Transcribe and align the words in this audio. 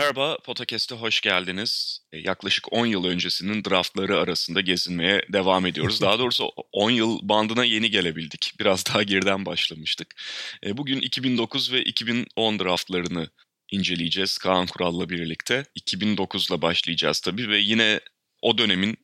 Merhaba, 0.00 0.38
Potakest'e 0.44 0.94
hoş 0.94 1.20
geldiniz. 1.20 2.00
E, 2.12 2.18
yaklaşık 2.18 2.72
10 2.72 2.86
yıl 2.86 3.04
öncesinin 3.04 3.64
draftları 3.64 4.18
arasında 4.18 4.60
gezinmeye 4.60 5.22
devam 5.28 5.66
ediyoruz. 5.66 6.00
Daha 6.00 6.18
doğrusu 6.18 6.52
10 6.72 6.90
yıl 6.90 7.18
bandına 7.22 7.64
yeni 7.64 7.90
gelebildik. 7.90 8.54
Biraz 8.60 8.86
daha 8.86 9.02
geriden 9.02 9.46
başlamıştık. 9.46 10.14
E, 10.66 10.76
bugün 10.76 11.00
2009 11.00 11.72
ve 11.72 11.84
2010 11.84 12.58
draftlarını 12.58 13.28
inceleyeceğiz 13.70 14.38
Kaan 14.38 14.66
Kural'la 14.66 15.08
birlikte. 15.08 15.64
2009'la 15.80 16.62
başlayacağız 16.62 17.20
tabii 17.20 17.48
ve 17.48 17.58
yine 17.58 18.00
o 18.42 18.58
dönemin 18.58 18.96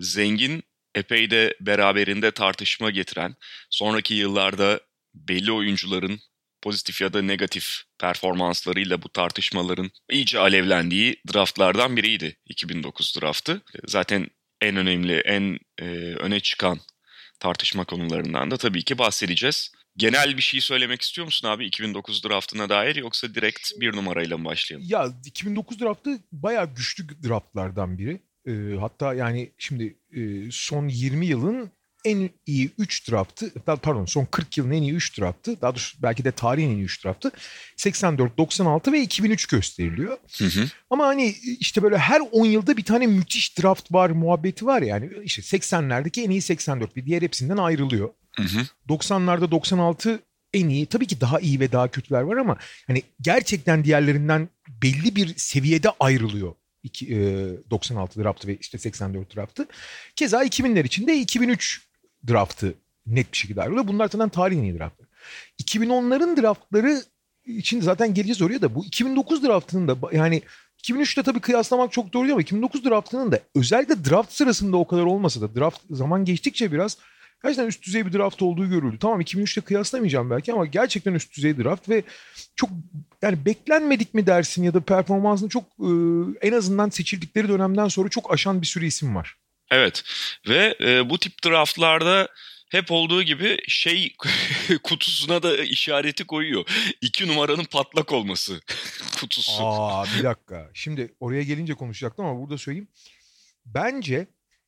zengin, 0.00 0.62
epey 0.94 1.30
de 1.30 1.56
beraberinde 1.60 2.30
tartışma 2.30 2.90
getiren, 2.90 3.36
sonraki 3.70 4.14
yıllarda 4.14 4.80
belli 5.14 5.52
oyuncuların 5.52 6.20
pozitif 6.64 7.00
ya 7.00 7.12
da 7.12 7.22
negatif 7.22 7.82
performanslarıyla 7.98 9.02
bu 9.02 9.08
tartışmaların 9.08 9.90
iyice 10.10 10.38
alevlendiği 10.38 11.16
draftlardan 11.32 11.96
biriydi 11.96 12.36
2009 12.46 13.16
draftı. 13.20 13.62
Zaten 13.86 14.26
en 14.60 14.76
önemli, 14.76 15.18
en 15.18 15.58
e, 15.78 15.84
öne 16.14 16.40
çıkan 16.40 16.78
tartışma 17.40 17.84
konularından 17.84 18.50
da 18.50 18.56
tabii 18.56 18.82
ki 18.82 18.98
bahsedeceğiz. 18.98 19.72
Genel 19.96 20.36
bir 20.36 20.42
şey 20.42 20.60
söylemek 20.60 21.02
istiyor 21.02 21.24
musun 21.24 21.48
abi 21.48 21.66
2009 21.66 22.24
draftına 22.24 22.68
dair 22.68 22.96
yoksa 22.96 23.34
direkt 23.34 23.70
bir 23.80 23.96
numarayla 23.96 24.38
mı 24.38 24.44
başlayalım? 24.44 24.86
Ya 24.90 25.08
2009 25.24 25.80
draftı 25.80 26.18
bayağı 26.32 26.74
güçlü 26.74 27.22
draftlardan 27.28 27.98
biri. 27.98 28.20
Ee, 28.46 28.76
hatta 28.80 29.14
yani 29.14 29.52
şimdi 29.58 29.96
e, 30.12 30.50
son 30.50 30.88
20 30.88 31.26
yılın 31.26 31.70
en 32.04 32.30
iyi 32.46 32.70
3 32.78 33.10
draftı, 33.10 33.50
pardon 33.60 34.04
son 34.04 34.24
40 34.24 34.58
yılın 34.58 34.70
en 34.70 34.82
iyi 34.82 34.92
3 34.92 35.20
draftı, 35.20 35.60
daha 35.62 35.72
doğrusu 35.72 35.98
belki 36.02 36.24
de 36.24 36.32
tarihin 36.32 36.70
en 36.70 36.76
iyi 36.76 36.84
3 36.84 37.04
draftı 37.04 37.30
84, 37.76 38.38
96 38.38 38.92
ve 38.92 39.00
2003 39.00 39.46
gösteriliyor. 39.46 40.18
Hı 40.38 40.44
hı. 40.44 40.64
Ama 40.90 41.06
hani 41.06 41.34
işte 41.60 41.82
böyle 41.82 41.98
her 41.98 42.20
10 42.32 42.46
yılda 42.46 42.76
bir 42.76 42.84
tane 42.84 43.06
müthiş 43.06 43.58
draft 43.58 43.92
var 43.92 44.10
muhabbeti 44.10 44.66
var 44.66 44.82
yani 44.82 45.10
işte 45.24 45.42
80'lerdeki 45.42 46.22
en 46.22 46.30
iyi 46.30 46.42
84 46.42 46.96
bir 46.96 47.06
diğer 47.06 47.22
hepsinden 47.22 47.56
ayrılıyor. 47.56 48.10
Hı 48.36 48.42
hı. 48.42 48.66
90'larda 48.88 49.50
96 49.50 50.20
en 50.54 50.68
iyi 50.68 50.86
tabii 50.86 51.06
ki 51.06 51.20
daha 51.20 51.40
iyi 51.40 51.60
ve 51.60 51.72
daha 51.72 51.88
kötüler 51.88 52.20
var 52.20 52.36
ama 52.36 52.56
hani 52.86 53.02
gerçekten 53.20 53.84
diğerlerinden 53.84 54.48
belli 54.82 55.16
bir 55.16 55.34
seviyede 55.36 55.88
ayrılıyor. 56.00 56.54
96 57.70 58.22
draftı 58.22 58.48
ve 58.48 58.56
işte 58.56 58.78
84 58.78 59.36
draftı. 59.36 59.66
Keza 60.16 60.44
2000'ler 60.44 60.84
için 60.84 61.06
de 61.06 61.16
2003 61.16 61.80
draftı 62.28 62.74
net 63.06 63.32
bir 63.32 63.36
şekilde 63.36 63.62
ayrılıyor. 63.62 63.88
Bunlar 63.88 64.08
zaten 64.08 64.28
tarihin 64.28 64.62
iyi 64.62 64.78
draftları. 64.78 65.08
2010'ların 65.62 66.42
draftları 66.42 67.02
için 67.46 67.80
zaten 67.80 68.14
geleceğiz 68.14 68.42
oraya 68.42 68.62
da 68.62 68.74
bu 68.74 68.84
2009 68.84 69.44
draftının 69.44 69.88
da 69.88 69.96
yani 70.12 70.42
2003'te 70.82 71.22
tabii 71.22 71.40
kıyaslamak 71.40 71.92
çok 71.92 72.12
doğru 72.12 72.22
değil 72.22 72.32
ama 72.32 72.42
2009 72.42 72.84
draftının 72.84 73.32
da 73.32 73.40
özellikle 73.54 74.04
draft 74.04 74.32
sırasında 74.32 74.76
o 74.76 74.86
kadar 74.86 75.02
olmasa 75.02 75.40
da 75.40 75.54
draft 75.54 75.80
zaman 75.90 76.24
geçtikçe 76.24 76.72
biraz 76.72 76.98
gerçekten 77.42 77.66
üst 77.66 77.86
düzey 77.86 78.06
bir 78.06 78.12
draft 78.12 78.42
olduğu 78.42 78.70
görüldü. 78.70 78.98
Tamam 79.00 79.20
2003'te 79.20 79.60
kıyaslamayacağım 79.60 80.30
belki 80.30 80.52
ama 80.52 80.66
gerçekten 80.66 81.14
üst 81.14 81.36
düzey 81.36 81.58
draft 81.58 81.88
ve 81.88 82.02
çok 82.56 82.70
yani 83.22 83.44
beklenmedik 83.44 84.14
mi 84.14 84.26
dersin 84.26 84.62
ya 84.62 84.74
da 84.74 84.80
performansını 84.80 85.48
çok 85.48 85.64
en 86.42 86.52
azından 86.52 86.88
seçildikleri 86.88 87.48
dönemden 87.48 87.88
sonra 87.88 88.08
çok 88.08 88.32
aşan 88.32 88.60
bir 88.60 88.66
sürü 88.66 88.86
isim 88.86 89.16
var. 89.16 89.36
Evet 89.70 90.04
ve 90.48 90.76
e, 90.80 91.10
bu 91.10 91.18
tip 91.18 91.44
draftlarda 91.44 92.28
hep 92.70 92.90
olduğu 92.90 93.22
gibi 93.22 93.58
şey 93.68 94.14
kutusuna 94.82 95.42
da 95.42 95.64
işareti 95.64 96.24
koyuyor. 96.24 96.64
İki 97.00 97.28
numaranın 97.28 97.64
patlak 97.64 98.12
olması 98.12 98.60
kutusu. 99.20 99.62
Aa 99.66 100.04
bir 100.18 100.24
dakika. 100.24 100.70
Şimdi 100.74 101.14
oraya 101.20 101.42
gelince 101.42 101.74
konuşacaktım 101.74 102.24
ama 102.26 102.40
burada 102.40 102.58
söyleyeyim. 102.58 102.88
Bence 103.66 104.26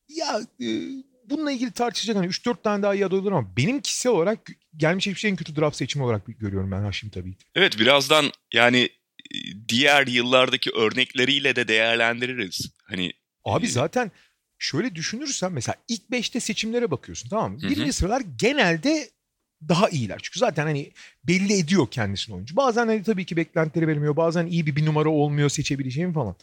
ya 0.09 0.41
e, 0.61 0.67
bununla 1.25 1.53
ilgili 1.53 1.73
tartışacak 1.73 2.17
hani 2.17 2.27
3-4 2.27 2.63
tane 2.63 2.83
daha 2.83 2.95
iyi 2.95 3.07
aday 3.07 3.19
olur 3.19 3.33
ama 3.33 3.57
benim 3.57 3.81
kişisel 3.81 4.13
olarak 4.13 4.49
gelmiş 4.77 5.07
hiçbir 5.07 5.21
şeyin 5.21 5.37
kötü 5.37 5.57
draft 5.57 5.77
seçimi 5.77 6.05
olarak 6.05 6.23
görüyorum 6.27 6.71
ben 6.71 6.83
Haşim 6.83 7.11
tabii 7.11 7.37
ki. 7.37 7.45
Evet 7.55 7.79
birazdan 7.79 8.33
yani 8.53 8.89
diğer 9.69 10.07
yıllardaki 10.07 10.71
örnekleriyle 10.71 11.57
de 11.57 11.69
değerlendiririz. 11.69 12.71
Hani 12.85 13.13
Abi 13.45 13.69
zaten 13.69 14.11
şöyle 14.59 14.95
düşünürsen 14.95 15.53
mesela 15.53 15.75
ilk 15.89 16.03
5'te 16.11 16.41
seçimlere 16.41 16.91
bakıyorsun 16.91 17.29
tamam 17.29 17.53
mı? 17.53 17.59
Birinci 17.63 17.93
sıralar 17.93 18.23
genelde 18.39 19.11
daha 19.69 19.89
iyiler. 19.89 20.19
Çünkü 20.23 20.39
zaten 20.39 20.67
hani 20.67 20.91
belli 21.25 21.59
ediyor 21.59 21.87
kendisini 21.91 22.35
oyuncu. 22.35 22.57
Bazen 22.57 22.87
hani 22.87 23.03
tabii 23.03 23.25
ki 23.25 23.37
beklentileri 23.37 23.89
vermiyor. 23.89 24.17
Bazen 24.17 24.47
iyi 24.47 24.67
bir 24.67 24.77
bir 24.77 24.87
numara 24.87 25.09
olmuyor 25.09 25.49
seçebileceğim 25.49 26.13
falan. 26.13 26.35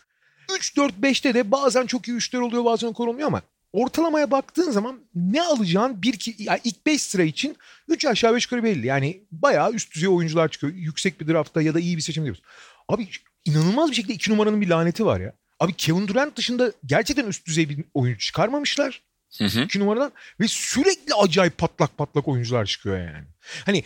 3, 0.57 0.77
4, 0.77 0.93
5'te 1.01 1.33
de 1.33 1.51
bazen 1.51 1.85
çok 1.85 2.07
iyi 2.07 2.17
üçler 2.17 2.39
oluyor 2.39 2.65
bazen 2.65 2.87
o 2.87 3.03
olmuyor 3.03 3.27
ama 3.27 3.41
ortalamaya 3.73 4.31
baktığın 4.31 4.71
zaman 4.71 4.99
ne 5.15 5.41
alacağın 5.41 6.01
bir 6.01 6.19
ki 6.19 6.35
yani 6.39 6.59
ilk 6.63 6.85
5 6.85 7.01
sıra 7.01 7.23
için 7.23 7.55
3 7.87 8.05
aşağı 8.05 8.35
5 8.35 8.45
yukarı 8.45 8.63
belli. 8.63 8.87
Yani 8.87 9.21
bayağı 9.31 9.71
üst 9.71 9.95
düzey 9.95 10.09
oyuncular 10.09 10.49
çıkıyor. 10.49 10.73
Yüksek 10.73 11.21
bir 11.21 11.27
draftta 11.27 11.61
ya 11.61 11.73
da 11.73 11.79
iyi 11.79 11.97
bir 11.97 12.01
seçim 12.01 12.23
diyoruz. 12.23 12.41
Abi 12.89 13.07
inanılmaz 13.45 13.89
bir 13.89 13.95
şekilde 13.95 14.13
2 14.13 14.31
numaranın 14.31 14.61
bir 14.61 14.67
laneti 14.67 15.05
var 15.05 15.19
ya. 15.19 15.33
Abi 15.63 15.73
Kevin 15.73 16.07
Durant 16.07 16.37
dışında 16.37 16.71
gerçekten 16.85 17.27
üst 17.27 17.47
düzey 17.47 17.69
bir 17.69 17.77
oyuncu 17.93 18.19
çıkarmamışlar. 18.19 19.01
Hı 19.37 19.45
hı. 19.45 19.61
İki 19.61 19.79
numaradan 19.79 20.11
ve 20.39 20.47
sürekli 20.47 21.13
acayip 21.13 21.57
patlak 21.57 21.97
patlak 21.97 22.27
oyuncular 22.27 22.65
çıkıyor 22.65 22.97
yani. 22.97 23.25
Hani 23.65 23.83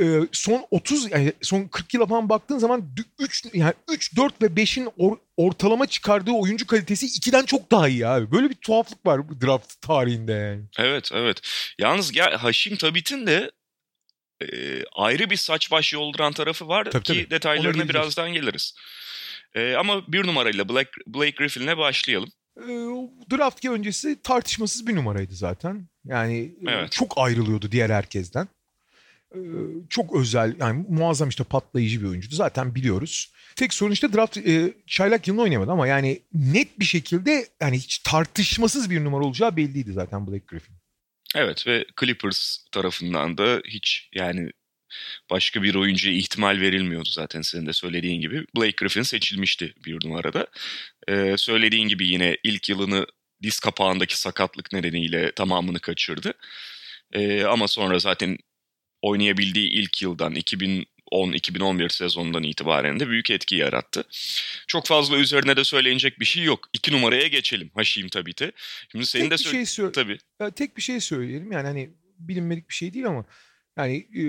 e, 0.00 0.20
son 0.32 0.66
30 0.70 1.10
yani 1.10 1.32
son 1.42 1.64
40 1.64 1.94
yıla 1.94 2.06
falan 2.06 2.28
baktığın 2.28 2.58
zaman 2.58 2.84
3 3.18 3.44
yani 3.54 3.74
3 3.90 4.16
4 4.16 4.42
ve 4.42 4.46
5'in 4.46 4.88
or, 4.98 5.16
ortalama 5.36 5.86
çıkardığı 5.86 6.30
oyuncu 6.30 6.66
kalitesi 6.66 7.06
2'den 7.06 7.44
çok 7.44 7.70
daha 7.70 7.88
iyi 7.88 8.06
abi. 8.06 8.32
Böyle 8.32 8.50
bir 8.50 8.54
tuhaflık 8.54 9.06
var 9.06 9.28
bu 9.28 9.40
draft 9.40 9.80
tarihinde 9.80 10.32
yani. 10.32 10.62
Evet 10.78 11.10
evet. 11.14 11.40
Yalnız 11.78 12.16
ya 12.16 12.42
Haşim 12.42 12.76
Tabit'in 12.76 13.26
de 13.26 13.50
e, 14.40 14.46
ayrı 14.94 15.30
bir 15.30 15.36
saç 15.36 15.70
baş 15.70 15.92
yolduran 15.92 16.32
tarafı 16.32 16.68
var 16.68 16.84
tabii, 16.84 17.02
ki 17.02 17.12
tabii. 17.12 17.30
detaylarına 17.30 17.88
birazdan 17.88 18.32
geliriz. 18.32 18.74
E, 19.54 19.74
ama 19.74 20.12
bir 20.12 20.26
numarayla 20.26 20.68
Blake, 20.68 20.90
Blake 21.06 21.30
Griffin'le 21.30 21.78
başlayalım. 21.78 22.28
E, 22.56 22.66
draft 23.36 23.64
öncesi 23.64 24.22
tartışmasız 24.22 24.86
bir 24.86 24.96
numaraydı 24.96 25.34
zaten. 25.34 25.88
Yani 26.04 26.54
evet. 26.66 26.92
çok 26.92 27.12
ayrılıyordu 27.16 27.72
diğer 27.72 27.90
herkesten. 27.90 28.48
E, 29.34 29.38
çok 29.90 30.16
özel 30.16 30.56
yani 30.60 30.84
muazzam 30.88 31.28
işte 31.28 31.44
patlayıcı 31.44 32.00
bir 32.00 32.06
oyuncuydu. 32.06 32.34
Zaten 32.34 32.74
biliyoruz. 32.74 33.32
Tek 33.56 33.74
sorun 33.74 33.92
işte 33.92 34.12
draft 34.12 34.36
e, 34.36 34.74
çaylak 34.86 35.28
yılını 35.28 35.42
oynayamadı 35.42 35.70
ama 35.70 35.86
yani 35.86 36.22
net 36.32 36.80
bir 36.80 36.84
şekilde 36.84 37.48
yani 37.60 37.76
hiç 37.76 37.98
tartışmasız 37.98 38.90
bir 38.90 39.04
numara 39.04 39.24
olacağı 39.24 39.56
belliydi 39.56 39.92
zaten 39.92 40.26
Blake 40.26 40.44
Griffin. 40.48 40.76
Evet 41.34 41.66
ve 41.66 41.84
Clippers 42.00 42.64
tarafından 42.72 43.38
da 43.38 43.60
hiç 43.68 44.08
yani 44.14 44.50
başka 45.30 45.62
bir 45.62 45.74
oyuncuya 45.74 46.14
ihtimal 46.14 46.60
verilmiyordu 46.60 47.08
zaten 47.08 47.42
senin 47.42 47.66
de 47.66 47.72
söylediğin 47.72 48.20
gibi. 48.20 48.44
Blake 48.56 48.74
Griffin 48.76 49.02
seçilmişti 49.02 49.74
bir 49.84 50.04
numarada. 50.04 50.46
Ee, 51.08 51.34
söylediğin 51.38 51.88
gibi 51.88 52.08
yine 52.08 52.36
ilk 52.44 52.68
yılını 52.68 53.06
diz 53.42 53.60
kapağındaki 53.60 54.20
sakatlık 54.20 54.72
nedeniyle 54.72 55.32
tamamını 55.32 55.80
kaçırdı. 55.80 56.32
Ee, 57.12 57.44
ama 57.44 57.68
sonra 57.68 57.98
zaten 57.98 58.38
oynayabildiği 59.02 59.70
ilk 59.70 60.02
yıldan 60.02 60.34
2010-2011 60.34 61.88
sezonundan 61.88 62.42
itibaren 62.42 63.00
de 63.00 63.08
büyük 63.08 63.30
etki 63.30 63.56
yarattı. 63.56 64.04
Çok 64.66 64.86
fazla 64.86 65.16
üzerine 65.16 65.56
de 65.56 65.64
söylenecek 65.64 66.20
bir 66.20 66.24
şey 66.24 66.44
yok. 66.44 66.68
İki 66.72 66.92
numaraya 66.92 67.26
geçelim 67.26 67.70
Haşim 67.74 68.08
tabii 68.08 68.34
ki. 68.34 68.52
Şimdi 68.92 69.06
senin 69.06 69.30
tek 69.30 69.38
de 69.38 69.52
bir 69.52 69.66
şey 69.66 69.90
tabii. 69.92 70.18
Ya, 70.40 70.50
tek 70.50 70.76
bir 70.76 70.82
şey 70.82 71.00
söyleyelim 71.00 71.52
yani 71.52 71.66
hani 71.66 71.90
bilinmedik 72.18 72.68
bir 72.68 72.74
şey 72.74 72.94
değil 72.94 73.06
ama 73.06 73.24
yani 73.76 73.96
e, 73.96 74.22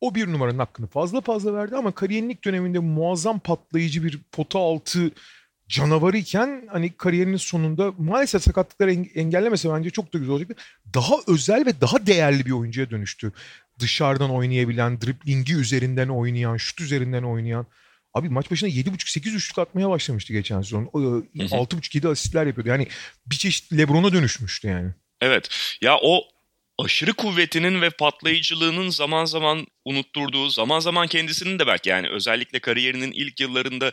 o 0.00 0.14
bir 0.14 0.26
numaranın 0.26 0.58
hakkını 0.58 0.86
fazla 0.86 1.20
fazla 1.20 1.54
verdi 1.54 1.76
ama 1.76 1.92
kariyerlik 1.92 2.44
döneminde 2.44 2.78
muazzam 2.78 3.38
patlayıcı 3.38 4.04
bir 4.04 4.18
pota 4.32 4.58
altı 4.58 5.10
canavarı 5.68 6.16
iken 6.16 6.68
hani 6.72 6.96
kariyerinin 6.96 7.36
sonunda 7.36 7.92
maalesef 7.98 8.42
sakatlıkları 8.42 8.92
engellemese 8.92 9.70
bence 9.70 9.90
çok 9.90 10.14
da 10.14 10.18
güzel 10.18 10.34
olacaktı. 10.34 10.64
Daha 10.94 11.14
özel 11.26 11.66
ve 11.66 11.80
daha 11.80 12.06
değerli 12.06 12.46
bir 12.46 12.50
oyuncuya 12.50 12.90
dönüştü. 12.90 13.32
Dışarıdan 13.78 14.30
oynayabilen, 14.30 15.00
driblingi 15.00 15.54
üzerinden 15.54 16.08
oynayan, 16.08 16.56
şut 16.56 16.80
üzerinden 16.80 17.22
oynayan. 17.22 17.66
Abi 18.14 18.28
maç 18.28 18.50
başına 18.50 18.68
7.5-8 18.68 19.34
üçlük 19.34 19.58
atmaya 19.58 19.90
başlamıştı 19.90 20.32
geçen 20.32 20.62
sezon. 20.62 20.84
6.5-7 20.84 22.08
asistler 22.08 22.46
yapıyordu. 22.46 22.68
Yani 22.68 22.88
bir 23.26 23.36
çeşit 23.36 23.72
Lebron'a 23.72 24.12
dönüşmüştü 24.12 24.68
yani. 24.68 24.90
Evet. 25.20 25.48
Ya 25.82 25.98
o 26.02 26.24
aşırı 26.78 27.12
kuvvetinin 27.12 27.82
ve 27.82 27.90
patlayıcılığının 27.90 28.88
zaman 28.88 29.24
zaman 29.24 29.66
unutturduğu, 29.84 30.48
zaman 30.48 30.80
zaman 30.80 31.06
kendisinin 31.06 31.58
de 31.58 31.66
belki 31.66 31.88
yani 31.90 32.08
özellikle 32.08 32.58
kariyerinin 32.58 33.12
ilk 33.12 33.40
yıllarında 33.40 33.92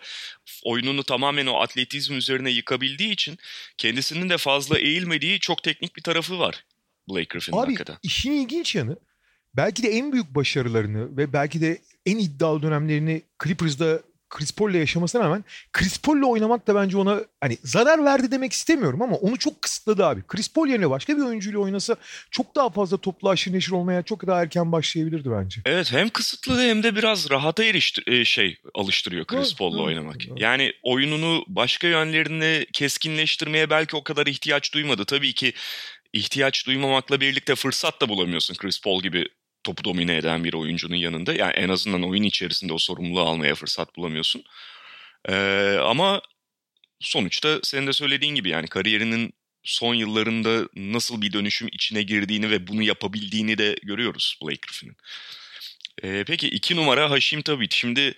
oyununu 0.63 1.03
tamamen 1.03 1.45
o 1.45 1.59
atletizm 1.59 2.13
üzerine 2.13 2.49
yıkabildiği 2.49 3.11
için 3.11 3.37
kendisinin 3.77 4.29
de 4.29 4.37
fazla 4.37 4.79
eğilmediği 4.79 5.39
çok 5.39 5.63
teknik 5.63 5.95
bir 5.95 6.01
tarafı 6.01 6.39
var 6.39 6.65
Blake 7.09 7.27
Griffin'in 7.29 7.57
Abi 7.57 7.65
hakikaten. 7.65 7.97
işin 8.03 8.31
ilginç 8.31 8.75
yanı 8.75 8.97
belki 9.55 9.83
de 9.83 9.87
en 9.87 10.11
büyük 10.11 10.35
başarılarını 10.35 11.17
ve 11.17 11.33
belki 11.33 11.61
de 11.61 11.81
en 12.05 12.17
iddialı 12.17 12.61
dönemlerini 12.61 13.21
Clippers'da 13.43 14.01
Chris 14.33 14.51
Paul'le 14.51 14.73
yaşamasına 14.73 15.23
rağmen 15.23 15.43
Chris 15.73 15.97
Paul'le 15.97 16.23
oynamak 16.23 16.67
da 16.67 16.75
bence 16.75 16.97
ona 16.97 17.19
hani 17.41 17.57
zarar 17.63 18.05
verdi 18.05 18.31
demek 18.31 18.53
istemiyorum 18.53 19.01
ama 19.01 19.15
onu 19.15 19.37
çok 19.37 19.61
kısıtladı 19.61 20.05
abi. 20.05 20.23
Chris 20.27 20.53
Paul 20.53 20.67
yerine 20.67 20.89
başka 20.89 21.17
bir 21.17 21.21
oyuncuyla 21.21 21.59
oynasa 21.59 21.95
çok 22.31 22.55
daha 22.55 22.69
fazla 22.69 22.97
toplu 22.97 23.29
aşırı 23.29 23.53
neşir 23.55 23.71
olmaya 23.71 24.03
çok 24.03 24.27
daha 24.27 24.41
erken 24.41 24.71
başlayabilirdi 24.71 25.31
bence. 25.31 25.61
Evet 25.65 25.91
hem 25.93 26.09
kısıtlı 26.09 26.61
hem 26.61 26.83
de 26.83 26.95
biraz 26.95 27.29
rahata 27.29 27.63
eriştir 27.63 28.07
e, 28.07 28.25
şey 28.25 28.57
alıştırıyor 28.75 29.25
Chris 29.25 29.39
Evet, 29.47 29.57
Paul'la 29.57 29.77
evet, 29.77 29.87
oynamak. 29.87 30.25
evet. 30.27 30.41
Yani 30.41 30.73
oyununu 30.83 31.43
başka 31.47 31.87
yönlerini 31.87 32.65
keskinleştirmeye 32.73 33.69
belki 33.69 33.95
o 33.95 34.03
kadar 34.03 34.27
ihtiyaç 34.27 34.73
duymadı. 34.73 35.05
Tabii 35.05 35.33
ki 35.33 35.53
ihtiyaç 36.13 36.67
duymamakla 36.67 37.21
birlikte 37.21 37.55
fırsat 37.55 38.01
da 38.01 38.09
bulamıyorsun 38.09 38.55
Chris 38.55 38.81
Paul 38.81 39.01
gibi 39.01 39.25
topu 39.63 39.83
domine 39.83 40.17
eden 40.17 40.43
bir 40.43 40.53
oyuncunun 40.53 40.95
yanında. 40.95 41.33
Yani 41.33 41.53
en 41.53 41.69
azından 41.69 42.03
oyun 42.03 42.23
içerisinde 42.23 42.73
o 42.73 42.77
sorumluluğu 42.77 43.21
almaya 43.21 43.55
fırsat 43.55 43.95
bulamıyorsun. 43.95 44.43
Ee, 45.29 45.77
ama 45.81 46.21
sonuçta 46.99 47.59
senin 47.63 47.87
de 47.87 47.93
söylediğin 47.93 48.35
gibi 48.35 48.49
yani 48.49 48.67
kariyerinin 48.67 49.33
son 49.63 49.93
yıllarında 49.93 50.69
nasıl 50.75 51.21
bir 51.21 51.33
dönüşüm 51.33 51.67
içine 51.71 52.03
girdiğini 52.03 52.49
ve 52.49 52.67
bunu 52.67 52.83
yapabildiğini 52.83 53.57
de 53.57 53.75
görüyoruz 53.83 54.39
Blake 54.41 54.59
Griffin'in. 54.67 54.97
Ee, 56.03 56.23
peki 56.27 56.49
iki 56.49 56.75
numara 56.75 57.09
Haşim 57.09 57.41
Tabit. 57.41 57.73
Şimdi 57.73 58.13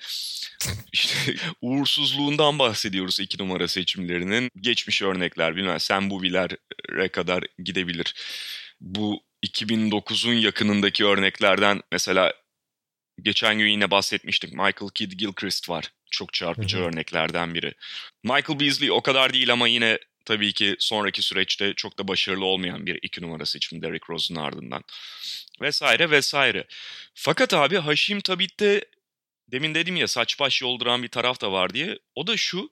işte 0.94 1.36
uğursuzluğundan 1.62 2.60
bahsediyoruz 2.60 3.20
iki 3.20 3.38
numara 3.38 3.68
seçimlerinin. 3.68 4.52
Geçmiş 4.60 5.02
örnekler 5.02 5.56
bilmem 5.56 5.80
Sam 5.80 6.10
Buviler'e 6.10 7.08
kadar 7.08 7.44
gidebilir. 7.64 8.16
Bu 8.82 9.24
2009'un 9.46 10.34
yakınındaki 10.34 11.06
örneklerden 11.06 11.82
mesela 11.92 12.34
geçen 13.22 13.60
gün 13.60 13.68
yine 13.68 13.92
bahsetmiştik. 13.92 14.52
Michael 14.52 14.90
Kidd 14.96 15.12
Gilchrist 15.12 15.70
var. 15.70 15.92
Çok 16.12 16.34
çarpıcı 16.34 16.78
Hı 16.78 16.82
hı. 16.82 16.86
örneklerden 16.86 17.54
biri. 17.54 17.74
Michael 18.24 18.60
Beasley 18.60 18.92
o 18.92 19.02
kadar 19.02 19.34
değil 19.34 19.54
ama 19.54 19.68
yine 19.68 20.00
tabii 20.26 20.54
ki 20.54 20.76
sonraki 20.80 21.22
süreçte 21.22 21.74
çok 21.74 21.98
da 21.98 22.08
başarılı 22.08 22.46
olmayan 22.46 22.86
bir 22.86 23.00
iki 23.02 23.22
numara 23.22 23.46
seçimi 23.46 23.82
Derrick 23.82 24.06
Rose'un 24.10 24.38
ardından. 24.38 24.84
Vesaire 25.62 26.10
vesaire. 26.10 26.68
Fakat 27.14 27.54
abi 27.54 27.78
Haşim 27.78 28.22
Tabit'te 28.22 28.86
demin 29.48 29.76
dedim 29.76 29.96
ya 29.96 30.08
saç 30.08 30.40
baş 30.40 30.62
yolduran 30.62 31.04
bir 31.04 31.08
taraf 31.08 31.42
da 31.42 31.52
var 31.52 31.74
diye. 31.74 32.00
O 32.16 32.28
da 32.28 32.38
şu 32.38 32.70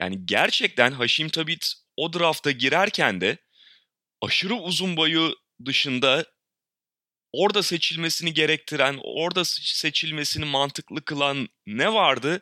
yani 0.00 0.26
gerçekten 0.26 0.92
Haşim 0.92 1.28
Tabit 1.28 1.74
o 1.96 2.12
drafta 2.12 2.50
girerken 2.50 3.20
de 3.20 3.36
aşırı 4.20 4.54
uzun 4.54 4.96
boyu 4.96 5.36
dışında 5.66 6.26
orada 7.32 7.62
seçilmesini 7.62 8.34
gerektiren, 8.34 8.98
orada 9.02 9.44
seçilmesini 9.44 10.44
mantıklı 10.44 11.04
kılan 11.04 11.48
ne 11.66 11.92
vardı? 11.92 12.40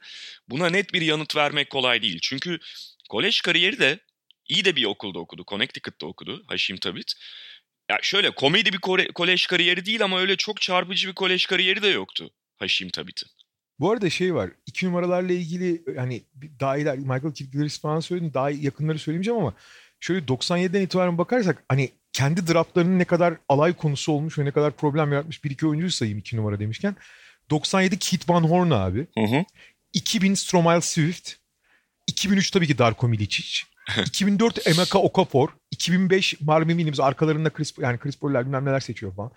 Buna 0.49 0.69
net 0.69 0.95
bir 0.95 1.03
yanıt 1.03 1.37
vermek 1.37 1.71
kolay 1.71 2.03
değil. 2.03 2.19
Çünkü 2.23 2.59
kolej 3.11 3.41
kariyeri 3.41 3.79
de 3.79 3.99
iyi 4.49 4.65
de 4.65 4.77
bir 4.77 4.85
okulda 4.85 5.19
okudu. 5.19 5.45
Connecticut'ta 5.49 6.07
okudu 6.07 6.45
Haşim 6.47 6.77
Tabit. 6.77 7.13
Ya 7.91 7.99
şöyle 8.03 8.31
komedi 8.31 8.73
bir 8.73 8.79
kolej 9.15 9.47
kariyeri 9.47 9.87
değil 9.87 10.05
ama 10.05 10.21
öyle 10.21 10.37
çok 10.37 10.61
çarpıcı 10.61 11.09
bir 11.09 11.15
kolej 11.15 11.47
kariyeri 11.47 11.83
de 11.83 11.89
yoktu 11.89 12.31
Haşim 12.57 12.89
Tabit'in. 12.89 13.29
Bu 13.79 13.91
arada 13.91 14.11
şey 14.11 14.35
var. 14.35 14.51
iki 14.67 14.87
numaralarla 14.87 15.33
ilgili 15.33 15.83
hani 15.97 16.25
daha 16.61 16.77
iler 16.77 16.99
Michael 16.99 17.33
Gilchrist 17.35 17.83
falan 17.83 18.01
söyledim. 18.01 18.35
Daha 18.35 18.51
yakınları 18.51 18.99
söylemeyeceğim 18.99 19.41
ama 19.41 19.55
şöyle 20.01 20.27
97'den 20.27 20.81
itibaren 20.81 21.19
bakarsak 21.19 21.65
hani 21.69 21.91
kendi 22.13 22.47
draftlarının 22.47 22.99
ne 22.99 23.05
kadar 23.05 23.35
alay 23.49 23.77
konusu 23.77 24.13
olmuş 24.13 24.39
ve 24.39 24.45
ne 24.45 24.51
kadar 24.51 24.73
problem 24.73 25.13
yaratmış 25.13 25.45
bir 25.45 25.51
iki 25.51 25.67
oyuncuyu 25.67 25.91
sayayım 25.91 26.19
iki 26.19 26.37
numara 26.37 26.61
demişken. 26.61 26.97
97 27.51 27.99
Keith 27.99 28.29
Van 28.29 28.43
Horn 28.43 28.71
abi. 28.71 29.07
Hı 29.19 29.25
hı. 29.25 29.45
2000 29.93 30.35
Stromile 30.35 30.81
Swift. 30.81 31.33
2003 32.07 32.51
tabii 32.51 32.67
ki 32.67 32.79
Darko 32.79 33.09
Milicic. 33.09 33.63
2004 34.07 34.67
Emeka 34.67 34.99
Okafor. 34.99 35.49
2005 35.71 36.41
Marvin 36.41 36.69
Williams 36.69 37.01
arkalarında 37.01 37.51
Chris, 37.51 37.75
yani 37.79 37.99
Chris 37.99 38.19
Paul'ler 38.19 38.47
bilmem 38.47 38.65
neler 38.65 38.81
seçiyor 38.81 39.15
falan. 39.15 39.31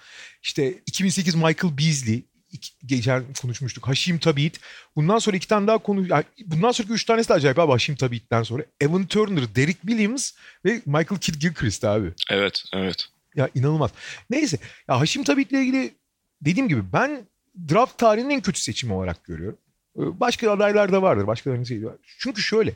İşte 0.43 0.73
2008 0.85 1.35
Michael 1.35 1.77
Beasley. 1.77 2.23
İki, 2.53 2.71
geçen 2.85 3.23
konuşmuştuk. 3.41 3.87
Haşim 3.87 4.19
Tabit. 4.19 4.59
Bundan 4.95 5.19
sonra 5.19 5.37
iki 5.37 5.47
tane 5.47 5.67
daha 5.67 5.77
konu... 5.77 6.07
Yani 6.07 6.23
bundan 6.45 6.71
sonraki 6.71 6.93
üç 6.93 7.05
tanesi 7.05 7.29
de 7.29 7.33
acayip 7.33 7.59
abi 7.59 7.71
Haşim 7.71 7.95
Tabit'ten 7.95 8.43
sonra. 8.43 8.63
Evan 8.81 9.05
Turner, 9.05 9.55
Derek 9.55 9.81
Williams 9.81 10.31
ve 10.65 10.81
Michael 10.85 11.19
Kidd 11.21 11.41
Gilchrist 11.41 11.83
abi. 11.83 12.11
Evet, 12.29 12.63
evet. 12.73 13.05
Ya 13.35 13.49
inanılmaz. 13.55 13.91
Neyse. 14.29 14.57
Ya 14.87 14.99
Haşim 14.99 15.23
Tabit'le 15.23 15.51
ilgili 15.51 15.93
dediğim 16.41 16.69
gibi 16.69 16.81
ben 16.93 17.27
draft 17.69 17.97
tarihinin 17.97 18.29
en 18.29 18.41
kötü 18.41 18.61
seçimi 18.61 18.93
olarak 18.93 19.23
görüyorum. 19.23 19.57
Ee, 19.97 20.19
Başka 20.19 20.51
adaylar 20.51 20.91
da 20.91 21.01
vardır. 21.01 21.27
Başkalarının 21.27 21.63
şeyi 21.63 21.85
var. 21.85 21.95
Çünkü 22.19 22.41
şöyle. 22.41 22.73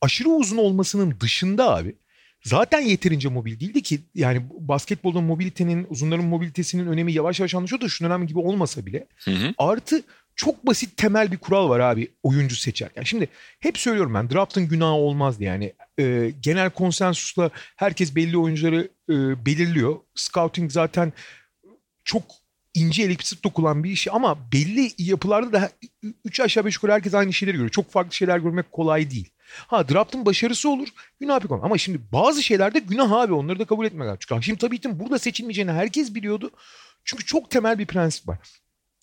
Aşırı 0.00 0.28
uzun 0.28 0.56
olmasının 0.56 1.20
dışında 1.20 1.76
abi 1.76 1.94
zaten 2.42 2.80
yeterince 2.80 3.28
mobil 3.28 3.60
değildi 3.60 3.82
ki 3.82 4.00
yani 4.14 4.42
basketbolda 4.58 5.20
mobilitenin, 5.20 5.86
uzunların 5.90 6.24
mobilitesinin 6.24 6.86
önemi 6.86 7.12
yavaş 7.12 7.40
yavaş 7.40 7.54
anlaşılıyor 7.54 7.80
da 7.80 7.88
şu 7.88 8.04
dönem 8.04 8.26
gibi 8.26 8.38
olmasa 8.38 8.86
bile. 8.86 9.06
Hı 9.24 9.30
hı. 9.30 9.54
Artı 9.58 10.02
çok 10.36 10.66
basit 10.66 10.96
temel 10.96 11.32
bir 11.32 11.36
kural 11.36 11.68
var 11.68 11.80
abi 11.80 12.08
oyuncu 12.22 12.56
seçerken. 12.56 13.02
Şimdi 13.02 13.28
hep 13.60 13.78
söylüyorum 13.78 14.14
ben 14.14 14.30
draftın 14.30 14.68
günahı 14.68 14.92
olmaz 14.92 15.38
diye. 15.38 15.50
Yani 15.50 15.72
e, 15.98 16.32
genel 16.40 16.70
konsensusla 16.70 17.50
herkes 17.76 18.16
belli 18.16 18.38
oyuncuları 18.38 18.88
e, 19.10 19.46
belirliyor. 19.46 19.96
Scouting 20.14 20.72
zaten 20.72 21.12
çok 22.04 22.22
ince 22.74 23.02
elip 23.02 23.24
sık 23.24 23.44
dokulan 23.44 23.84
bir 23.84 23.90
iş 23.90 24.08
ama 24.08 24.52
belli 24.52 24.90
yapılarda 24.98 25.52
da 25.52 25.70
3 26.24 26.40
aşağı 26.40 26.64
5 26.64 26.74
yukarı 26.74 26.92
herkes 26.92 27.14
aynı 27.14 27.32
şeyleri 27.32 27.56
görüyor. 27.56 27.70
Çok 27.70 27.90
farklı 27.90 28.14
şeyler 28.14 28.38
görmek 28.38 28.72
kolay 28.72 29.10
değil. 29.10 29.30
Ha 29.66 29.88
draftın 29.88 30.26
başarısı 30.26 30.68
olur. 30.68 30.88
Günah 31.20 31.42
bir 31.42 31.48
konu. 31.48 31.64
Ama 31.64 31.78
şimdi 31.78 32.00
bazı 32.12 32.42
şeylerde 32.42 32.78
günah 32.78 33.10
abi. 33.12 33.32
Onları 33.32 33.58
da 33.58 33.64
kabul 33.64 33.86
etmek 33.86 34.06
lazım. 34.06 34.18
Çünkü 34.20 34.34
Haşim 34.34 34.56
Tabit'in 34.56 35.00
burada 35.00 35.18
seçilmeyeceğini 35.18 35.72
herkes 35.72 36.14
biliyordu. 36.14 36.50
Çünkü 37.04 37.24
çok 37.24 37.50
temel 37.50 37.78
bir 37.78 37.86
prensip 37.86 38.28
var. 38.28 38.38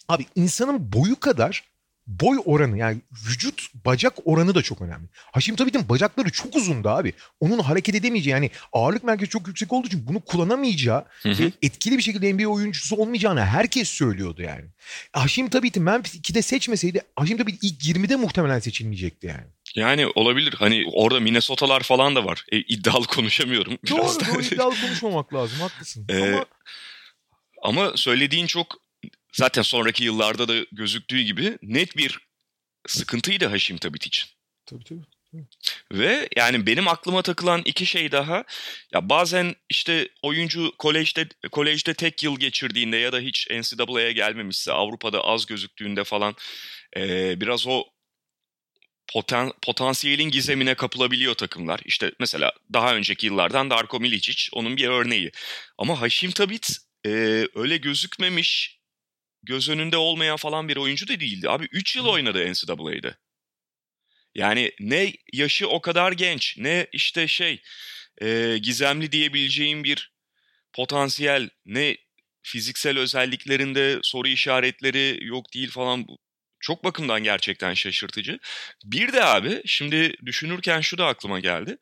Abi 0.07 0.25
insanın 0.35 0.93
boyu 0.93 1.19
kadar 1.19 1.63
boy 2.09 2.37
oranı 2.45 2.77
yani 2.77 2.97
vücut 3.27 3.69
bacak 3.85 4.13
oranı 4.25 4.55
da 4.55 4.61
çok 4.61 4.81
önemli. 4.81 5.07
Haşim 5.13 5.55
Tabit'in 5.55 5.89
bacakları 5.89 6.31
çok 6.31 6.55
uzundu 6.55 6.89
abi. 6.89 7.13
Onun 7.39 7.59
hareket 7.59 7.95
edemeyeceği 7.95 8.31
yani 8.31 8.49
ağırlık 8.73 9.03
merkezi 9.03 9.29
çok 9.29 9.47
yüksek 9.47 9.73
olduğu 9.73 9.87
için 9.87 10.07
bunu 10.07 10.19
kullanamayacağı 10.19 11.05
Hı 11.23 11.29
hı. 11.29 11.43
ve 11.43 11.51
etkili 11.61 11.97
bir 11.97 12.01
şekilde 12.01 12.33
NBA 12.33 12.47
oyuncusu 12.47 12.95
olmayacağını 12.95 13.45
herkes 13.45 13.89
söylüyordu 13.89 14.41
yani. 14.41 14.65
Haşim 15.13 15.49
Tabit'i 15.49 15.79
Memphis 15.79 16.15
2'de 16.15 16.41
seçmeseydi 16.41 17.01
Haşim 17.15 17.37
Tabit 17.37 17.63
ilk 17.63 17.83
20'de 17.83 18.15
muhtemelen 18.15 18.59
seçilmeyecekti 18.59 19.27
yani. 19.27 19.47
Yani 19.75 20.07
olabilir. 20.07 20.53
Hani 20.53 20.85
orada 20.93 21.19
Minnesota'lar 21.19 21.81
falan 21.83 22.15
da 22.15 22.25
var. 22.25 22.45
E, 22.51 22.57
iddialı 22.57 23.07
konuşamıyorum. 23.07 23.77
Doğru 23.89 23.97
biraz 23.99 24.19
da. 24.19 24.25
doğru 24.33 24.41
iddialı 24.41 24.81
konuşmamak 24.81 25.33
lazım 25.33 25.59
haklısın. 25.59 26.05
Ee, 26.09 26.23
Ama 26.33 26.45
Ama 27.61 27.97
söylediğin 27.97 28.47
çok 28.47 28.77
zaten 29.33 29.61
sonraki 29.61 30.03
yıllarda 30.03 30.47
da 30.47 30.55
gözüktüğü 30.71 31.21
gibi 31.21 31.57
net 31.61 31.97
bir 31.97 32.19
sıkıntıydı 32.87 33.45
Haşim 33.45 33.77
Tabit 33.77 34.05
için. 34.05 34.29
tabii 34.65 34.83
tabii. 34.83 35.01
Ve 35.91 36.29
yani 36.37 36.65
benim 36.65 36.87
aklıma 36.87 37.21
takılan 37.21 37.61
iki 37.65 37.85
şey 37.85 38.11
daha. 38.11 38.43
Ya 38.93 39.09
bazen 39.09 39.55
işte 39.69 40.09
oyuncu 40.21 40.71
kolejde 40.77 41.29
kolejde 41.51 41.93
tek 41.93 42.23
yıl 42.23 42.39
geçirdiğinde 42.39 42.97
ya 42.97 43.13
da 43.13 43.19
hiç 43.19 43.47
NCAA'ya 43.51 44.11
gelmemişse 44.11 44.71
Avrupa'da 44.71 45.21
az 45.21 45.45
gözüktüğünde 45.45 46.03
falan 46.03 46.35
eee, 46.95 47.35
biraz 47.37 47.67
o 47.67 47.83
poten, 49.13 49.51
potansiyelin 49.61 50.29
gizemine 50.29 50.75
kapılabiliyor 50.75 51.35
takımlar. 51.35 51.81
İşte 51.85 52.11
mesela 52.19 52.53
daha 52.73 52.95
önceki 52.95 53.25
yıllardan 53.25 53.69
Darko 53.69 53.99
Milicic 53.99 54.49
onun 54.53 54.77
bir 54.77 54.87
örneği. 54.87 55.31
Ama 55.77 56.01
Haşim 56.01 56.31
Tabit 56.31 56.69
eee, 57.05 57.47
öyle 57.55 57.77
gözükmemiş, 57.77 58.79
göz 59.43 59.69
önünde 59.69 59.97
olmayan 59.97 60.37
falan 60.37 60.67
bir 60.67 60.77
oyuncu 60.77 61.07
da 61.07 61.19
değildi. 61.19 61.49
Abi 61.49 61.67
3 61.71 61.95
yıl 61.95 62.05
oynadı 62.05 62.51
NCAA'de. 62.51 63.17
Yani 64.35 64.71
ne 64.79 65.13
yaşı 65.33 65.67
o 65.69 65.81
kadar 65.81 66.11
genç 66.11 66.57
ne 66.57 66.87
işte 66.91 67.27
şey 67.27 67.61
e, 68.21 68.57
gizemli 68.61 69.11
diyebileceğim 69.11 69.83
bir 69.83 70.13
potansiyel 70.73 71.49
ne 71.65 71.97
fiziksel 72.41 72.97
özelliklerinde 72.97 73.99
soru 74.03 74.27
işaretleri 74.27 75.19
yok 75.21 75.53
değil 75.53 75.71
falan 75.71 76.07
çok 76.59 76.83
bakımdan 76.83 77.23
gerçekten 77.23 77.73
şaşırtıcı. 77.73 78.39
Bir 78.85 79.13
de 79.13 79.25
abi 79.25 79.61
şimdi 79.65 80.13
düşünürken 80.25 80.81
şu 80.81 80.97
da 80.97 81.07
aklıma 81.07 81.39
geldi. 81.39 81.77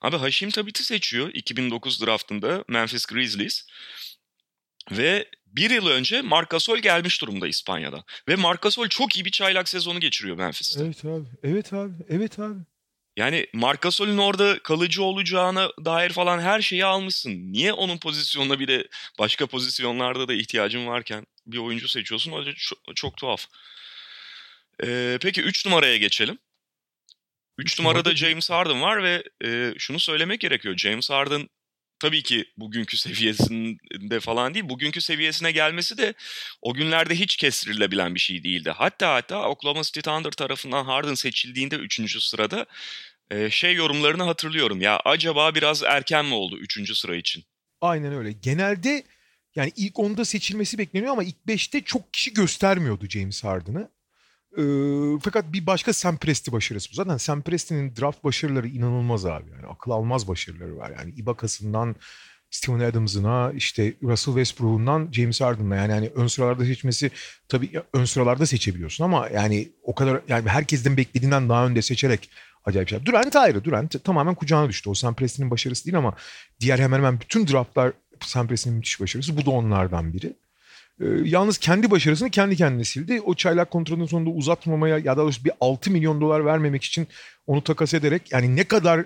Abi 0.00 0.16
Haşim 0.16 0.50
Tabit'i 0.50 0.84
seçiyor 0.84 1.30
2009 1.34 2.06
draftında 2.06 2.64
Memphis 2.68 3.06
Grizzlies. 3.06 3.66
Ve 4.90 5.28
bir 5.46 5.70
yıl 5.70 5.86
önce 5.86 6.22
Marcasol 6.22 6.78
gelmiş 6.78 7.22
durumda 7.22 7.48
İspanya'da. 7.48 8.04
Ve 8.28 8.36
Marcasol 8.36 8.88
çok 8.88 9.16
iyi 9.16 9.24
bir 9.24 9.30
çaylak 9.30 9.68
sezonu 9.68 10.00
geçiriyor 10.00 10.36
Memphis'te. 10.36 10.84
Evet 10.84 11.04
abi. 11.04 11.28
Evet 11.42 11.72
abi. 11.72 11.92
Evet 12.08 12.38
abi. 12.38 12.58
Yani 13.16 13.46
Marcasol'ün 13.52 14.18
orada 14.18 14.58
kalıcı 14.62 15.02
olacağına 15.02 15.68
dair 15.84 16.10
falan 16.10 16.40
her 16.40 16.60
şeyi 16.60 16.84
almışsın. 16.84 17.52
Niye 17.52 17.72
onun 17.72 17.98
pozisyonuna 17.98 18.60
bir 18.60 18.68
de 18.68 18.88
başka 19.18 19.46
pozisyonlarda 19.46 20.28
da 20.28 20.34
ihtiyacın 20.34 20.86
varken 20.86 21.26
bir 21.46 21.58
oyuncu 21.58 21.88
seçiyorsun? 21.88 22.32
O 22.32 22.44
çok, 22.44 22.96
çok 22.96 23.16
tuhaf. 23.16 23.46
Ee, 24.84 25.18
peki 25.22 25.42
3 25.42 25.66
numaraya 25.66 25.96
geçelim. 25.96 26.38
3 27.58 27.78
numarada 27.78 28.14
James 28.16 28.50
Harden 28.50 28.82
var 28.82 29.02
ve 29.02 29.22
e, 29.44 29.74
şunu 29.78 30.00
söylemek 30.00 30.40
gerekiyor. 30.40 30.76
James 30.76 31.10
Harden 31.10 31.48
tabii 31.98 32.22
ki 32.22 32.44
bugünkü 32.56 32.96
seviyesinde 32.98 34.20
falan 34.20 34.54
değil. 34.54 34.68
Bugünkü 34.68 35.00
seviyesine 35.00 35.52
gelmesi 35.52 35.98
de 35.98 36.14
o 36.62 36.74
günlerde 36.74 37.14
hiç 37.14 37.36
kestirilebilen 37.36 38.14
bir 38.14 38.20
şey 38.20 38.44
değildi. 38.44 38.70
Hatta 38.70 39.14
hatta 39.14 39.48
Oklahoma 39.48 39.82
City 39.82 40.00
Thunder 40.00 40.30
tarafından 40.30 40.84
Harden 40.84 41.14
seçildiğinde 41.14 41.76
3. 41.76 42.24
sırada 42.24 42.66
e, 43.30 43.50
şey 43.50 43.74
yorumlarını 43.74 44.22
hatırlıyorum. 44.22 44.80
Ya 44.80 45.00
acaba 45.04 45.54
biraz 45.54 45.82
erken 45.82 46.24
mi 46.24 46.34
oldu 46.34 46.58
3. 46.58 46.98
sıra 46.98 47.16
için? 47.16 47.44
Aynen 47.80 48.12
öyle. 48.14 48.32
Genelde 48.32 49.04
yani 49.54 49.72
ilk 49.76 49.94
10'da 49.94 50.24
seçilmesi 50.24 50.78
bekleniyor 50.78 51.12
ama 51.12 51.24
ilk 51.24 51.36
5'te 51.48 51.80
çok 51.84 52.12
kişi 52.12 52.34
göstermiyordu 52.34 53.08
James 53.08 53.44
Harden'ı. 53.44 53.90
Ee, 54.58 54.62
fakat 55.22 55.52
bir 55.52 55.66
başka 55.66 55.92
Sam 55.92 56.16
Presti 56.16 56.52
başarısı 56.52 56.90
bu. 56.92 56.94
Zaten 56.94 57.16
Sam 57.16 57.42
Presti'nin 57.42 57.96
draft 57.96 58.24
başarıları 58.24 58.68
inanılmaz 58.68 59.26
abi. 59.26 59.50
Yani 59.50 59.66
akıl 59.66 59.90
almaz 59.90 60.28
başarıları 60.28 60.76
var. 60.76 60.92
Yani 60.98 61.10
Ibaka'sından 61.10 61.96
Steven 62.50 62.80
Adams'ına 62.80 63.52
işte 63.56 63.94
Russell 64.02 64.34
Westbrook'undan 64.34 65.08
James 65.12 65.40
Harden'la 65.40 65.76
yani 65.76 65.92
hani 65.92 66.08
ön 66.14 66.26
sıralarda 66.26 66.64
seçmesi 66.64 67.10
tabii 67.48 67.82
ön 67.92 68.04
sıralarda 68.04 68.46
seçebiliyorsun 68.46 69.04
ama 69.04 69.28
yani 69.28 69.68
o 69.82 69.94
kadar 69.94 70.20
yani 70.28 70.48
herkesten 70.48 70.96
beklediğinden 70.96 71.48
daha 71.48 71.66
önde 71.66 71.82
seçerek 71.82 72.30
acayip 72.64 72.88
şey. 72.88 73.06
Durant 73.06 73.36
ayrı. 73.36 73.64
Durant 73.64 74.04
tamamen 74.04 74.34
kucağına 74.34 74.68
düştü. 74.68 74.90
O 74.90 74.94
Sam 74.94 75.14
Presti'nin 75.14 75.50
başarısı 75.50 75.84
değil 75.84 75.98
ama 75.98 76.14
diğer 76.60 76.78
hemen 76.78 76.96
hemen 76.96 77.20
bütün 77.20 77.48
draftlar 77.48 77.92
Sam 78.20 78.48
Presti'nin 78.48 78.76
müthiş 78.76 79.00
başarısı. 79.00 79.36
Bu 79.36 79.46
da 79.46 79.50
onlardan 79.50 80.12
biri. 80.12 80.32
Ee, 81.00 81.04
yalnız 81.24 81.58
kendi 81.58 81.90
başarısını 81.90 82.30
kendi 82.30 82.56
kendine 82.56 82.84
sildi. 82.84 83.20
O 83.20 83.34
çaylak 83.34 83.70
kontratının 83.70 84.06
sonunda 84.06 84.30
uzatmamaya 84.30 84.98
ya 84.98 85.16
da 85.16 85.22
doğrusu 85.22 85.44
bir 85.44 85.52
6 85.60 85.90
milyon 85.90 86.20
dolar 86.20 86.44
vermemek 86.44 86.84
için 86.84 87.06
onu 87.46 87.64
takas 87.64 87.94
ederek 87.94 88.32
yani 88.32 88.56
ne 88.56 88.64
kadar 88.64 89.04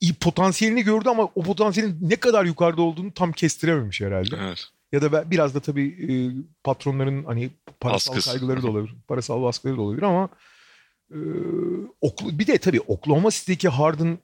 iyi 0.00 0.14
potansiyelini 0.14 0.82
gördü 0.82 1.08
ama 1.08 1.28
o 1.34 1.42
potansiyelin 1.42 1.98
ne 2.00 2.16
kadar 2.16 2.44
yukarıda 2.44 2.82
olduğunu 2.82 3.12
tam 3.12 3.32
kestirememiş 3.32 4.00
herhalde. 4.00 4.36
Evet. 4.40 4.64
Ya 4.92 5.02
da 5.02 5.30
biraz 5.30 5.54
da 5.54 5.60
tabii 5.60 5.86
e, 5.88 6.12
patronların 6.64 7.24
hani 7.24 7.50
parasal 7.80 8.12
Baskısı. 8.12 8.30
kaygıları 8.30 8.62
da 8.62 8.70
olabilir. 8.70 8.94
Parasal 9.08 9.42
baskıları 9.42 9.76
da 9.76 9.80
olabilir 9.80 10.02
ama 10.02 10.28
e, 11.10 11.18
bir 12.38 12.46
de 12.46 12.58
tabii 12.58 12.80
Oklahoma 12.80 13.30
City'deki 13.30 13.68
Harden 13.68 14.18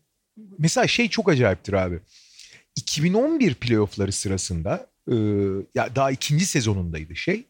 mesela 0.58 0.86
şey 0.86 1.08
çok 1.08 1.28
acayiptir 1.28 1.72
abi. 1.72 2.00
2011 2.76 3.54
playoffları 3.54 4.12
sırasında 4.12 4.86
e, 5.10 5.14
ya 5.75 5.96
daha 5.96 6.10
ikinci 6.10 6.46
sezonundaydı 6.46 7.16
şey 7.16 7.46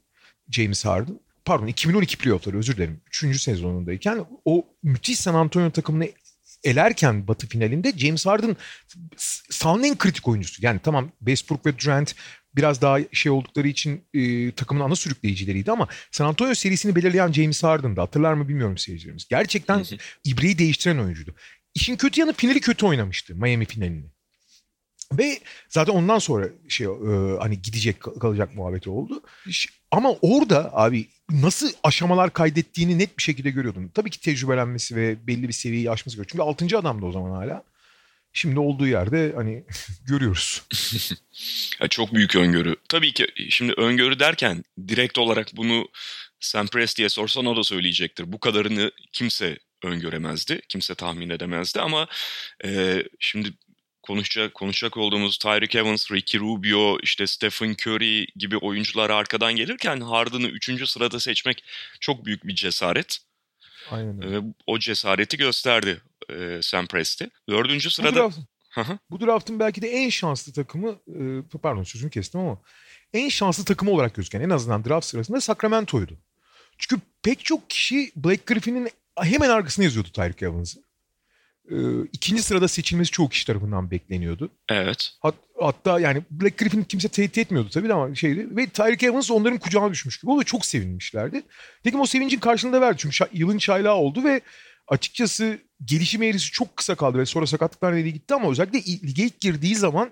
James 0.50 0.84
Harden. 0.84 1.20
Pardon 1.44 1.66
2012 1.66 2.18
playoffları 2.18 2.58
özür 2.58 2.76
dilerim. 2.76 3.00
Üçüncü 3.06 3.38
sezonundayken 3.38 4.26
o 4.44 4.66
müthiş 4.82 5.18
San 5.18 5.34
Antonio 5.34 5.70
takımını 5.70 6.08
elerken 6.64 7.28
batı 7.28 7.46
finalinde 7.46 7.92
James 7.98 8.26
Harden 8.26 8.56
sahanın 9.50 9.82
en 9.82 9.98
kritik 9.98 10.28
oyuncusu. 10.28 10.64
Yani 10.64 10.80
tamam 10.82 11.12
Westbrook 11.18 11.66
ve 11.66 11.78
Durant 11.78 12.14
biraz 12.56 12.82
daha 12.82 12.98
şey 13.12 13.32
oldukları 13.32 13.68
için 13.68 14.04
e, 14.14 14.52
takımın 14.52 14.80
ana 14.80 14.96
sürükleyicileriydi 14.96 15.70
ama 15.70 15.88
San 16.10 16.26
Antonio 16.26 16.54
serisini 16.54 16.96
belirleyen 16.96 17.32
James 17.32 17.62
Harden'dı. 17.62 18.00
Hatırlar 18.00 18.34
mı 18.34 18.48
bilmiyorum 18.48 18.78
seyircilerimiz. 18.78 19.28
Gerçekten 19.28 19.84
ibreyi 20.24 20.58
değiştiren 20.58 20.98
oyuncuydu. 20.98 21.34
İşin 21.74 21.96
kötü 21.96 22.20
yanı 22.20 22.32
finali 22.32 22.60
kötü 22.60 22.86
oynamıştı. 22.86 23.34
Miami 23.34 23.64
finalini. 23.64 24.15
Ve 25.12 25.40
zaten 25.68 25.92
ondan 25.92 26.18
sonra 26.18 26.48
şey 26.68 26.86
e, 26.86 26.90
hani 27.38 27.62
gidecek 27.62 28.00
kal- 28.00 28.18
kalacak 28.18 28.54
muhabbeti 28.54 28.90
oldu. 28.90 29.22
Ama 29.90 30.12
orada 30.22 30.70
abi 30.76 31.06
nasıl 31.30 31.72
aşamalar 31.82 32.32
kaydettiğini 32.32 32.98
net 32.98 33.18
bir 33.18 33.22
şekilde 33.22 33.50
görüyordun. 33.50 33.90
Tabii 33.94 34.10
ki 34.10 34.20
tecrübelenmesi 34.20 34.96
ve 34.96 35.26
belli 35.26 35.48
bir 35.48 35.52
seviyeyi 35.52 35.90
aşması 35.90 36.16
gerekiyor. 36.16 36.46
Çünkü 36.56 36.66
6. 36.66 36.78
adamdı 36.78 37.06
o 37.06 37.12
zaman 37.12 37.30
hala. 37.30 37.62
Şimdi 38.32 38.58
olduğu 38.58 38.86
yerde 38.86 39.32
hani 39.36 39.64
görüyoruz. 40.06 40.62
Ya 41.80 41.88
çok 41.88 42.14
büyük 42.14 42.36
öngörü. 42.36 42.76
Tabii 42.88 43.12
ki 43.12 43.26
şimdi 43.50 43.72
öngörü 43.72 44.18
derken 44.18 44.64
direkt 44.88 45.18
olarak 45.18 45.48
bunu 45.56 45.88
Sam 46.40 46.66
Presti'ye 46.66 47.08
sorsan 47.08 47.46
o 47.46 47.56
da 47.56 47.64
söyleyecektir. 47.64 48.32
Bu 48.32 48.40
kadarını 48.40 48.92
kimse 49.12 49.58
öngöremezdi. 49.84 50.60
Kimse 50.68 50.94
tahmin 50.94 51.30
edemezdi 51.30 51.80
ama 51.80 52.08
e, 52.64 53.02
şimdi 53.20 53.52
konuşacak 54.06 54.54
konuşacak 54.54 54.96
olduğumuz 54.96 55.38
Tyreek 55.38 55.74
Evans, 55.74 56.12
Ricky 56.12 56.40
Rubio, 56.44 56.98
işte 57.02 57.26
Stephen 57.26 57.70
Curry 57.70 58.26
gibi 58.36 58.56
oyuncular 58.56 59.10
arkadan 59.10 59.56
gelirken 59.56 60.00
Harden'ı 60.00 60.46
3. 60.46 60.88
sırada 60.88 61.20
seçmek 61.20 61.64
çok 62.00 62.24
büyük 62.24 62.46
bir 62.46 62.54
cesaret. 62.54 63.18
Aynen 63.90 64.24
öyle. 64.24 64.36
Ve 64.36 64.42
o 64.66 64.78
cesareti 64.78 65.36
gösterdi 65.36 66.00
e, 66.30 66.58
Sam 66.62 66.86
Presti. 66.86 67.30
Dördüncü 67.48 67.86
Bu, 67.86 67.90
sırada... 67.90 68.16
draft, 68.20 68.38
Hı 68.70 68.80
hı. 68.80 68.98
bu 69.10 69.20
draftın 69.20 69.60
belki 69.60 69.82
de 69.82 69.88
en 69.88 70.08
şanslı 70.10 70.52
takımı 70.52 70.90
e, 70.90 71.58
pardon 71.62 71.82
sözünü 71.82 72.10
kestim 72.10 72.40
ama 72.40 72.58
en 73.12 73.28
şanslı 73.28 73.64
takımı 73.64 73.90
olarak 73.90 74.14
gözüken 74.14 74.40
en 74.40 74.50
azından 74.50 74.84
draft 74.84 75.06
sırasında 75.06 75.40
Sacramento'ydu. 75.40 76.18
Çünkü 76.78 77.02
pek 77.22 77.44
çok 77.44 77.70
kişi 77.70 78.12
Blake 78.16 78.42
Griffin'in 78.46 78.90
hemen 79.18 79.50
arkasına 79.50 79.84
yazıyordu 79.84 80.08
Tyreek 80.12 80.42
Evans'ı. 80.42 80.85
Ee, 81.70 81.76
ikinci 82.12 82.42
sırada 82.42 82.68
seçilmesi 82.68 83.10
çoğu 83.10 83.28
kişi 83.28 83.46
tarafından 83.46 83.90
bekleniyordu. 83.90 84.50
Evet. 84.68 85.10
Hat, 85.20 85.34
hatta 85.60 86.00
yani 86.00 86.22
Black 86.30 86.58
Griffin 86.58 86.82
kimse 86.82 87.08
tehdit 87.08 87.38
etmiyordu 87.38 87.70
tabii 87.70 87.92
ama 87.92 88.14
şeydi. 88.14 88.56
Ve 88.56 88.66
Tyreek 88.66 89.02
Evans 89.02 89.30
onların 89.30 89.58
kucağına 89.58 89.90
düşmüş 89.92 90.20
gibi. 90.20 90.30
O 90.30 90.38
da 90.40 90.44
çok 90.44 90.66
sevinmişlerdi. 90.66 91.42
Dedim 91.84 92.00
o 92.00 92.06
sevincin 92.06 92.38
karşılığında 92.38 92.80
verdi. 92.80 92.96
Çünkü 92.98 93.16
şa- 93.16 93.28
yılın 93.32 93.58
çaylağı 93.58 93.94
oldu 93.94 94.24
ve 94.24 94.40
açıkçası 94.88 95.58
gelişim 95.84 96.22
eğrisi 96.22 96.50
çok 96.50 96.76
kısa 96.76 96.94
kaldı. 96.94 97.18
Ve 97.18 97.26
sonra 97.26 97.46
sakatlıklar 97.46 97.92
nedeniyle 97.92 98.10
gitti 98.10 98.34
ama 98.34 98.50
özellikle 98.50 98.78
lige 98.78 99.22
ilk 99.22 99.40
girdiği 99.40 99.74
zaman 99.74 100.08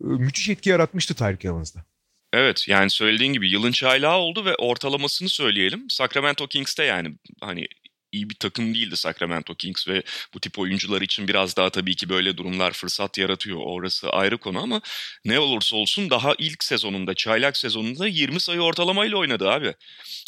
e, 0.00 0.04
müthiş 0.04 0.48
etki 0.48 0.70
yaratmıştı 0.70 1.14
Tyreek 1.14 1.44
Evans'da. 1.44 1.84
Evet 2.32 2.68
yani 2.68 2.90
söylediğin 2.90 3.32
gibi 3.32 3.50
yılın 3.50 3.72
çaylağı 3.72 4.16
oldu 4.16 4.44
ve 4.44 4.54
ortalamasını 4.54 5.28
söyleyelim. 5.28 5.90
Sacramento 5.90 6.46
Kings'te 6.46 6.84
yani 6.84 7.14
hani 7.40 7.66
iyi 8.12 8.30
bir 8.30 8.34
takım 8.34 8.74
değildi 8.74 8.96
Sacramento 8.96 9.54
Kings 9.54 9.88
ve 9.88 10.02
bu 10.34 10.40
tip 10.40 10.58
oyuncular 10.58 11.02
için 11.02 11.28
biraz 11.28 11.56
daha 11.56 11.70
tabii 11.70 11.96
ki 11.96 12.08
böyle 12.08 12.36
durumlar 12.36 12.72
fırsat 12.72 13.18
yaratıyor. 13.18 13.60
Orası 13.64 14.10
ayrı 14.10 14.38
konu 14.38 14.62
ama 14.62 14.80
ne 15.24 15.38
olursa 15.38 15.76
olsun 15.76 16.10
daha 16.10 16.34
ilk 16.38 16.64
sezonunda, 16.64 17.14
çaylak 17.14 17.56
sezonunda 17.56 18.06
20 18.06 18.40
sayı 18.40 18.60
ortalamayla 18.60 19.16
oynadı 19.18 19.50
abi. 19.50 19.74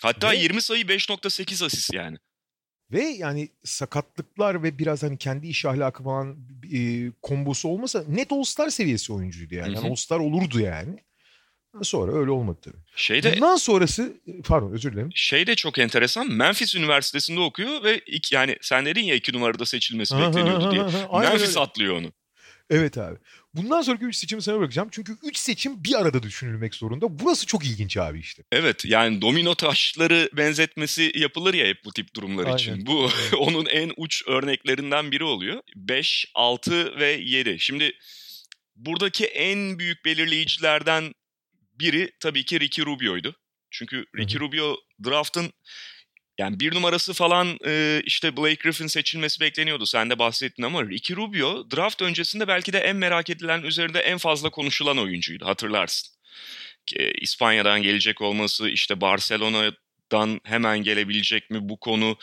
Hatta 0.02 0.30
Ve- 0.30 0.36
20 0.36 0.62
sayı 0.62 0.84
5.8 0.84 1.64
asist 1.64 1.94
yani. 1.94 2.16
Ve 2.92 3.02
yani 3.02 3.48
sakatlıklar 3.64 4.62
ve 4.62 4.78
biraz 4.78 5.02
hani 5.02 5.18
kendi 5.18 5.48
iş 5.48 5.64
ahlakı 5.64 6.04
falan 6.04 6.36
e, 6.72 7.10
kombosu 7.22 7.68
olmasa 7.68 8.04
net 8.08 8.32
All-Star 8.32 8.70
seviyesi 8.70 9.12
oyuncuydu 9.12 9.54
yani. 9.54 9.74
Yani 9.74 9.88
All-Star 9.88 10.18
olurdu 10.18 10.60
yani. 10.60 10.98
Sonra 11.82 12.12
öyle 12.18 12.30
olmadı 12.30 12.58
tabii. 12.64 12.76
Şey 12.96 13.22
de 13.22 13.34
Bundan 13.36 13.56
sonrası 13.56 14.20
pardon 14.44 14.72
özür 14.72 14.92
dilerim. 14.92 15.10
şey 15.14 15.46
de 15.46 15.54
çok 15.54 15.78
enteresan. 15.78 16.30
Memphis 16.30 16.74
Üniversitesi'nde 16.74 17.40
okuyor 17.40 17.82
ve 17.84 18.00
ilk, 18.06 18.32
yani 18.32 18.56
sen 18.60 18.86
dedin 18.86 19.02
ya 19.02 19.14
iki 19.14 19.32
numarada 19.32 19.66
seçilmesi 19.66 20.14
bekleniyordu 20.18 20.70
diye. 20.70 20.82
Aynen 21.10 21.30
Memphis 21.32 21.48
öyle. 21.48 21.60
atlıyor 21.60 21.96
onu. 21.96 22.12
Evet 22.70 22.98
abi. 22.98 23.18
Bundan 23.54 23.82
sonraki 23.82 24.04
3 24.04 24.16
seçimi 24.16 24.42
sana 24.42 24.58
bırakacağım. 24.58 24.88
Çünkü 24.92 25.16
3 25.22 25.36
seçim 25.36 25.84
bir 25.84 25.94
arada 26.00 26.22
düşünülmek 26.22 26.74
zorunda. 26.74 27.18
Burası 27.18 27.46
çok 27.46 27.64
ilginç 27.64 27.96
abi 27.96 28.18
işte. 28.18 28.42
Evet 28.52 28.84
yani 28.84 29.20
domino 29.22 29.54
taşları 29.54 30.30
benzetmesi 30.32 31.12
yapılır 31.14 31.54
ya 31.54 31.66
hep 31.66 31.84
bu 31.84 31.92
tip 31.92 32.14
durumlar 32.16 32.44
Aynen. 32.44 32.56
için. 32.56 32.86
Bu 32.86 33.08
onun 33.38 33.66
en 33.66 33.92
uç 33.96 34.22
örneklerinden 34.26 35.12
biri 35.12 35.24
oluyor. 35.24 35.60
5, 35.76 36.26
6 36.34 36.98
ve 36.98 37.06
7. 37.12 37.56
Şimdi 37.58 37.92
buradaki 38.76 39.24
en 39.26 39.78
büyük 39.78 40.04
belirleyicilerden 40.04 41.14
biri 41.74 42.10
tabii 42.20 42.44
ki 42.44 42.60
Ricky 42.60 42.86
Rubio'ydu. 42.86 43.36
Çünkü 43.70 44.04
Ricky 44.16 44.40
Rubio 44.40 44.76
draft'ın 45.04 45.52
yani 46.38 46.60
bir 46.60 46.74
numarası 46.74 47.12
falan 47.12 47.58
e, 47.66 48.02
işte 48.04 48.36
Blake 48.36 48.54
Griffin 48.54 48.86
seçilmesi 48.86 49.40
bekleniyordu. 49.40 49.86
Sen 49.86 50.10
de 50.10 50.18
bahsettin 50.18 50.62
ama 50.62 50.82
Ricky 50.82 51.16
Rubio 51.16 51.70
draft 51.70 52.02
öncesinde 52.02 52.48
belki 52.48 52.72
de 52.72 52.78
en 52.78 52.96
merak 52.96 53.30
edilen 53.30 53.62
üzerinde 53.62 54.00
en 54.00 54.18
fazla 54.18 54.50
konuşulan 54.50 54.98
oyuncuydu 54.98 55.46
hatırlarsın. 55.46 56.14
E, 56.96 57.10
İspanya'dan 57.10 57.82
gelecek 57.82 58.20
olması 58.22 58.68
işte 58.68 59.00
Barcelona'dan 59.00 60.40
hemen 60.44 60.78
gelebilecek 60.78 61.50
mi 61.50 61.58
bu 61.62 61.80
konu 61.80 62.18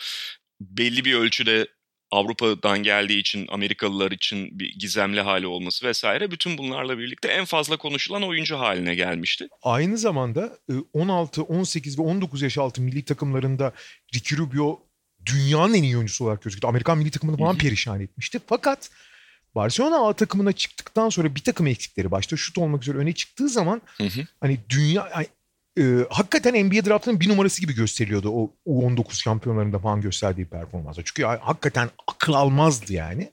belli 0.60 1.04
bir 1.04 1.14
ölçüde 1.14 1.66
Avrupa'dan 2.12 2.82
geldiği 2.82 3.18
için 3.18 3.46
Amerikalılar 3.50 4.10
için 4.10 4.58
bir 4.58 4.74
gizemli 4.78 5.20
hali 5.20 5.46
olması 5.46 5.86
vesaire 5.86 6.30
bütün 6.30 6.58
bunlarla 6.58 6.98
birlikte 6.98 7.28
en 7.28 7.44
fazla 7.44 7.76
konuşulan 7.76 8.22
oyuncu 8.22 8.58
haline 8.58 8.94
gelmişti. 8.94 9.48
Aynı 9.62 9.98
zamanda 9.98 10.58
16, 10.92 11.42
18 11.42 11.98
ve 11.98 12.02
19 12.02 12.42
yaş 12.42 12.58
altı 12.58 12.82
milli 12.82 13.04
takımlarında 13.04 13.72
Ricky 14.14 14.40
Rubio 14.40 14.80
dünyanın 15.26 15.74
en 15.74 15.82
iyi 15.82 15.96
oyuncusu 15.96 16.24
olarak 16.24 16.42
gözüktü. 16.42 16.66
Amerikan 16.66 16.98
milli 16.98 17.10
takımını 17.10 17.36
falan 17.38 17.58
perişan 17.58 18.00
etmişti. 18.00 18.40
Fakat 18.46 18.90
Barcelona 19.54 20.08
A 20.08 20.12
takımına 20.12 20.52
çıktıktan 20.52 21.08
sonra 21.08 21.34
bir 21.34 21.44
takım 21.44 21.66
eksikleri 21.66 22.10
başta 22.10 22.36
şut 22.36 22.58
olmak 22.58 22.82
üzere 22.82 22.98
öne 22.98 23.12
çıktığı 23.12 23.48
zaman 23.48 23.82
Hı 23.96 24.04
hı. 24.04 24.26
hani 24.40 24.58
dünya 24.68 25.24
e, 25.78 26.06
hakikaten 26.10 26.66
NBA 26.66 26.84
draftının 26.86 27.20
bir 27.20 27.28
numarası 27.28 27.60
gibi 27.60 27.74
gösteriliyordu 27.74 28.30
o 28.30 28.50
U19 28.66 29.22
şampiyonlarında 29.22 29.78
falan 29.78 30.00
gösterdiği 30.00 30.46
performansla. 30.46 31.02
Çünkü 31.04 31.24
hakikaten 31.24 31.88
akıl 32.08 32.32
almazdı 32.32 32.92
yani. 32.92 33.30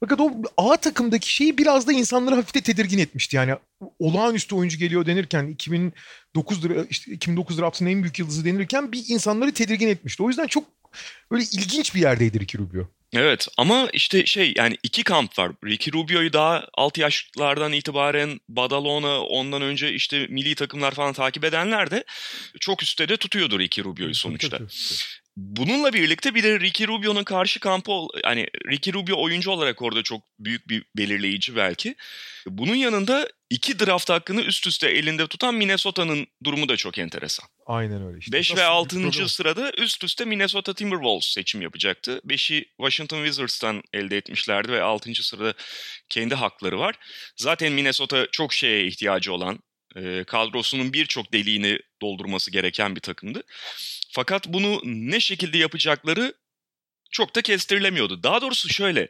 Fakat 0.00 0.20
o 0.20 0.32
A 0.56 0.76
takımdaki 0.76 1.34
şeyi 1.34 1.58
biraz 1.58 1.86
da 1.86 1.92
insanları 1.92 2.34
hafif 2.34 2.54
de 2.54 2.60
tedirgin 2.60 2.98
etmişti. 2.98 3.36
Yani 3.36 3.54
olağanüstü 3.98 4.54
oyuncu 4.54 4.78
geliyor 4.78 5.06
denirken 5.06 5.46
2009 5.46 6.64
dra- 6.64 6.86
işte 6.90 7.12
2009 7.12 7.58
draftının 7.58 7.90
en 7.90 8.02
büyük 8.02 8.18
yıldızı 8.18 8.44
denirken 8.44 8.92
bir 8.92 9.04
insanları 9.08 9.52
tedirgin 9.52 9.88
etmişti. 9.88 10.22
O 10.22 10.28
yüzden 10.28 10.46
çok 10.46 10.64
böyle 11.30 11.42
ilginç 11.42 11.94
bir 11.94 12.00
yerdeydi 12.00 12.40
Ricky 12.40 12.64
Rubio. 12.64 12.88
Evet 13.12 13.48
ama 13.56 13.88
işte 13.92 14.26
şey 14.26 14.52
yani 14.56 14.76
iki 14.82 15.02
kamp 15.04 15.38
var. 15.38 15.52
Ricky 15.64 15.98
Rubio'yu 15.98 16.32
daha 16.32 16.66
alt 16.74 16.98
yaşlardan 16.98 17.72
itibaren 17.72 18.40
Badalona 18.48 19.20
ondan 19.22 19.62
önce 19.62 19.92
işte 19.92 20.26
milli 20.26 20.54
takımlar 20.54 20.92
falan 20.94 21.12
takip 21.12 21.44
edenler 21.44 21.90
de 21.90 22.04
çok 22.60 22.82
üstte 22.82 23.08
de 23.08 23.16
tutuyordur 23.16 23.60
Ricky 23.60 23.84
Rubio'yu 23.84 24.14
sonuçta. 24.14 24.58
Bununla 25.38 25.92
birlikte 25.92 26.34
bir 26.34 26.42
de 26.42 26.60
Ricky 26.60 26.88
Rubio'nun 26.88 27.24
karşı 27.24 27.60
kampı 27.60 27.92
yani 28.24 28.46
Ricky 28.70 28.94
Rubio 28.94 29.22
oyuncu 29.22 29.50
olarak 29.50 29.82
orada 29.82 30.02
çok 30.02 30.22
büyük 30.38 30.68
bir 30.68 30.84
belirleyici 30.96 31.56
belki. 31.56 31.94
Bunun 32.46 32.74
yanında 32.74 33.28
iki 33.50 33.78
draft 33.78 34.10
hakkını 34.10 34.42
üst 34.42 34.66
üste 34.66 34.88
elinde 34.88 35.26
tutan 35.26 35.54
Minnesota'nın 35.54 36.26
durumu 36.44 36.68
da 36.68 36.76
çok 36.76 36.98
enteresan. 36.98 37.48
Aynen 37.66 38.06
öyle. 38.06 38.18
İşte 38.18 38.32
5 38.32 38.50
ve 38.50 38.54
Nasıl 38.54 38.64
bir 38.64 38.70
6. 38.70 39.02
program- 39.02 39.28
sırada 39.28 39.72
üst 39.78 40.04
üste 40.04 40.24
Minnesota 40.24 40.74
Timberwolves 40.74 41.24
seçim 41.24 41.62
yapacaktı. 41.62 42.20
5'i 42.24 42.64
Washington 42.76 43.18
Wizards'tan 43.24 43.82
elde 43.92 44.16
etmişlerdi 44.16 44.72
ve 44.72 44.82
6. 44.82 45.14
sırada 45.14 45.54
kendi 46.08 46.34
hakları 46.34 46.78
var. 46.78 46.94
Zaten 47.36 47.72
Minnesota 47.72 48.26
çok 48.32 48.52
şeye 48.52 48.86
ihtiyacı 48.86 49.32
olan, 49.32 49.58
e, 49.96 50.24
kadrosunun 50.24 50.92
birçok 50.92 51.32
deliğini 51.32 51.78
doldurması 52.02 52.50
gereken 52.50 52.96
bir 52.96 53.00
takımdı. 53.00 53.42
Fakat 54.10 54.48
bunu 54.48 54.80
ne 54.84 55.20
şekilde 55.20 55.58
yapacakları 55.58 56.34
çok 57.10 57.34
da 57.34 57.42
kestirilemiyordu. 57.42 58.22
Daha 58.22 58.40
doğrusu 58.40 58.68
şöyle, 58.68 59.08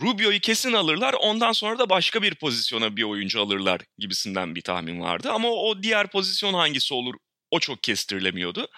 Rubio'yu 0.00 0.40
kesin 0.40 0.72
alırlar 0.72 1.14
ondan 1.20 1.52
sonra 1.52 1.78
da 1.78 1.88
başka 1.88 2.22
bir 2.22 2.34
pozisyona 2.34 2.96
bir 2.96 3.02
oyuncu 3.02 3.40
alırlar 3.40 3.80
gibisinden 3.98 4.54
bir 4.54 4.62
tahmin 4.62 5.00
vardı. 5.00 5.30
Ama 5.30 5.48
o 5.48 5.82
diğer 5.82 6.06
pozisyon 6.06 6.54
hangisi 6.54 6.94
olur 6.94 7.14
o 7.50 7.60
çok 7.60 7.82
kestirilemiyordu. 7.82 8.68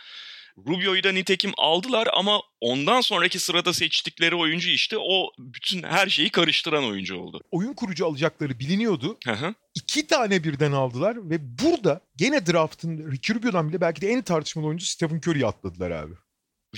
Rubio'yu 0.58 1.04
da 1.04 1.12
nitekim 1.12 1.52
aldılar 1.56 2.08
ama 2.12 2.42
ondan 2.60 3.00
sonraki 3.00 3.38
sırada 3.38 3.72
seçtikleri 3.72 4.34
oyuncu 4.34 4.70
işte 4.70 4.96
o 4.98 5.30
bütün 5.38 5.82
her 5.82 6.08
şeyi 6.08 6.30
karıştıran 6.30 6.84
oyuncu 6.84 7.16
oldu. 7.16 7.40
Oyun 7.50 7.74
kurucu 7.74 8.06
alacakları 8.06 8.58
biliniyordu. 8.58 9.18
Hı 9.24 9.32
hı. 9.32 9.54
İki 9.74 10.06
tane 10.06 10.44
birden 10.44 10.72
aldılar 10.72 11.30
ve 11.30 11.58
burada 11.58 12.00
gene 12.16 12.46
draftın 12.46 13.12
Ricky 13.12 13.38
Rubio'dan 13.38 13.68
bile 13.68 13.80
belki 13.80 14.00
de 14.00 14.08
en 14.08 14.22
tartışmalı 14.22 14.66
oyuncu 14.66 14.86
Stephen 14.86 15.20
Curry'i 15.26 15.46
atladılar 15.46 15.90
abi. 15.90 16.14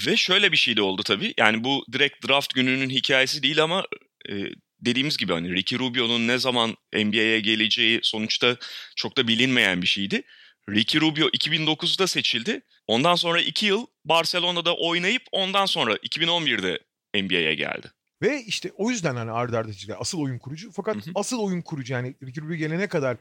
Ve 0.06 0.16
şöyle 0.16 0.52
bir 0.52 0.56
şey 0.56 0.76
de 0.76 0.82
oldu 0.82 1.02
tabii. 1.02 1.34
Yani 1.38 1.64
bu 1.64 1.84
direkt 1.92 2.28
draft 2.28 2.54
gününün 2.54 2.90
hikayesi 2.90 3.42
değil 3.42 3.62
ama 3.62 3.84
e, 4.30 4.34
dediğimiz 4.80 5.16
gibi 5.16 5.32
hani 5.32 5.54
Ricky 5.54 5.78
Rubio'nun 5.78 6.28
ne 6.28 6.38
zaman 6.38 6.76
NBA'ye 6.94 7.40
geleceği 7.40 8.00
sonuçta 8.02 8.56
çok 8.96 9.16
da 9.16 9.28
bilinmeyen 9.28 9.82
bir 9.82 9.86
şeydi. 9.86 10.22
Ricky 10.68 11.00
Rubio 11.00 11.28
2009'da 11.28 12.06
seçildi. 12.06 12.60
Ondan 12.86 13.14
sonra 13.14 13.40
2 13.40 13.66
yıl 13.66 13.86
Barcelona'da 14.04 14.76
oynayıp 14.76 15.22
ondan 15.32 15.66
sonra 15.66 15.94
2011'de 15.96 16.78
NBA'ye 17.22 17.54
geldi. 17.54 17.86
Ve 18.22 18.42
işte 18.46 18.70
o 18.76 18.90
yüzden 18.90 19.16
hani 19.16 19.30
ardı 19.30 19.72
çizgiler. 19.72 19.96
Asıl 20.00 20.18
oyun 20.20 20.38
kurucu. 20.38 20.72
Fakat 20.72 20.96
Hı 20.96 21.10
hı. 21.10 21.12
asıl 21.14 21.38
oyun 21.38 21.62
kurucu 21.62 21.92
yani 21.92 22.14
Ricky 22.22 22.46
Rubio 22.46 22.56
gelene 22.56 22.86
kadar 22.86 23.16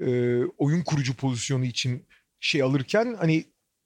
e, 0.00 0.06
oyun 0.58 0.82
kurucu 0.82 1.14
pozisyonu 1.14 1.64
için 1.64 2.06
şey 2.40 2.62
alırken 2.62 3.16
hani 3.20 3.44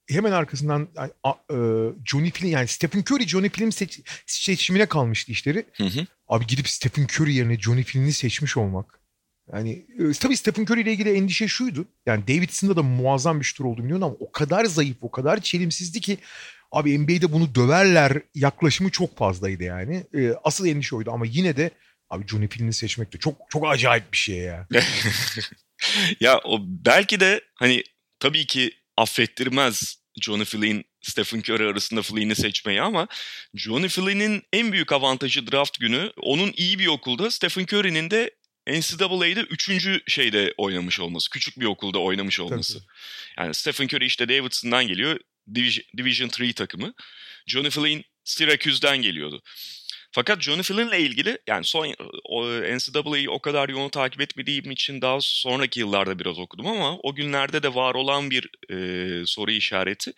hemen 0.09 0.31
arkasından 0.31 0.89
yani, 0.95 1.11
a- 1.23 1.53
e, 1.53 1.57
Johnny 2.05 2.31
Flynn 2.31 2.49
yani 2.51 2.67
Stephen 2.67 2.99
Curry 3.11 3.27
Johnny 3.27 3.49
Flynn 3.49 3.69
seç- 3.69 3.99
seçimine 4.25 4.85
kalmıştı 4.85 5.31
işleri. 5.31 5.65
Hı 5.77 5.83
hı. 5.83 6.05
Abi 6.27 6.47
gidip 6.47 6.67
Stephen 6.67 7.03
Curry 7.03 7.33
yerine 7.33 7.59
Johnny 7.59 7.83
Flynn'i 7.83 8.13
seçmiş 8.13 8.57
olmak. 8.57 8.99
Yani 9.53 9.85
e, 9.99 10.11
tabii 10.19 10.37
Stephen 10.37 10.63
Curry 10.63 10.81
ile 10.81 10.91
ilgili 10.91 11.17
endişe 11.17 11.47
şuydu. 11.47 11.85
Yani 12.05 12.27
Davidson'da 12.27 12.75
da 12.75 12.83
muazzam 12.83 13.39
bir 13.39 13.45
şutur 13.45 13.65
olduğunu 13.65 13.83
biliyorum 13.83 14.03
ama 14.03 14.15
o 14.19 14.31
kadar 14.31 14.65
zayıf, 14.65 14.97
o 15.01 15.11
kadar 15.11 15.41
çelimsizdi 15.41 16.01
ki 16.01 16.17
abi 16.71 16.99
NBA'de 16.99 17.31
bunu 17.31 17.55
döverler 17.55 18.21
yaklaşımı 18.35 18.89
çok 18.89 19.17
fazlaydı 19.17 19.63
yani. 19.63 20.05
E, 20.13 20.33
asıl 20.43 20.67
endişe 20.67 20.95
oydu 20.95 21.11
ama 21.11 21.25
yine 21.25 21.57
de 21.57 21.71
abi 22.09 22.27
Johnny 22.27 22.47
Flynn'i 22.47 22.73
seçmek 22.73 23.13
de 23.13 23.17
çok 23.17 23.37
çok 23.49 23.67
acayip 23.67 24.11
bir 24.11 24.17
şey 24.17 24.37
ya. 24.37 24.67
ya 26.19 26.39
o 26.43 26.59
belki 26.61 27.19
de 27.19 27.41
hani 27.55 27.83
tabii 28.19 28.45
ki 28.45 28.71
affettirmez 28.97 29.95
Johnny 30.21 30.45
Flynn, 30.45 30.83
Stephen 31.01 31.39
Curry 31.39 31.67
arasında 31.67 32.01
Flynn'i 32.01 32.35
seçmeyi 32.35 32.81
ama 32.81 33.07
Johnny 33.53 33.87
Flynn'in 33.87 34.43
en 34.53 34.71
büyük 34.71 34.91
avantajı 34.91 35.51
draft 35.51 35.79
günü 35.79 36.11
onun 36.21 36.53
iyi 36.57 36.79
bir 36.79 36.87
okulda 36.87 37.31
Stephen 37.31 37.63
Curry'nin 37.63 38.11
de 38.11 38.31
NCAA'de 38.67 39.41
üçüncü 39.41 40.01
şeyde 40.07 40.53
oynamış 40.57 40.99
olması. 40.99 41.29
Küçük 41.29 41.59
bir 41.59 41.65
okulda 41.65 41.99
oynamış 41.99 42.39
olması. 42.39 42.73
Tabii. 42.73 42.85
Yani 43.37 43.53
Stephen 43.53 43.85
Curry 43.85 44.05
işte 44.05 44.29
Davidson'dan 44.29 44.87
geliyor. 44.87 45.19
Division, 45.55 45.85
Division 45.97 46.29
3 46.39 46.55
takımı. 46.55 46.93
Johnny 47.47 47.69
Flynn 47.69 48.03
Syracuse'den 48.23 49.01
geliyordu. 49.01 49.41
Fakat 50.11 50.41
Johnny 50.41 50.63
Flynn'le 50.63 50.99
ilgili 50.99 51.37
yani 51.47 51.65
son 51.65 51.87
NCAA'yı 52.77 53.31
o 53.31 53.39
kadar 53.41 53.69
yoğun 53.69 53.89
takip 53.89 54.21
etmediğim 54.21 54.71
için 54.71 55.01
daha 55.01 55.17
sonraki 55.21 55.79
yıllarda 55.79 56.19
biraz 56.19 56.39
okudum 56.39 56.67
ama 56.67 56.97
o 56.97 57.15
günlerde 57.15 57.63
de 57.63 57.75
var 57.75 57.95
olan 57.95 58.31
bir 58.31 58.49
e, 58.71 59.25
soru 59.25 59.51
işareti. 59.51 60.13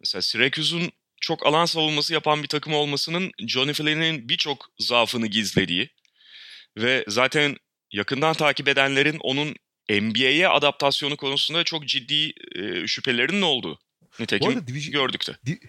Mesela 0.00 0.22
Syracuse'un 0.22 0.92
çok 1.20 1.46
alan 1.46 1.64
savunması 1.64 2.12
yapan 2.12 2.42
bir 2.42 2.48
takım 2.48 2.74
olmasının 2.74 3.32
Johnny 3.38 3.72
Flynn'in 3.72 4.28
birçok 4.28 4.66
zaafını 4.78 5.26
gizlediği 5.26 5.88
ve 6.76 7.04
zaten 7.08 7.56
yakından 7.92 8.34
takip 8.34 8.68
edenlerin 8.68 9.18
onun 9.20 9.54
NBA'ye 9.90 10.48
adaptasyonu 10.48 11.16
konusunda 11.16 11.64
çok 11.64 11.86
ciddi 11.86 12.32
e, 12.54 12.86
şüphelerinin 12.86 13.42
olduğu. 13.42 13.78
Bu 14.18 14.22
Nitekim 14.22 14.48
arada 14.48 14.66
Division, 14.66 14.92
gördük 14.92 15.26
de. 15.28 15.32
Di, 15.46 15.60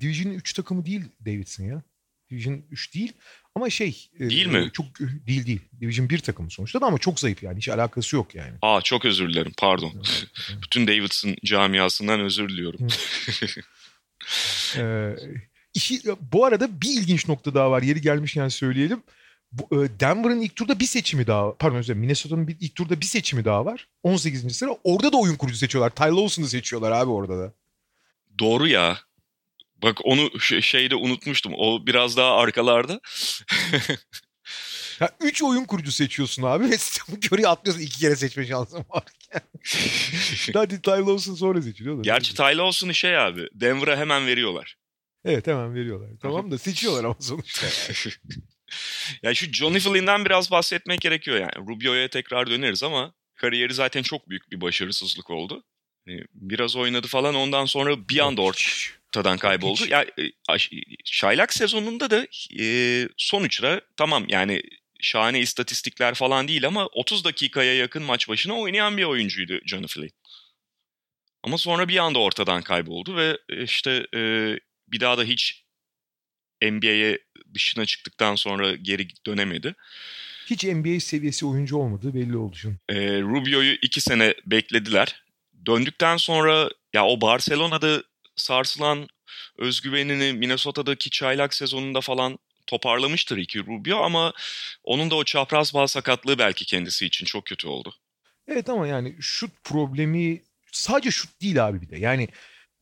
Division 0.00 0.32
3 0.32 0.52
takımı 0.52 0.86
değil 0.86 1.02
Davidson 1.26 1.64
ya. 1.64 1.82
Division 2.30 2.62
3 2.70 2.94
değil 2.94 3.12
ama 3.54 3.70
şey. 3.70 4.08
e, 4.20 4.30
Değil 4.30 4.46
mi? 4.46 4.70
Çok 4.72 4.86
değil 5.00 5.46
değil. 5.46 5.60
Division 5.80 6.08
1 6.10 6.18
takımı 6.18 6.50
sonuçta 6.50 6.80
da 6.80 6.86
ama 6.86 6.98
çok 6.98 7.20
zayıf 7.20 7.42
yani. 7.42 7.56
Hiç 7.56 7.68
alakası 7.68 8.16
yok 8.16 8.34
yani. 8.34 8.52
Aa 8.62 8.80
çok 8.82 9.04
özür 9.04 9.28
dilerim 9.28 9.52
pardon. 9.58 9.92
Bütün 10.62 10.86
Davidson 10.86 11.36
camiasından 11.44 12.20
özür 12.20 12.48
diliyorum. 12.48 12.88
Ee, 14.76 15.16
işi, 15.74 16.00
bu 16.32 16.44
arada 16.44 16.80
bir 16.80 17.00
ilginç 17.00 17.28
nokta 17.28 17.54
daha 17.54 17.70
var. 17.70 17.82
Yeri 17.82 18.00
gelmişken 18.00 18.48
söyleyelim. 18.48 19.02
E, 19.72 19.76
Denver'ın 20.00 20.40
ilk 20.40 20.56
turda 20.56 20.80
bir 20.80 20.84
seçimi 20.84 21.26
daha 21.26 21.54
pardon 21.56 21.76
özür 21.76 21.94
Minnesota'nın 21.94 22.48
bir, 22.48 22.56
ilk 22.60 22.74
turda 22.74 23.00
bir 23.00 23.06
seçimi 23.06 23.44
daha 23.44 23.64
var. 23.64 23.88
18. 24.02 24.56
sıra. 24.56 24.76
Orada 24.84 25.12
da 25.12 25.16
oyun 25.16 25.36
kurucu 25.36 25.56
seçiyorlar. 25.56 25.90
Ty 25.90 26.04
Lawson'ı 26.04 26.48
seçiyorlar 26.48 26.90
abi 26.90 27.10
orada 27.10 27.38
da. 27.38 27.52
Doğru 28.38 28.68
ya. 28.68 28.98
Bak 29.82 29.98
onu 30.04 30.40
şeyde 30.40 30.94
unutmuştum. 30.94 31.52
O 31.56 31.86
biraz 31.86 32.16
daha 32.16 32.36
arkalarda. 32.36 33.00
Ya, 35.00 35.10
üç 35.20 35.42
oyun 35.42 35.64
kurucu 35.64 35.92
seçiyorsun 35.92 36.42
abi 36.42 36.70
ve 36.70 36.78
Stephen 36.78 37.20
Curry'i 37.20 37.48
atlıyorsun. 37.48 37.82
iki 37.82 37.98
kere 37.98 38.16
seçme 38.16 38.46
şansın 38.46 38.84
varken. 38.90 39.42
Hadi 40.54 40.82
Ty 40.82 40.90
Lawson 40.90 41.34
sonra 41.34 41.62
seçiliyor 41.62 41.98
da. 41.98 42.02
Gerçi 42.02 42.34
Ty 42.34 42.42
Lawson'ı 42.42 42.94
şey 42.94 43.18
abi 43.18 43.48
Denver'a 43.54 43.96
hemen 43.96 44.26
veriyorlar. 44.26 44.76
Evet 45.24 45.46
hemen 45.46 45.74
veriyorlar. 45.74 46.10
Tamam 46.22 46.50
da 46.50 46.58
seçiyorlar 46.58 47.04
ama 47.04 47.16
sonuçta. 47.20 47.66
ya 49.22 49.34
şu 49.34 49.52
Johnny 49.52 49.78
Flynn'den 49.80 50.24
biraz 50.24 50.50
bahsetmek 50.50 51.00
gerekiyor 51.00 51.36
yani. 51.40 51.68
Rubio'ya 51.68 52.08
tekrar 52.08 52.50
döneriz 52.50 52.82
ama 52.82 53.14
kariyeri 53.34 53.74
zaten 53.74 54.02
çok 54.02 54.28
büyük 54.28 54.50
bir 54.50 54.60
başarısızlık 54.60 55.30
oldu. 55.30 55.64
Yani 56.06 56.24
Biraz 56.34 56.76
oynadı 56.76 57.06
falan 57.06 57.34
ondan 57.34 57.64
sonra 57.64 58.08
bir 58.08 58.18
anda 58.18 58.42
ortadan 58.42 59.38
kayboldu. 59.38 59.86
Ya 59.88 60.02
e, 60.02 60.22
aş- 60.48 60.70
Şaylak 61.04 61.52
sezonunda 61.52 62.10
da 62.10 62.26
e, 62.60 63.08
sonuçta 63.16 63.80
tamam 63.96 64.24
yani 64.28 64.62
şahane 65.00 65.40
istatistikler 65.40 66.14
falan 66.14 66.48
değil 66.48 66.66
ama 66.66 66.86
30 66.86 67.24
dakikaya 67.24 67.74
yakın 67.74 68.02
maç 68.02 68.28
başına 68.28 68.54
oynayan 68.54 68.96
bir 68.96 69.04
oyuncuydu 69.04 69.60
Johnny 69.66 69.86
Flynn. 69.86 70.10
Ama 71.42 71.58
sonra 71.58 71.88
bir 71.88 71.96
anda 71.96 72.18
ortadan 72.18 72.62
kayboldu 72.62 73.16
ve 73.16 73.38
işte 73.64 74.06
e, 74.14 74.20
bir 74.88 75.00
daha 75.00 75.18
da 75.18 75.24
hiç 75.24 75.64
NBA'ye 76.62 77.18
dışına 77.54 77.86
çıktıktan 77.86 78.34
sonra 78.34 78.74
geri 78.74 79.08
dönemedi. 79.26 79.74
Hiç 80.46 80.64
NBA 80.64 81.00
seviyesi 81.00 81.46
oyuncu 81.46 81.76
olmadığı 81.76 82.14
belli 82.14 82.36
oldu 82.36 82.56
şimdi. 82.56 82.78
E, 82.88 83.20
Rubio'yu 83.20 83.72
iki 83.82 84.00
sene 84.00 84.34
beklediler. 84.46 85.22
Döndükten 85.66 86.16
sonra 86.16 86.70
ya 86.92 87.06
o 87.06 87.20
Barcelona'da 87.20 88.02
sarsılan 88.36 89.08
özgüvenini 89.58 90.32
Minnesota'daki 90.32 91.10
çaylak 91.10 91.54
sezonunda 91.54 92.00
falan 92.00 92.38
toparlamıştır 92.66 93.36
iki 93.36 93.58
Rubio 93.58 93.98
ama 94.02 94.32
onun 94.84 95.10
da 95.10 95.14
o 95.14 95.24
çapraz 95.24 95.74
bağ 95.74 95.88
sakatlığı 95.88 96.38
belki 96.38 96.64
kendisi 96.64 97.06
için 97.06 97.26
çok 97.26 97.46
kötü 97.46 97.68
oldu. 97.68 97.94
Evet 98.48 98.68
ama 98.68 98.86
yani 98.86 99.16
şut 99.20 99.50
problemi 99.64 100.42
sadece 100.72 101.10
şut 101.10 101.40
değil 101.42 101.66
abi 101.66 101.80
bir 101.80 101.88
de. 101.88 101.98
Yani 101.98 102.28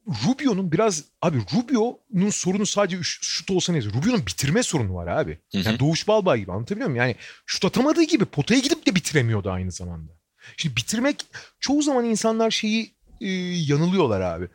Rubio'nun 0.06 0.72
biraz 0.72 1.04
abi 1.22 1.38
Rubio'nun 1.54 2.30
sorunu 2.30 2.66
sadece 2.66 2.98
şut 3.02 3.50
olsa 3.50 3.72
neyse. 3.72 3.88
Rubio'nun 3.88 4.26
bitirme 4.26 4.62
sorunu 4.62 4.94
var 4.94 5.06
abi. 5.06 5.38
Yani 5.52 5.78
Doğuş 5.78 6.08
Balbay 6.08 6.40
gibi 6.40 6.52
anlatabiliyor 6.52 6.88
muyum? 6.88 7.02
Yani 7.02 7.16
şut 7.46 7.64
atamadığı 7.64 8.02
gibi 8.02 8.24
potaya 8.24 8.60
gidip 8.60 8.86
de 8.86 8.94
bitiremiyordu 8.94 9.50
aynı 9.50 9.72
zamanda. 9.72 10.12
Şimdi 10.56 10.76
bitirmek 10.76 11.26
çoğu 11.60 11.82
zaman 11.82 12.04
insanlar 12.04 12.50
şeyi 12.50 12.94
e, 13.20 13.28
yanılıyorlar 13.54 14.20
abi. 14.20 14.48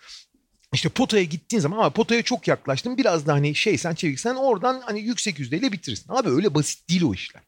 İşte 0.74 0.90
potaya 0.90 1.24
gittiğin 1.24 1.62
zaman 1.62 1.78
ama 1.78 1.90
potaya 1.90 2.22
çok 2.22 2.48
yaklaştın 2.48 2.98
biraz 2.98 3.28
da 3.28 3.34
hani 3.34 3.56
şey 3.56 3.78
sen 3.78 3.96
çeviksen 3.96 4.36
oradan 4.36 4.82
hani 4.86 5.02
yüksek 5.02 5.40
yüzdeyle 5.40 5.72
bitirirsin. 5.72 6.06
Abi 6.10 6.30
öyle 6.30 6.56
basit 6.56 6.90
değil 6.90 7.04
o 7.04 7.14
işler. 7.14 7.44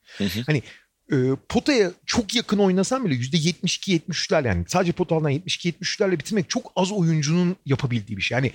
Hani 0.45 0.63
e, 1.11 1.15
potaya 1.49 1.91
çok 2.05 2.35
yakın 2.35 2.57
oynasan 2.57 3.05
bile 3.05 3.15
yüzde 3.15 3.37
72-73'ler 3.37 4.47
yani 4.47 4.65
sadece 4.67 4.91
potadan 4.91 5.31
72-73'lerle 5.31 6.11
bitirmek 6.11 6.49
çok 6.49 6.71
az 6.75 6.91
oyuncunun 6.91 7.55
yapabildiği 7.65 8.17
bir 8.17 8.21
şey. 8.21 8.35
Yani 8.35 8.51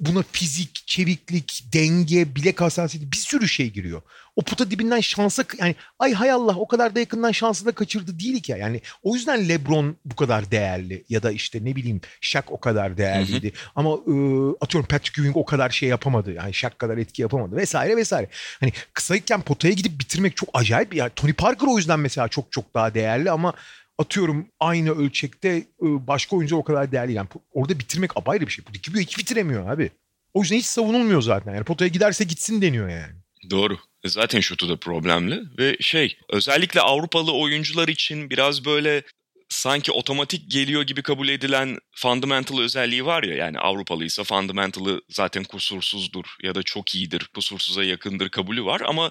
buna 0.00 0.24
fizik, 0.32 0.86
çeviklik, 0.86 1.64
denge, 1.72 2.36
bilek 2.36 2.60
hassasiyeti 2.60 3.12
bir 3.12 3.16
sürü 3.16 3.48
şey 3.48 3.70
giriyor. 3.70 4.02
O 4.36 4.42
puta 4.42 4.70
dibinden 4.70 5.00
şansa 5.00 5.44
yani 5.58 5.74
ay 5.98 6.12
hay 6.12 6.30
Allah 6.30 6.56
o 6.56 6.68
kadar 6.68 6.94
da 6.94 7.00
yakından 7.00 7.32
şansı 7.32 7.66
da 7.66 7.72
kaçırdı 7.72 8.18
değil 8.18 8.42
ki. 8.42 8.56
Yani 8.58 8.80
o 9.02 9.14
yüzden 9.14 9.48
LeBron 9.48 9.96
bu 10.04 10.16
kadar 10.16 10.50
değerli 10.50 11.04
ya 11.08 11.22
da 11.22 11.30
işte 11.30 11.64
ne 11.64 11.76
bileyim 11.76 12.00
Shaq 12.20 12.42
o 12.48 12.60
kadar 12.60 12.96
değerliydi. 12.96 13.46
Hı 13.46 13.50
hı. 13.50 13.70
Ama 13.76 13.90
e, 13.90 14.14
atıyorum 14.60 14.88
Patrick 14.88 15.20
Ewing 15.20 15.36
o 15.36 15.44
kadar 15.44 15.70
şey 15.70 15.88
yapamadı. 15.88 16.32
Yani 16.32 16.54
Shaq 16.54 16.70
kadar 16.78 16.98
etki 16.98 17.22
yapamadı 17.22 17.56
vesaire 17.56 17.96
vesaire. 17.96 18.28
Hani 18.60 18.72
kısayken 18.92 19.42
potaya 19.42 19.74
gidip 19.74 20.00
bitirmek 20.00 20.36
çok 20.36 20.48
acayip. 20.54 20.94
Yani 20.94 21.10
Tony 21.16 21.32
Parker 21.32 21.66
o 21.66 21.78
yüzden 21.78 22.00
mesela 22.00 22.28
çok 22.28 22.52
çok 22.52 22.74
daha 22.74 22.94
değerli 22.94 23.30
ama 23.30 23.54
atıyorum 23.98 24.48
aynı 24.60 24.90
ölçekte 24.90 25.66
başka 25.80 26.36
oyuncu 26.36 26.56
o 26.56 26.64
kadar 26.64 26.92
değerli. 26.92 27.12
Yani 27.12 27.28
orada 27.52 27.78
bitirmek 27.78 28.16
apayrı 28.16 28.46
bir 28.46 28.52
şey. 28.52 28.64
Bu 28.68 28.74
Dikibio 28.74 29.00
hiç 29.00 29.18
bitiremiyor 29.18 29.70
abi. 29.70 29.90
O 30.34 30.42
yüzden 30.42 30.56
hiç 30.56 30.66
savunulmuyor 30.66 31.22
zaten. 31.22 31.54
Yani 31.54 31.64
potaya 31.64 31.88
giderse 31.88 32.24
gitsin 32.24 32.62
deniyor 32.62 32.88
yani. 32.88 33.12
Doğru. 33.50 33.78
E, 34.04 34.08
zaten 34.08 34.40
şutu 34.40 34.68
da 34.68 34.76
problemli 34.76 35.42
ve 35.58 35.76
şey 35.80 36.18
özellikle 36.30 36.80
Avrupalı 36.80 37.32
oyuncular 37.32 37.88
için 37.88 38.30
biraz 38.30 38.64
böyle 38.64 39.02
sanki 39.48 39.92
otomatik 39.92 40.50
geliyor 40.50 40.82
gibi 40.82 41.02
kabul 41.02 41.28
edilen 41.28 41.78
fundamental 41.96 42.60
özelliği 42.60 43.06
var 43.06 43.22
ya 43.22 43.34
yani 43.34 43.58
Avrupalıysa 43.58 44.24
fundamental'ı 44.24 45.02
zaten 45.08 45.44
kusursuzdur 45.44 46.24
ya 46.42 46.54
da 46.54 46.62
çok 46.62 46.94
iyidir, 46.94 47.30
kusursuza 47.34 47.84
yakındır 47.84 48.28
kabulü 48.28 48.64
var 48.64 48.82
ama 48.86 49.10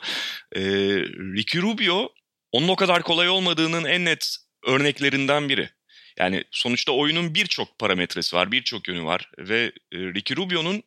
e, 0.55 0.61
Ricky 1.35 1.63
Rubio 1.63 2.09
onun 2.51 2.67
o 2.67 2.75
kadar 2.75 3.03
kolay 3.03 3.29
olmadığının 3.29 3.85
en 3.85 4.05
net 4.05 4.37
örneklerinden 4.65 5.49
biri. 5.49 5.69
Yani 6.17 6.43
sonuçta 6.51 6.91
oyunun 6.91 7.35
birçok 7.35 7.79
parametresi 7.79 8.35
var, 8.35 8.51
birçok 8.51 8.87
yönü 8.87 9.03
var 9.03 9.31
ve 9.39 9.71
e, 9.91 9.97
Ricky 9.97 10.37
Rubio'nun 10.37 10.83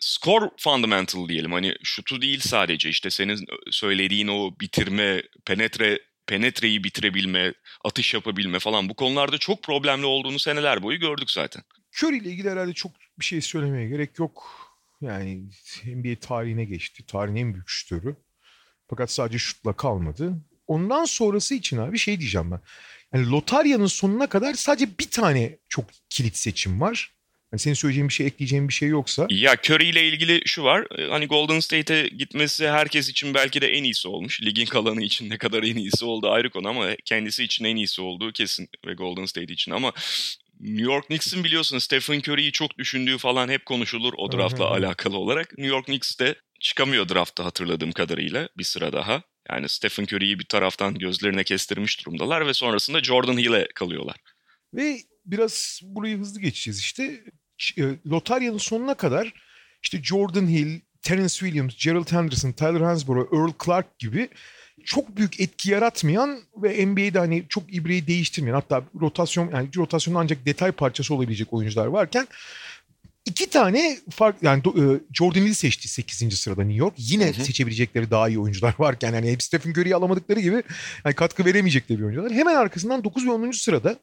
score 0.00 0.50
fundamental 0.58 1.28
diyelim 1.28 1.52
hani 1.52 1.74
şutu 1.82 2.22
değil 2.22 2.40
sadece 2.40 2.88
işte 2.88 3.10
senin 3.10 3.46
söylediğin 3.70 4.28
o 4.28 4.54
bitirme, 4.60 5.22
penetre 5.44 6.00
penetreyi 6.26 6.84
bitirebilme, 6.84 7.54
atış 7.84 8.14
yapabilme 8.14 8.58
falan 8.58 8.88
bu 8.88 8.94
konularda 8.94 9.38
çok 9.38 9.62
problemli 9.62 10.06
olduğunu 10.06 10.38
seneler 10.38 10.82
boyu 10.82 11.00
gördük 11.00 11.30
zaten. 11.30 11.62
Curry 11.92 12.18
ile 12.18 12.30
ilgili 12.30 12.50
herhalde 12.50 12.72
çok 12.72 12.92
bir 13.18 13.24
şey 13.24 13.40
söylemeye 13.40 13.88
gerek 13.88 14.18
yok. 14.18 14.50
Yani 15.00 15.42
NBA 15.84 16.20
tarihine 16.20 16.64
geçti. 16.64 17.06
Tarihin 17.06 17.36
en 17.36 17.54
büyük 17.54 17.68
şutörü. 17.68 18.16
Fakat 18.90 19.10
sadece 19.10 19.38
şutla 19.38 19.72
kalmadı. 19.72 20.36
Ondan 20.66 21.04
sonrası 21.04 21.54
için 21.54 21.76
abi 21.76 21.98
şey 21.98 22.20
diyeceğim 22.20 22.50
ben. 22.50 22.60
Yani 23.14 23.30
lotaryanın 23.30 23.86
sonuna 23.86 24.26
kadar 24.26 24.54
sadece 24.54 24.98
bir 25.00 25.10
tane 25.10 25.58
çok 25.68 25.84
kilit 26.10 26.36
seçim 26.36 26.80
var. 26.80 27.12
Yani 27.52 27.60
senin 27.60 27.74
söyleyeceğin 27.74 28.08
bir 28.08 28.14
şey, 28.14 28.26
ekleyeceğin 28.26 28.68
bir 28.68 28.72
şey 28.72 28.88
yoksa. 28.88 29.26
Ya 29.30 29.56
Curry 29.64 29.88
ile 29.88 30.08
ilgili 30.08 30.42
şu 30.46 30.62
var. 30.64 30.98
E, 30.98 31.10
hani 31.10 31.26
Golden 31.26 31.60
State'e 31.60 32.08
gitmesi 32.08 32.68
herkes 32.68 33.08
için 33.08 33.34
belki 33.34 33.60
de 33.60 33.68
en 33.68 33.84
iyisi 33.84 34.08
olmuş. 34.08 34.42
Ligin 34.42 34.66
kalanı 34.66 35.02
için 35.02 35.30
ne 35.30 35.38
kadar 35.38 35.62
en 35.62 35.76
iyisi 35.76 36.04
oldu 36.04 36.30
ayrı 36.30 36.50
konu 36.50 36.68
ama 36.68 36.86
kendisi 37.04 37.44
için 37.44 37.64
en 37.64 37.76
iyisi 37.76 38.02
olduğu 38.02 38.32
kesin 38.32 38.68
ve 38.86 38.94
Golden 38.94 39.24
State 39.24 39.52
için 39.52 39.72
ama 39.72 39.92
New 40.60 40.84
York 40.92 41.06
Knicks'in 41.06 41.44
biliyorsun 41.44 41.78
Stephen 41.78 42.18
Curry'yi 42.18 42.52
çok 42.52 42.78
düşündüğü 42.78 43.18
falan 43.18 43.48
hep 43.48 43.66
konuşulur 43.66 44.12
o 44.16 44.32
draftla 44.32 44.70
alakalı 44.70 45.18
olarak. 45.18 45.58
New 45.58 45.74
York 45.74 45.86
Knicks 45.86 46.18
de 46.18 46.34
çıkamıyor 46.60 47.08
draftta 47.08 47.44
hatırladığım 47.44 47.92
kadarıyla 47.92 48.48
bir 48.58 48.64
sıra 48.64 48.92
daha. 48.92 49.22
Yani 49.48 49.68
Stephen 49.68 50.04
Curry'yi 50.04 50.38
bir 50.38 50.44
taraftan 50.44 50.94
gözlerine 50.94 51.44
kestirmiş 51.44 52.06
durumdalar 52.06 52.46
ve 52.46 52.54
sonrasında 52.54 53.02
Jordan 53.02 53.38
Hill'e 53.38 53.68
kalıyorlar. 53.74 54.16
Ve 54.74 55.00
biraz 55.26 55.80
burayı 55.82 56.18
hızlı 56.18 56.40
geçeceğiz 56.40 56.78
işte. 56.78 57.20
E, 57.78 57.82
lotaryanın 58.10 58.58
sonuna 58.58 58.94
kadar 58.94 59.32
işte 59.82 60.02
Jordan 60.02 60.48
Hill, 60.48 60.80
Terence 61.02 61.34
Williams, 61.34 61.84
Gerald 61.84 62.12
Henderson, 62.12 62.52
Tyler 62.52 62.80
Hansborough, 62.80 63.32
Earl 63.32 63.52
Clark 63.64 63.98
gibi 63.98 64.28
çok 64.84 65.16
büyük 65.16 65.40
etki 65.40 65.70
yaratmayan 65.70 66.40
ve 66.56 66.86
NBA'de 66.86 67.18
hani 67.18 67.44
çok 67.48 67.74
ibreyi 67.74 68.06
değiştirmeyen 68.06 68.54
hatta 68.54 68.84
rotasyon 69.00 69.50
yani 69.50 69.68
rotasyonun 69.76 70.18
ancak 70.18 70.46
detay 70.46 70.72
parçası 70.72 71.14
olabilecek 71.14 71.52
oyuncular 71.52 71.86
varken 71.86 72.26
İki 73.30 73.50
tane 73.50 73.98
fark 74.10 74.42
yani 74.42 74.58
e, 74.58 74.82
Jordan 75.12 75.40
Hill 75.40 75.54
seçti 75.54 75.88
8. 75.88 76.38
sırada 76.38 76.62
New 76.62 76.78
York. 76.78 76.94
Yine 76.96 77.26
hı 77.26 77.40
hı. 77.40 77.44
seçebilecekleri 77.44 78.10
daha 78.10 78.28
iyi 78.28 78.38
oyuncular 78.38 78.74
varken 78.78 79.14
yani 79.14 79.32
hep 79.32 79.42
Stephen 79.42 79.70
Curry'i 79.70 79.94
alamadıkları 79.94 80.40
gibi 80.40 80.62
yani 81.04 81.14
katkı 81.14 81.44
veremeyecekleri 81.44 81.98
bir 81.98 82.04
oyuncular. 82.04 82.32
Hemen 82.32 82.54
arkasından 82.54 83.04
9 83.04 83.26
ve 83.26 83.30
10. 83.30 83.50
sırada 83.50 83.96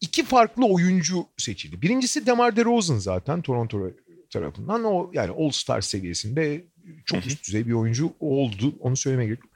iki 0.00 0.24
farklı 0.24 0.66
oyuncu 0.66 1.26
seçildi. 1.36 1.82
Birincisi 1.82 2.26
DeMar 2.26 2.56
DeRozan 2.56 2.98
zaten 2.98 3.42
Toronto 3.42 3.90
tarafından 4.30 4.84
o 4.84 5.10
yani 5.14 5.32
All-Star 5.38 5.80
seviyesinde 5.80 6.64
çok 7.04 7.26
üst 7.26 7.46
düzey 7.46 7.66
bir 7.66 7.72
oyuncu 7.72 8.12
oldu. 8.20 8.74
Onu 8.80 8.96
söylemeye 8.96 9.26
gerek 9.26 9.44
yok. 9.44 9.52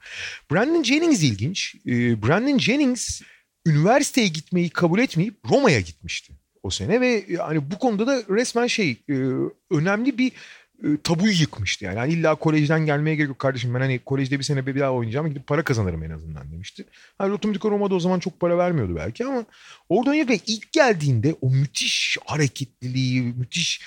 Brandon 0.51 0.83
Jennings 0.83 1.23
ilginç. 1.23 1.75
Brandon 1.85 2.57
Jennings 2.57 3.21
üniversiteye 3.65 4.27
gitmeyi 4.27 4.69
kabul 4.69 4.99
etmeyip 4.99 5.35
Roma'ya 5.49 5.79
gitmişti 5.79 6.38
o 6.63 6.69
sene 6.69 7.01
ve 7.01 7.25
yani 7.29 7.71
bu 7.71 7.79
konuda 7.79 8.07
da 8.07 8.23
resmen 8.29 8.67
şey 8.67 8.97
e, 9.09 9.15
önemli 9.71 10.17
bir 10.17 10.31
e, 10.83 10.87
tabuyu 11.03 11.33
yıkmıştı 11.33 11.85
yani. 11.85 11.97
yani 11.97 12.13
illa 12.13 12.35
kolejden 12.35 12.85
gelmeye 12.85 13.15
gerek 13.15 13.29
yok 13.29 13.39
kardeşim 13.39 13.73
ben 13.73 13.79
hani 13.79 13.99
kolejde 13.99 14.39
bir 14.39 14.43
sene 14.43 14.65
bir 14.65 14.79
daha 14.79 14.93
oynayacağım 14.93 15.29
gidip 15.29 15.47
para 15.47 15.63
kazanırım 15.63 16.03
en 16.03 16.09
azından 16.09 16.51
demişti. 16.51 16.85
Hani 17.17 17.31
Lotomatik 17.31 17.65
Roma'da 17.65 17.95
o 17.95 17.99
zaman 17.99 18.19
çok 18.19 18.39
para 18.39 18.57
vermiyordu 18.57 18.95
belki 18.95 19.25
ama 19.25 19.45
oradan 19.89 20.13
ya 20.13 20.27
ve 20.27 20.39
ilk 20.47 20.71
geldiğinde 20.71 21.35
o 21.41 21.49
müthiş 21.49 22.17
hareketliliği, 22.25 23.21
müthiş 23.21 23.81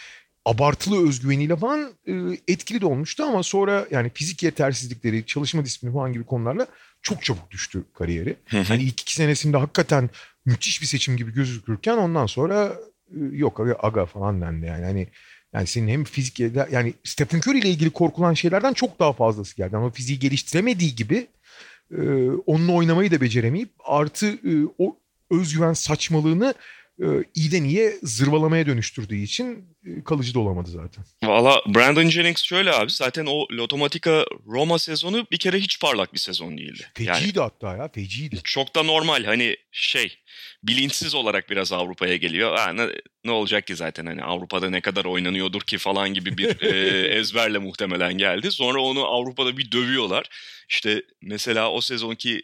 abartılı 0.45 1.09
özgüveniyle 1.09 1.57
falan 1.57 1.93
e, 2.07 2.13
etkili 2.49 2.81
de 2.81 2.87
olmuştu 2.87 3.25
ama 3.25 3.43
sonra 3.43 3.87
yani 3.91 4.11
fizik 4.15 4.43
yetersizlikleri, 4.43 5.27
çalışma 5.27 5.65
disiplini 5.65 5.93
falan 5.93 6.13
gibi 6.13 6.25
konularla 6.25 6.67
çok 7.03 7.23
çabuk 7.25 7.51
düştü 7.51 7.85
kariyeri. 7.95 8.37
hani 8.47 8.83
ilk 8.83 9.01
iki 9.01 9.15
senesinde 9.15 9.57
hakikaten 9.57 10.11
müthiş 10.45 10.83
bir 10.83 10.87
seçim 10.87 11.17
gibi 11.17 11.33
gözükürken 11.33 11.97
ondan 11.97 12.27
sonra 12.27 12.77
e, 13.11 13.19
yok 13.33 13.61
aga, 13.61 13.77
aga 13.79 14.07
falan 14.07 14.41
dendi 14.41 14.67
yani. 14.67 14.85
Hani 14.85 15.09
yani 15.53 15.67
senin 15.67 15.89
hem 15.89 16.05
fizik 16.05 16.41
yani 16.73 16.95
Stephen 17.05 17.39
Curry 17.39 17.59
ile 17.59 17.69
ilgili 17.69 17.91
korkulan 17.91 18.35
şeylerden 18.35 18.73
çok 18.73 18.99
daha 18.99 19.13
fazlası 19.13 19.57
geldi. 19.57 19.77
Ama 19.77 19.91
fiziği 19.91 20.19
geliştiremediği 20.19 20.95
gibi 20.95 21.27
e, 21.91 22.31
onunla 22.47 22.73
oynamayı 22.73 23.11
da 23.11 23.21
beceremeyip 23.21 23.71
artı 23.85 24.27
e, 24.27 24.53
o 24.79 24.97
özgüven 25.31 25.73
saçmalığını 25.73 26.55
e, 27.03 27.25
iyiden 27.35 27.65
iyiye 27.65 27.93
zırvalamaya 28.03 28.67
dönüştürdüğü 28.67 29.17
için 29.17 29.65
e, 29.87 30.05
kalıcı 30.05 30.35
da 30.35 30.39
olamadı 30.39 30.71
zaten. 30.71 31.05
Valla 31.25 31.63
Brandon 31.67 32.09
Jennings 32.09 32.43
şöyle 32.43 32.73
abi 32.73 32.91
zaten 32.91 33.27
o 33.27 33.47
Lotomatika 33.53 34.25
Roma 34.47 34.79
sezonu 34.79 35.27
bir 35.31 35.37
kere 35.37 35.59
hiç 35.59 35.81
parlak 35.81 36.15
bir 36.15 36.19
sezon 36.19 36.59
değildi. 36.59 36.87
Feciydi 36.95 37.39
yani, 37.39 37.51
hatta 37.51 37.77
ya 37.77 37.89
feciydi. 37.89 38.41
Çok 38.45 38.75
da 38.75 38.83
normal 38.83 39.25
hani 39.25 39.57
şey 39.73 40.19
bilinçsiz 40.63 41.15
olarak 41.15 41.51
biraz 41.51 41.73
Avrupa'ya 41.73 42.17
geliyor. 42.17 42.57
Ha, 42.57 42.73
ne, 42.73 42.89
ne 43.25 43.31
olacak 43.31 43.67
ki 43.67 43.77
zaten 43.77 44.07
hani 44.07 44.23
Avrupa'da 44.23 44.71
ne 44.71 44.81
kadar 44.81 45.05
oynanıyordur 45.05 45.61
ki 45.61 45.79
falan 45.79 46.15
gibi 46.15 46.39
bir 46.39 46.61
e, 46.61 47.09
ezberle 47.19 47.59
muhtemelen 47.59 48.19
geldi. 48.19 48.51
Sonra 48.51 48.81
onu 48.81 49.05
Avrupa'da 49.05 49.57
bir 49.57 49.73
dövüyorlar. 49.73 50.27
İşte 50.69 51.03
mesela 51.23 51.71
o 51.71 51.81
sezonki 51.81 52.43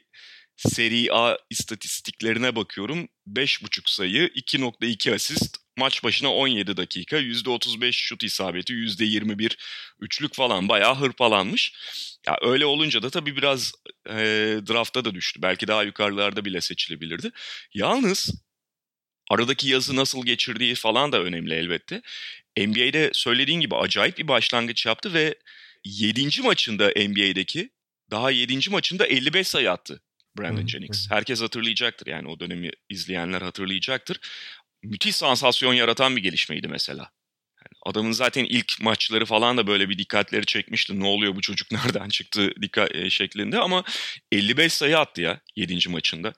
Seri 0.59 1.13
A 1.13 1.39
istatistiklerine 1.51 2.57
bakıyorum. 2.57 3.09
5.5 3.27 3.95
sayı, 3.95 4.27
2.2 4.29 5.15
asist, 5.15 5.57
maç 5.77 6.05
başına 6.05 6.35
17 6.35 6.77
dakika, 6.77 7.19
%35 7.19 7.93
şut 7.93 8.23
isabeti, 8.25 8.73
%21 8.73 9.57
üçlük 10.01 10.35
falan 10.35 10.69
bayağı 10.69 10.97
hırpalanmış. 10.97 11.73
Ya 12.27 12.39
öyle 12.43 12.67
olunca 12.67 13.03
da 13.03 13.11
tabii 13.11 13.37
biraz 13.37 13.73
e, 14.07 14.15
draftta 14.69 15.05
da 15.05 15.15
düştü. 15.15 15.43
Belki 15.43 15.69
daha 15.69 15.83
yukarılarda 15.83 16.45
bile 16.45 16.61
seçilebilirdi. 16.61 17.31
Yalnız 17.75 18.31
aradaki 19.31 19.69
yazı 19.69 19.97
nasıl 19.97 20.27
geçirdiği 20.27 20.75
falan 20.75 21.13
da 21.13 21.23
önemli 21.23 21.55
elbette. 21.55 22.03
NBA'de 22.57 23.11
söylediğin 23.15 23.61
gibi 23.61 23.77
acayip 23.77 24.19
bir 24.19 24.29
başlangıç 24.29 24.87
yaptı 24.87 25.15
ve 25.15 25.35
7. 25.85 26.43
maçında 26.43 26.89
NBA'deki 26.89 27.71
daha 28.11 28.31
7. 28.31 28.71
maçında 28.71 29.07
55 29.07 29.49
sayı 29.49 29.71
attı 29.73 30.01
Brandon 30.39 30.67
Jennings. 30.67 31.11
Herkes 31.11 31.43
hatırlayacaktır 31.43 32.07
yani 32.07 32.29
o 32.29 32.41
dönemi 32.41 32.71
izleyenler 32.89 33.43
hatırlayacaktır. 33.43 34.21
Müthiş 34.83 35.17
sansasyon 35.17 35.75
yaratan 35.75 36.17
bir 36.17 36.23
gelişmeydi 36.23 36.69
mesela. 36.69 37.11
Yani 37.61 37.81
adamın 37.87 38.13
zaten 38.13 38.45
ilk 38.45 38.81
maçları 38.81 39.27
falan 39.27 39.57
da 39.57 39.67
böyle 39.67 39.89
bir 39.89 39.99
dikkatleri 39.99 40.47
çekmişti. 40.47 41.01
Ne 41.01 41.07
oluyor 41.07 41.37
bu 41.37 41.41
çocuk 41.41 41.71
nereden 41.73 42.09
çıktı 42.09 42.53
dikkat 42.63 42.95
e, 42.95 43.11
şeklinde 43.11 43.59
ama 43.59 43.85
55 44.33 44.73
sayı 44.73 44.99
attı 44.99 45.23
ya 45.23 45.41
7. 45.57 45.89
maçında. 45.89 46.33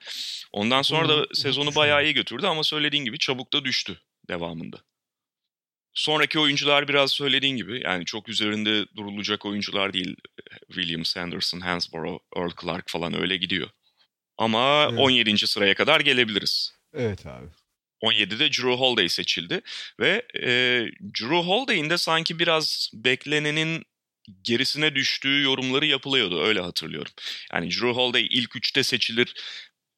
Ondan 0.53 0.83
sonra 0.83 1.09
da 1.09 1.27
sezonu 1.35 1.75
bayağı 1.75 2.05
iyi 2.05 2.15
götürdü 2.15 2.47
ama 2.47 2.65
söylediğin 2.65 3.05
gibi 3.05 3.19
çabuk 3.19 3.53
da 3.53 3.65
düştü 3.65 4.01
devamında. 4.29 4.81
Sonraki 5.95 6.39
oyuncular 6.39 6.89
biraz 6.89 7.13
söylediğin 7.13 7.57
gibi 7.57 7.81
yani 7.85 8.05
çok 8.05 8.29
üzerinde 8.29 8.87
durulacak 8.97 9.47
oyuncular 9.47 9.93
değil. 9.93 10.17
William 10.67 11.05
Sanderson, 11.05 11.61
Hansborough, 11.61 12.21
Earl 12.37 12.51
Clark 12.63 12.91
falan 12.91 13.21
öyle 13.21 13.37
gidiyor. 13.37 13.71
Ama 14.41 14.89
evet. 14.91 15.01
17. 15.01 15.47
sıraya 15.47 15.75
kadar 15.75 16.01
gelebiliriz. 16.01 16.73
Evet 16.95 17.27
abi. 17.27 17.47
17'de 18.03 18.53
Drew 18.53 18.73
Holiday 18.73 19.09
seçildi 19.09 19.61
ve 20.01 20.23
e, 20.35 20.51
Drew 21.21 21.37
Holiday'in 21.37 21.91
de 21.91 21.99
sanki 21.99 22.39
biraz 22.39 22.91
beklenenin 22.95 23.85
gerisine 24.43 24.95
düştüğü 24.95 25.43
yorumları 25.43 25.87
yapılıyordu 25.87 26.43
öyle 26.43 26.61
hatırlıyorum. 26.61 27.13
Yani 27.53 27.71
Drew 27.71 27.91
Holiday 27.91 28.27
ilk 28.31 28.57
üçte 28.57 28.83
seçilir 28.83 29.35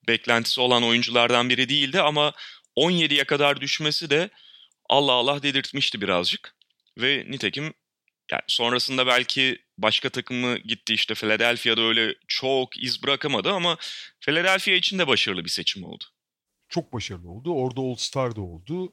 beklentisi 0.09 0.61
olan 0.61 0.83
oyunculardan 0.83 1.48
biri 1.48 1.68
değildi 1.68 2.00
ama 2.00 2.33
17'ye 2.76 3.24
kadar 3.24 3.61
düşmesi 3.61 4.11
de 4.11 4.31
Allah 4.88 5.12
Allah 5.12 5.42
dedirtmişti 5.42 6.00
birazcık. 6.00 6.55
Ve 6.98 7.24
nitekim 7.28 7.74
yani 8.30 8.42
sonrasında 8.46 9.06
belki 9.06 9.58
başka 9.78 10.11
takımı 10.11 10.58
gitti 10.58 10.94
işte 10.94 11.14
Philadelphia'da 11.14 11.80
öyle 11.80 12.14
çok 12.28 12.82
iz 12.82 13.02
bırakamadı 13.02 13.50
ama 13.50 13.76
Philadelphia 14.20 14.72
için 14.72 14.98
de 14.98 15.06
başarılı 15.06 15.44
bir 15.44 15.50
seçim 15.50 15.85
oldu. 15.85 16.04
Çok 16.68 16.92
başarılı 16.92 17.30
oldu. 17.30 17.54
Orada 17.54 17.80
All-Star 17.80 18.37
da 18.37 18.40
oldu. 18.40 18.92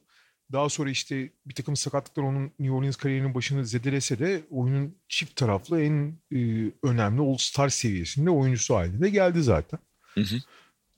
Daha 0.51 0.69
sonra 0.69 0.89
işte 0.89 1.33
bir 1.45 1.53
takım 1.53 1.75
sakatlıklar 1.75 2.23
onun 2.23 2.43
New 2.59 2.71
Orleans 2.71 2.95
kariyerinin 2.95 3.35
başını 3.35 3.65
zedelese 3.65 4.19
de 4.19 4.43
oyunun 4.49 4.97
çift 5.07 5.35
taraflı 5.35 5.81
en 5.81 6.19
e, 6.31 6.71
önemli 6.83 7.21
All-Star 7.21 7.69
seviyesinde 7.69 8.29
oyuncusu 8.29 8.75
haline 8.75 9.09
geldi 9.09 9.43
zaten. 9.43 9.79
Hı 10.01 10.21
hı. 10.21 10.35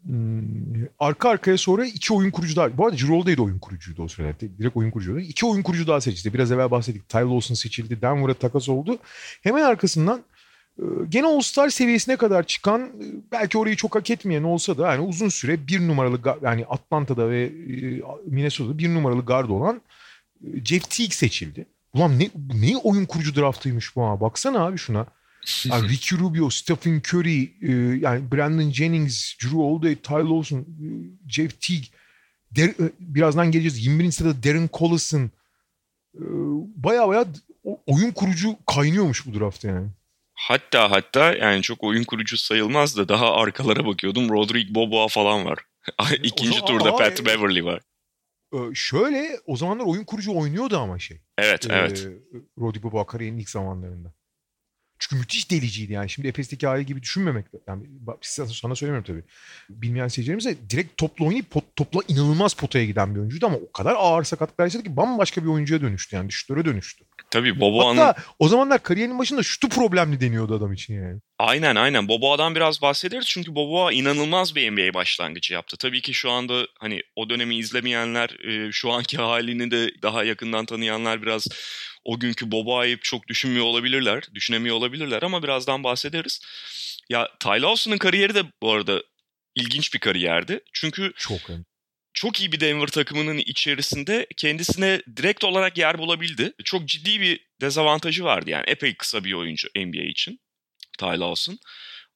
Hmm, 0.05 0.87
arka 0.99 1.29
arkaya 1.29 1.57
sonra 1.57 1.85
iki 1.85 2.13
oyun 2.13 2.31
kurucu 2.31 2.55
daha. 2.55 2.77
Bu 2.77 2.85
arada 2.85 2.97
Cirolde 2.97 3.37
de 3.37 3.41
oyun 3.41 3.59
kurucuydu 3.59 4.03
o 4.03 4.07
sırada. 4.07 4.39
Direkt 4.39 4.77
oyun 4.77 4.91
kurucu. 4.91 5.19
İki 5.19 5.45
oyun 5.45 5.61
kurucu 5.61 5.87
daha 5.87 6.01
seçildi. 6.01 6.33
Biraz 6.33 6.51
evvel 6.51 6.71
bahsettik. 6.71 7.09
Ty 7.09 7.17
Lawson 7.17 7.55
seçildi. 7.55 8.01
Denver'a 8.01 8.33
takas 8.33 8.69
oldu. 8.69 8.97
Hemen 9.41 9.63
arkasından 9.63 10.21
e, 10.79 10.83
gene 11.09 11.27
All-Star 11.27 11.69
seviyesine 11.69 12.15
kadar 12.15 12.43
çıkan 12.43 12.81
e, 12.81 13.05
belki 13.31 13.57
orayı 13.57 13.75
çok 13.75 13.95
hak 13.95 14.09
etmeyen 14.09 14.43
olsa 14.43 14.77
da 14.77 14.91
yani 14.91 15.01
uzun 15.01 15.29
süre 15.29 15.67
bir 15.67 15.87
numaralı 15.87 16.19
yani 16.41 16.65
Atlanta'da 16.69 17.29
ve 17.29 17.43
e, 17.43 18.01
Minnesota'da 18.25 18.77
bir 18.77 18.93
numaralı 18.93 19.21
guard 19.21 19.49
olan 19.49 19.81
Jeff 20.65 20.89
Teague 20.89 21.15
seçildi. 21.15 21.65
Ulan 21.93 22.19
ne, 22.19 22.29
ne 22.53 22.77
oyun 22.77 23.05
kurucu 23.05 23.35
draftıymış 23.35 23.95
bu 23.95 24.03
ha. 24.03 24.21
Baksana 24.21 24.65
abi 24.65 24.77
şuna. 24.77 25.05
Yani 25.65 25.89
Ricky 25.89 26.21
Rubio, 26.21 26.49
Stephen 26.49 27.01
Curry, 27.01 27.43
e, 27.61 27.71
yani 28.01 28.31
Brandon 28.31 28.71
Jennings, 28.71 29.33
Drew 29.43 29.57
Holiday, 29.57 29.95
Ty 29.95 30.13
Lawson, 30.13 30.59
e, 30.59 30.85
Jeff 31.27 31.61
Teague. 31.61 31.87
Der, 32.51 32.69
e, 32.69 32.91
birazdan 32.99 33.51
geleceğiz. 33.51 33.85
21. 33.85 34.11
sırada 34.11 34.43
Darren 34.43 34.69
Collison. 34.73 35.31
E, 36.15 36.23
baya 36.75 37.07
baya 37.07 37.25
oyun 37.87 38.11
kurucu 38.11 38.55
kaynıyormuş 38.75 39.25
bu 39.25 39.39
draft 39.39 39.63
yani. 39.63 39.87
Hatta 40.33 40.91
hatta 40.91 41.33
yani 41.33 41.61
çok 41.61 41.83
oyun 41.83 42.03
kurucu 42.03 42.37
sayılmaz 42.37 42.97
da 42.97 43.09
daha 43.09 43.35
arkalara 43.35 43.85
bakıyordum. 43.85 44.29
Rodrigo 44.29 44.75
Boboa 44.75 45.07
falan 45.07 45.45
var. 45.45 45.59
İkinci 46.23 46.59
zaman, 46.59 46.65
turda 46.65 46.93
aa, 46.93 46.97
Pat 46.97 47.19
e, 47.19 47.25
Beverly 47.25 47.65
var. 47.65 47.81
Şöyle 48.73 49.39
o 49.45 49.57
zamanlar 49.57 49.85
oyun 49.85 50.03
kurucu 50.03 50.37
oynuyordu 50.37 50.77
ama 50.77 50.99
şey. 50.99 51.21
Evet 51.37 51.69
ee, 51.69 51.73
evet. 51.73 52.07
Rodrigo 52.59 52.87
Boboa 52.87 53.05
kariyerinin 53.05 53.39
ilk 53.39 53.49
zamanlarında. 53.49 54.13
Çünkü 55.01 55.15
müthiş 55.15 55.51
deliciydi 55.51 55.93
yani. 55.93 56.09
Şimdi 56.09 56.27
Efes'teki 56.27 56.67
hali 56.67 56.85
gibi 56.85 57.01
düşünmemek. 57.01 57.45
Yani 57.67 57.83
sana 58.51 58.75
söylemiyorum 58.75 59.07
tabii. 59.07 59.23
Bilmeyen 59.81 60.07
seyircilerimize 60.07 60.55
direkt 60.69 60.97
topla 60.97 61.25
oynayıp 61.25 61.49
pot, 61.49 61.63
topla 61.75 62.01
inanılmaz 62.07 62.53
potaya 62.53 62.85
giden 62.85 63.15
bir 63.15 63.19
oyuncuydu 63.19 63.45
ama 63.45 63.57
o 63.57 63.71
kadar 63.71 63.95
ağır 63.97 64.23
sakatlıklar 64.23 64.65
yaşadı 64.65 64.83
ki 64.83 64.97
bambaşka 64.97 65.43
bir 65.43 65.47
oyuncuya 65.47 65.81
dönüştü 65.81 66.15
yani. 66.15 66.29
Düştüre 66.29 66.65
dönüştü. 66.65 67.05
Tabii 67.31 67.59
Boboa'nın... 67.59 67.97
Hatta 67.97 68.23
o 68.39 68.47
zamanlar 68.47 68.83
kariyerinin 68.83 69.19
başında 69.19 69.43
şutu 69.43 69.69
problemli 69.69 70.21
deniyordu 70.21 70.55
adam 70.55 70.73
için 70.73 70.93
yani. 70.93 71.19
Aynen 71.39 71.75
aynen. 71.75 72.07
Boboa'dan 72.07 72.55
biraz 72.55 72.81
bahsederiz 72.81 73.25
çünkü 73.27 73.55
Boboa 73.55 73.91
inanılmaz 73.91 74.55
bir 74.55 74.71
NBA 74.71 74.93
başlangıcı 74.93 75.53
yaptı. 75.53 75.77
Tabii 75.77 76.01
ki 76.01 76.13
şu 76.13 76.31
anda 76.31 76.67
hani 76.79 77.01
o 77.15 77.29
dönemi 77.29 77.55
izlemeyenler, 77.55 78.37
şu 78.71 78.91
anki 78.91 79.17
halini 79.17 79.71
de 79.71 79.91
daha 80.01 80.23
yakından 80.23 80.65
tanıyanlar 80.65 81.21
biraz 81.21 81.47
o 82.03 82.19
günkü 82.19 82.51
Boboa'yı 82.51 82.99
çok 82.99 83.27
düşünmüyor 83.27 83.65
olabilirler, 83.65 84.23
düşünemiyor 84.33 84.75
olabilirler 84.75 85.23
ama 85.23 85.43
birazdan 85.43 85.83
bahsederiz. 85.83 86.41
Ya 87.09 87.29
Ty 87.39 87.49
Lawson'ın 87.49 87.97
kariyeri 87.97 88.35
de 88.35 88.43
bu 88.61 88.71
arada 88.71 89.03
ilginç 89.55 89.93
bir 89.93 89.99
kariyerdi. 89.99 90.59
Çünkü 90.73 91.13
çok 91.17 91.41
çok 92.13 92.39
iyi 92.39 92.51
bir 92.51 92.59
Denver 92.59 92.87
takımının 92.87 93.37
içerisinde 93.37 94.27
kendisine 94.37 95.01
direkt 95.17 95.43
olarak 95.43 95.77
yer 95.77 95.97
bulabildi. 95.97 96.53
Çok 96.63 96.85
ciddi 96.85 97.21
bir 97.21 97.47
dezavantajı 97.61 98.23
vardı 98.23 98.49
yani 98.49 98.63
epey 98.67 98.95
kısa 98.95 99.23
bir 99.23 99.33
oyuncu 99.33 99.69
NBA 99.75 100.03
için 100.03 100.39
Ty 100.99 101.05
Lawson. 101.05 101.59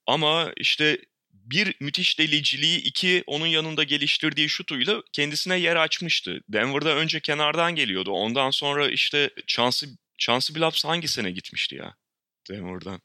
Ama 0.07 0.51
işte 0.57 0.97
bir 1.45 1.75
müthiş 1.79 2.19
deliciliği, 2.19 2.77
iki 2.81 3.23
onun 3.27 3.47
yanında 3.47 3.83
geliştirdiği 3.83 4.49
şutuyla 4.49 5.01
kendisine 5.13 5.57
yer 5.57 5.75
açmıştı. 5.75 6.41
Denver'da 6.49 6.95
önce 6.95 7.19
kenardan 7.19 7.75
geliyordu. 7.75 8.11
Ondan 8.11 8.51
sonra 8.51 8.89
işte 8.89 9.29
Chauncey, 9.47 9.89
Chauncey 10.17 10.55
Billups 10.55 10.85
hangi 10.85 11.07
sene 11.07 11.31
gitmişti 11.31 11.75
ya 11.75 11.95
Denver'dan? 12.49 13.01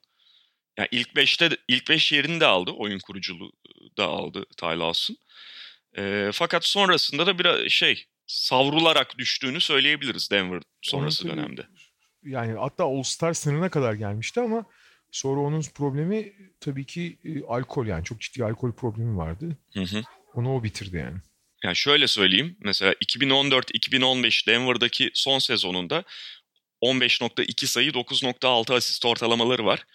Yani 0.79 0.89
ilk 0.91 1.17
beşte 1.17 1.51
ilk 1.69 1.89
beş 1.89 2.13
yerini 2.13 2.41
de 2.41 2.47
aldı. 2.47 2.71
Oyun 2.71 2.99
kuruculuğu 2.99 3.53
da 3.99 4.05
aldı 4.05 4.47
Ty 4.57 4.67
Lawson. 4.67 5.17
E, 5.99 6.31
fakat 6.33 6.65
sonrasında 6.65 7.27
da 7.27 7.39
biraz 7.39 7.69
şey 7.69 8.07
savrularak 8.27 9.19
düştüğünü 9.19 9.61
söyleyebiliriz 9.61 10.31
Denver 10.31 10.63
sonrası 10.83 11.29
dönemde. 11.29 11.67
Yani 12.23 12.59
hatta 12.59 12.85
All-Star 12.85 13.35
sınırına 13.35 13.71
kadar 13.71 13.95
gelmişti 13.95 14.41
ama 14.41 14.65
Sonra 15.13 15.41
onun 15.41 15.63
problemi 15.75 16.33
tabii 16.61 16.85
ki 16.85 17.19
e, 17.25 17.45
alkol 17.45 17.87
yani 17.87 18.05
çok 18.05 18.21
ciddi 18.21 18.45
alkol 18.45 18.73
problemi 18.73 19.17
vardı. 19.17 19.57
Hı 19.75 19.83
hı. 19.83 20.03
Onu 20.35 20.55
o 20.57 20.63
bitirdi 20.63 20.97
yani. 20.97 21.19
Yani 21.65 21.77
şöyle 21.77 22.07
söyleyeyim 22.09 22.57
mesela 22.61 22.93
2014-2015 22.93 24.47
Denver'daki 24.47 25.11
son 25.15 25.39
sezonunda 25.39 26.05
15.2 26.83 27.67
sayı 27.67 27.91
9.6 27.91 28.75
asist 28.75 29.07
ortalamaları 29.07 29.65
var. 29.65 29.87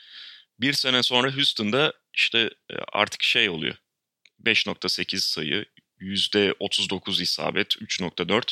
Bir 0.59 0.73
sene 0.73 1.03
sonra 1.03 1.35
Houston'da 1.35 1.93
işte 2.13 2.39
e, 2.69 2.75
artık 2.93 3.23
şey 3.23 3.49
oluyor. 3.49 3.75
5.8 4.43 5.17
sayı, 5.17 5.65
%39 6.01 7.21
isabet, 7.21 7.75
3.4. 7.75 8.51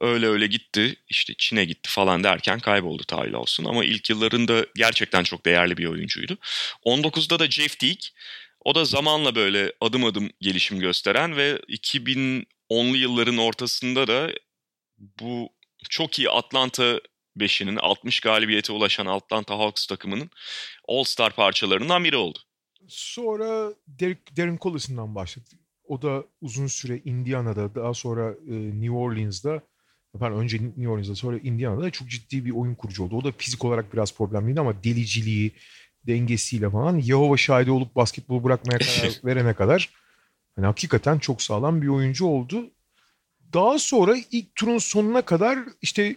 Öyle 0.00 0.26
öyle 0.26 0.46
gitti 0.46 0.96
işte 1.08 1.34
Çin'e 1.38 1.64
gitti 1.64 1.90
falan 1.90 2.24
derken 2.24 2.58
kayboldu 2.60 3.04
Tyler 3.04 3.32
olsun. 3.32 3.64
Ama 3.64 3.84
ilk 3.84 4.10
yıllarında 4.10 4.66
gerçekten 4.74 5.22
çok 5.24 5.44
değerli 5.44 5.76
bir 5.76 5.86
oyuncuydu. 5.86 6.38
19'da 6.86 7.38
da 7.38 7.50
Jeff 7.50 7.78
Teague. 7.78 8.08
O 8.64 8.74
da 8.74 8.84
zamanla 8.84 9.34
böyle 9.34 9.72
adım 9.80 10.04
adım 10.04 10.30
gelişim 10.40 10.80
gösteren 10.80 11.36
ve 11.36 11.56
2010'lu 11.68 12.96
yılların 12.96 13.38
ortasında 13.38 14.06
da 14.06 14.30
bu 14.98 15.48
çok 15.90 16.18
iyi 16.18 16.30
Atlanta 16.30 17.00
beşinin 17.36 17.76
60 17.76 18.20
galibiyete 18.20 18.72
ulaşan 18.72 19.06
Atlanta 19.06 19.58
Hawks 19.58 19.86
takımının 19.86 20.30
All-Star 20.88 21.34
parçalarından 21.34 22.04
biri 22.04 22.16
oldu. 22.16 22.38
Sonra 22.88 23.74
Derek, 23.86 24.36
Darren 24.36 24.58
Collison'dan 24.62 25.14
başladık. 25.14 25.52
O 25.88 26.02
da 26.02 26.24
uzun 26.40 26.66
süre 26.66 27.00
Indiana'da, 27.04 27.74
daha 27.74 27.94
sonra 27.94 28.34
e, 28.50 28.54
New 28.54 28.90
Orleans'da, 28.90 29.62
pardon 30.18 30.40
önce 30.40 30.58
New 30.62 30.88
Orleans'da 30.88 31.14
sonra 31.14 31.38
Indiana'da 31.38 31.90
çok 31.90 32.08
ciddi 32.08 32.44
bir 32.44 32.50
oyun 32.50 32.74
kurucu 32.74 33.04
oldu. 33.04 33.16
O 33.16 33.24
da 33.24 33.32
fizik 33.32 33.64
olarak 33.64 33.92
biraz 33.92 34.14
problemliydi 34.14 34.60
ama 34.60 34.84
deliciliği, 34.84 35.52
dengesiyle 36.06 36.70
falan 36.70 36.96
Yehova 36.96 37.36
şahidi 37.36 37.70
olup 37.70 37.96
basketbolu 37.96 38.44
bırakmaya 38.44 38.78
karar 38.78 39.20
verene 39.24 39.54
kadar 39.54 39.90
hani 40.56 40.66
hakikaten 40.66 41.18
çok 41.18 41.42
sağlam 41.42 41.82
bir 41.82 41.88
oyuncu 41.88 42.26
oldu. 42.26 42.70
daha 43.52 43.78
sonra 43.78 44.16
ilk 44.30 44.54
turun 44.54 44.78
sonuna 44.78 45.22
kadar 45.22 45.58
işte 45.82 46.16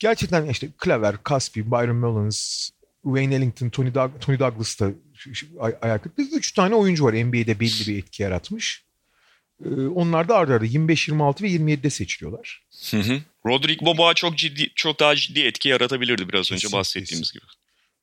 gerçekten 0.00 0.46
işte 0.48 0.68
Claver, 0.84 1.16
Caspi, 1.28 1.70
Byron 1.70 1.96
Mullins, 1.96 2.70
Wayne 3.02 3.34
Ellington, 3.34 3.68
Tony, 3.68 3.94
Doug, 3.94 4.10
Tony 4.20 4.38
Douglas 4.38 4.80
da 4.80 4.90
ayaklıkta. 5.82 6.22
Üç 6.22 6.52
tane 6.52 6.74
oyuncu 6.74 7.04
var 7.04 7.12
NBA'de 7.12 7.60
belli 7.60 7.86
bir 7.86 7.98
etki 7.98 8.22
yaratmış. 8.22 8.86
Ee, 9.64 9.68
onlar 9.68 10.28
da 10.28 10.36
arda 10.36 10.54
arda 10.54 10.64
25, 10.64 11.08
26 11.08 11.44
ve 11.44 11.48
27'de 11.48 11.90
seçiliyorlar. 11.90 12.62
Hı 12.90 12.96
hı. 12.96 13.20
Rodrik 13.46 13.82
Boboa 13.82 14.14
çok 14.14 14.38
ciddi, 14.38 14.70
çok 14.74 15.00
daha 15.00 15.16
ciddi 15.16 15.40
etki 15.40 15.68
yaratabilirdi 15.68 16.28
biraz 16.28 16.52
önce 16.52 16.72
bahsettiğimiz 16.72 17.32
gibi. 17.32 17.44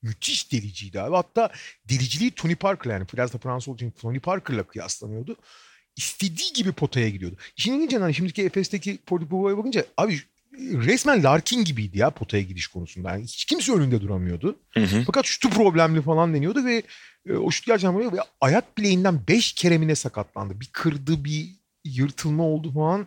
Müthiş 0.02 0.52
deliciydi 0.52 1.00
abi. 1.00 1.16
Hatta 1.16 1.50
deliciliği 1.88 2.30
Tony 2.30 2.54
Parker 2.54 2.90
yani 2.90 3.06
biraz 3.14 3.34
da 3.34 3.38
Fransız 3.38 3.74
için 3.74 3.90
Tony 3.90 4.20
Parker'la 4.20 4.62
kıyaslanıyordu. 4.62 5.36
İstediği 5.96 6.52
gibi 6.52 6.72
potaya 6.72 7.08
gidiyordu. 7.08 7.36
İşin 7.56 7.72
ilginç 7.72 8.00
hani 8.00 8.14
şimdiki 8.14 8.42
Efes'teki 8.42 8.98
Rodrik 9.12 9.30
Boboa'ya 9.30 9.58
bakınca 9.58 9.84
abi 9.96 10.20
resmen 10.58 11.24
Larkin 11.24 11.64
gibiydi 11.64 11.98
ya 11.98 12.10
potaya 12.10 12.42
gidiş 12.42 12.66
konusunda. 12.66 13.10
Yani 13.10 13.24
hiç 13.24 13.44
kimse 13.44 13.72
önünde 13.72 14.00
duramıyordu. 14.00 14.58
Hı 14.70 14.80
hı. 14.80 15.02
Fakat 15.06 15.26
şutu 15.26 15.50
problemli 15.50 16.02
falan 16.02 16.34
deniyordu 16.34 16.64
ve 16.64 16.82
e, 17.28 17.32
o 17.32 17.50
şut 17.50 17.66
gerçekten 17.66 17.98
böyle 17.98 18.22
ayak 18.40 18.78
bileğinden 18.78 19.20
5 19.28 19.52
keremine 19.52 19.94
sakatlandı. 19.94 20.60
Bir 20.60 20.68
kırdı 20.72 21.24
bir 21.24 21.46
yırtılma 21.84 22.44
oldu 22.44 22.72
falan. 22.72 23.06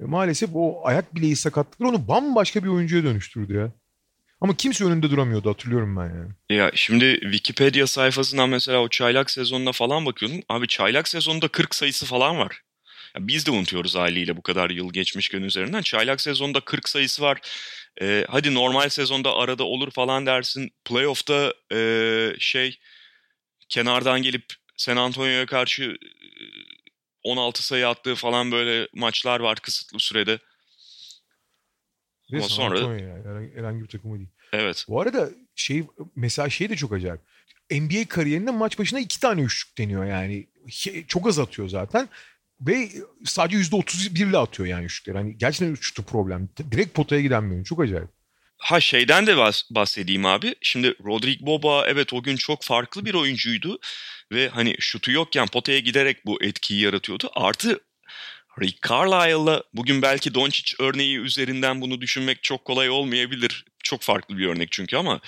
E, 0.00 0.04
maalesef 0.04 0.50
o 0.54 0.80
ayak 0.84 1.14
bileği 1.14 1.36
sakatlıkları 1.36 1.88
onu 1.88 2.08
bambaşka 2.08 2.64
bir 2.64 2.68
oyuncuya 2.68 3.04
dönüştürdü 3.04 3.54
ya. 3.54 3.72
Ama 4.40 4.56
kimse 4.56 4.84
önünde 4.84 5.10
duramıyordu 5.10 5.50
hatırlıyorum 5.50 5.96
ben 5.96 6.02
yani. 6.04 6.60
Ya 6.60 6.70
şimdi 6.74 7.18
Wikipedia 7.22 7.86
sayfasından 7.86 8.48
mesela 8.48 8.78
o 8.78 8.88
çaylak 8.88 9.30
sezonuna 9.30 9.72
falan 9.72 10.06
bakıyordum. 10.06 10.40
Abi 10.48 10.68
çaylak 10.68 11.08
sezonunda 11.08 11.48
40 11.48 11.74
sayısı 11.74 12.06
falan 12.06 12.38
var. 12.38 12.62
Ya 13.18 13.26
biz 13.26 13.46
de 13.46 13.50
unutuyoruz 13.50 13.94
haliyle 13.94 14.36
bu 14.36 14.42
kadar 14.42 14.70
yıl 14.70 14.92
geçmişken 14.92 15.42
üzerinden. 15.42 15.82
Çaylak 15.82 16.20
sezonda 16.20 16.60
40 16.60 16.88
sayısı 16.88 17.22
var. 17.22 17.40
Ee, 18.00 18.24
hadi 18.28 18.54
normal 18.54 18.88
sezonda 18.88 19.36
arada 19.36 19.64
olur 19.64 19.90
falan 19.90 20.26
dersin. 20.26 20.70
Playoff'ta 20.84 21.54
e, 21.72 22.32
şey 22.38 22.78
kenardan 23.68 24.22
gelip 24.22 24.44
San 24.76 24.96
Antonio'ya 24.96 25.46
karşı 25.46 25.96
16 27.22 27.66
sayı 27.66 27.88
attığı 27.88 28.14
falan 28.14 28.52
böyle 28.52 28.88
maçlar 28.94 29.40
var 29.40 29.58
kısıtlı 29.60 30.00
sürede. 30.00 30.38
Ve 32.32 32.36
Ama 32.36 32.48
sonra 32.48 32.78
yani, 32.78 33.50
herhangi 33.54 33.82
bir 33.82 33.88
takımı 33.88 34.18
değil. 34.18 34.30
Evet. 34.52 34.84
Bu 34.88 35.00
arada 35.00 35.30
şey 35.54 35.84
mesela 36.16 36.50
şey 36.50 36.70
de 36.70 36.76
çok 36.76 36.92
acayip. 36.92 37.20
NBA 37.70 38.08
kariyerinde 38.08 38.50
maç 38.50 38.78
başına 38.78 39.00
iki 39.00 39.20
tane 39.20 39.42
üçlük 39.42 39.78
deniyor 39.78 40.04
yani. 40.04 40.46
Çok 41.08 41.26
az 41.26 41.38
atıyor 41.38 41.68
zaten. 41.68 42.08
Ve 42.60 42.88
sadece 43.24 43.58
%31 43.58 44.28
ile 44.28 44.38
atıyor 44.38 44.68
yani 44.68 44.84
üçlükleri. 44.84 45.18
Hani 45.18 45.38
gerçekten 45.38 45.72
üçlü 45.72 46.02
problem. 46.02 46.48
Direkt 46.70 46.94
potaya 46.94 47.22
giden 47.22 47.46
bir 47.46 47.54
oyun. 47.54 47.64
Çok 47.64 47.80
acayip. 47.80 48.08
Ha 48.58 48.80
şeyden 48.80 49.26
de 49.26 49.36
bahsedeyim 49.70 50.26
abi. 50.26 50.54
Şimdi 50.62 50.94
Rodrik 51.04 51.40
Boba 51.40 51.86
evet 51.86 52.12
o 52.12 52.22
gün 52.22 52.36
çok 52.36 52.62
farklı 52.62 53.04
bir 53.04 53.14
oyuncuydu. 53.14 53.78
Ve 54.32 54.48
hani 54.48 54.76
şutu 54.78 55.12
yokken 55.12 55.46
potaya 55.46 55.78
giderek 55.78 56.26
bu 56.26 56.42
etkiyi 56.42 56.80
yaratıyordu. 56.80 57.30
Artı 57.34 57.80
Rick 58.60 58.88
Carlisle'la 58.88 59.62
bugün 59.74 60.02
belki 60.02 60.34
Doncic 60.34 60.76
örneği 60.78 61.18
üzerinden 61.18 61.80
bunu 61.80 62.00
düşünmek 62.00 62.42
çok 62.42 62.64
kolay 62.64 62.90
olmayabilir. 62.90 63.64
Çok 63.84 64.02
farklı 64.02 64.38
bir 64.38 64.46
örnek 64.46 64.72
çünkü 64.72 64.96
ama 64.96 65.20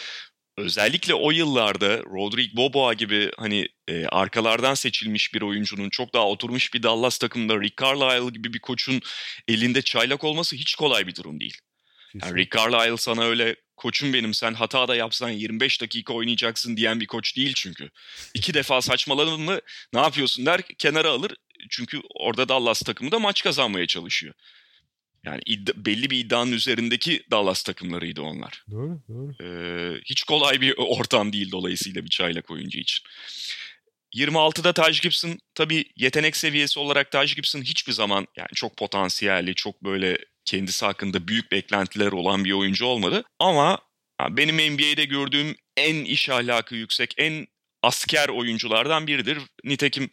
özellikle 0.61 1.15
o 1.15 1.31
yıllarda 1.31 1.99
Rodrik 1.99 2.57
Boboa 2.57 2.95
gibi 2.95 3.31
hani 3.37 3.69
e, 3.89 4.07
arkalardan 4.07 4.75
seçilmiş 4.75 5.35
bir 5.35 5.43
oyuncunun 5.43 5.91
çok 5.91 6.15
daha 6.15 6.29
oturmuş 6.29 6.75
bir 6.75 6.83
Dallas 6.83 7.19
takımında 7.19 7.61
Rick 7.61 7.77
Carlisle 7.83 8.31
gibi 8.31 8.55
bir 8.55 8.59
koçun 8.59 9.01
elinde 9.49 9.83
çaylak 9.83 10.25
olması 10.25 10.57
hiç 10.57 10.75
kolay 10.75 11.07
bir 11.07 11.15
durum 11.15 11.41
değil. 11.41 11.59
Yani 12.23 12.37
Rick 12.37 12.57
Carlisle 12.57 12.97
sana 12.97 13.25
öyle 13.25 13.57
koçum 13.77 14.13
benim 14.13 14.35
sen 14.35 14.55
hata 14.55 14.89
da 14.89 14.97
yapsan 14.97 15.31
25 15.31 15.81
dakika 15.81 16.13
oynayacaksın 16.13 16.77
diyen 16.77 17.01
bir 17.01 17.07
koç 17.07 17.37
değil 17.37 17.53
çünkü. 17.57 17.91
İki 18.35 18.55
defa 18.55 18.83
saçmaladın 18.83 19.41
mı 19.41 19.61
ne 19.95 20.01
yapıyorsun 20.01 20.47
der 20.47 20.63
kenara 20.79 21.11
alır. 21.11 21.37
Çünkü 21.71 22.01
orada 22.15 22.49
Dallas 22.49 22.81
takımı 22.81 23.11
da 23.13 23.19
maç 23.19 23.43
kazanmaya 23.43 23.87
çalışıyor. 23.87 24.35
Yani 25.25 25.41
iddia, 25.47 25.75
belli 25.77 26.11
bir 26.11 26.19
iddianın 26.19 26.53
üzerindeki 26.53 27.23
Dallas 27.31 27.63
takımlarıydı 27.63 28.23
onlar. 28.23 28.65
Doğru, 28.71 29.01
doğru. 29.09 29.33
Ee, 29.43 30.01
hiç 30.05 30.23
kolay 30.23 30.61
bir 30.61 30.75
ortam 30.79 31.33
değil 31.33 31.51
dolayısıyla 31.53 32.05
bir 32.05 32.11
çaylak 32.11 32.51
oyuncu 32.51 32.79
için. 32.79 33.05
26'da 34.15 34.73
Taj 34.73 35.01
Gibson 35.01 35.39
tabii 35.55 35.85
yetenek 35.97 36.37
seviyesi 36.37 36.81
olarak 36.81 37.11
Taj 37.11 37.35
Gibson 37.35 37.63
hiçbir 37.63 37.93
zaman 37.93 38.27
yani 38.37 38.49
çok 38.55 38.77
potansiyelli, 38.77 39.55
çok 39.55 39.85
böyle 39.85 40.19
kendisi 40.45 40.85
hakkında 40.85 41.29
büyük 41.29 41.53
beklentiler 41.53 42.13
olan 42.13 42.45
bir 42.45 42.53
oyuncu 42.53 42.87
olmadı. 42.87 43.25
Ama 43.39 43.79
benim 44.31 44.75
NBA'de 44.75 45.05
gördüğüm 45.05 45.57
en 45.77 46.05
iş 46.05 46.29
ahlakı 46.29 46.75
yüksek, 46.75 47.15
en 47.17 47.47
asker 47.83 48.29
oyunculardan 48.29 49.07
biridir. 49.07 49.39
Nitekim 49.65 50.11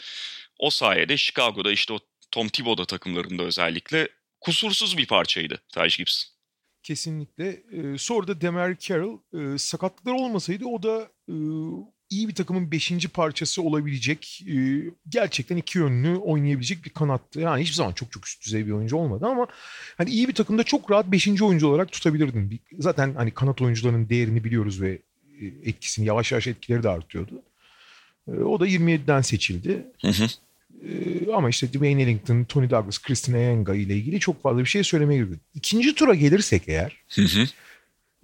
o 0.60 0.70
sayede 0.70 1.17
Chicago'da 1.17 1.72
işte 1.72 1.93
o 1.93 2.00
Tom 2.32 2.50
Thibodeau 2.50 2.86
takımlarında 2.86 3.43
özellikle 3.43 4.08
kusursuz 4.41 4.97
bir 4.97 5.08
parçaydı 5.08 5.62
Taj 5.73 5.97
Gibson. 5.97 6.38
Kesinlikle. 6.84 7.63
Ee, 7.71 7.97
sonra 7.97 8.28
da 8.28 8.41
Demar 8.41 8.76
Carroll 8.80 9.19
e, 9.34 9.58
sakatlıklar 9.58 10.13
olmasaydı 10.13 10.65
o 10.65 10.84
da 10.84 11.12
e, 11.30 11.36
iyi 12.10 12.28
bir 12.28 12.36
takımın 12.36 12.71
beşinci 12.71 13.08
parçası 13.08 13.62
olabilecek 13.62 14.43
e, 14.47 14.84
gerçekten 15.10 15.58
iki 15.58 15.78
yönlü 15.78 16.17
oynayabilecek 16.17 16.86
bir 16.86 16.89
kanattı. 16.89 17.39
Yani 17.39 17.62
hiçbir 17.62 17.76
zaman 17.76 17.93
çok 17.93 18.12
çok 18.12 18.28
üst 18.28 18.45
düzey 18.45 18.67
bir 18.67 18.71
oyuncu 18.71 18.97
olmadı 18.97 19.26
ama 19.26 19.47
hani 19.97 20.10
iyi 20.10 20.28
bir 20.28 20.34
takımda 20.34 20.63
çok 20.63 20.91
rahat 20.91 21.12
beşinci 21.12 21.43
oyuncu 21.43 21.67
olarak 21.67 21.91
tutabilirdin. 21.91 22.62
Zaten 22.80 23.13
hani 23.13 23.32
kanat 23.32 23.62
oyuncularının 23.62 24.10
değerini 24.10 24.43
biliyoruz 24.43 24.82
ve 24.82 25.00
e, 25.41 25.45
etkisini 25.45 26.06
yavaş 26.06 26.32
yavaş 26.32 26.47
etkileri 26.47 26.84
de 26.84 26.89
artıyordu. 26.89 27.43
E, 28.28 28.32
o 28.32 28.60
da 28.60 28.67
27'den 28.67 29.21
seçildi. 29.21 29.88
Hı 30.02 30.08
hı. 30.08 30.28
E, 30.84 31.32
ama 31.34 31.50
işte 31.50 31.74
Dwayne 31.74 32.02
Ellington, 32.02 32.44
Tony 32.44 32.70
Douglas, 32.70 33.00
Christian 33.02 33.40
Eyenga 33.40 33.76
ile 33.76 33.96
ilgili 33.96 34.20
çok 34.20 34.44
fazla 34.44 34.60
bir 34.60 34.66
şey 34.66 34.84
söylemeye 34.84 35.20
girdi. 35.20 35.40
İkinci 35.54 35.96
tura 35.96 36.13
gelirsek 36.13 36.63
eğer 36.68 36.98
hı 37.16 37.22
hı. 37.22 37.46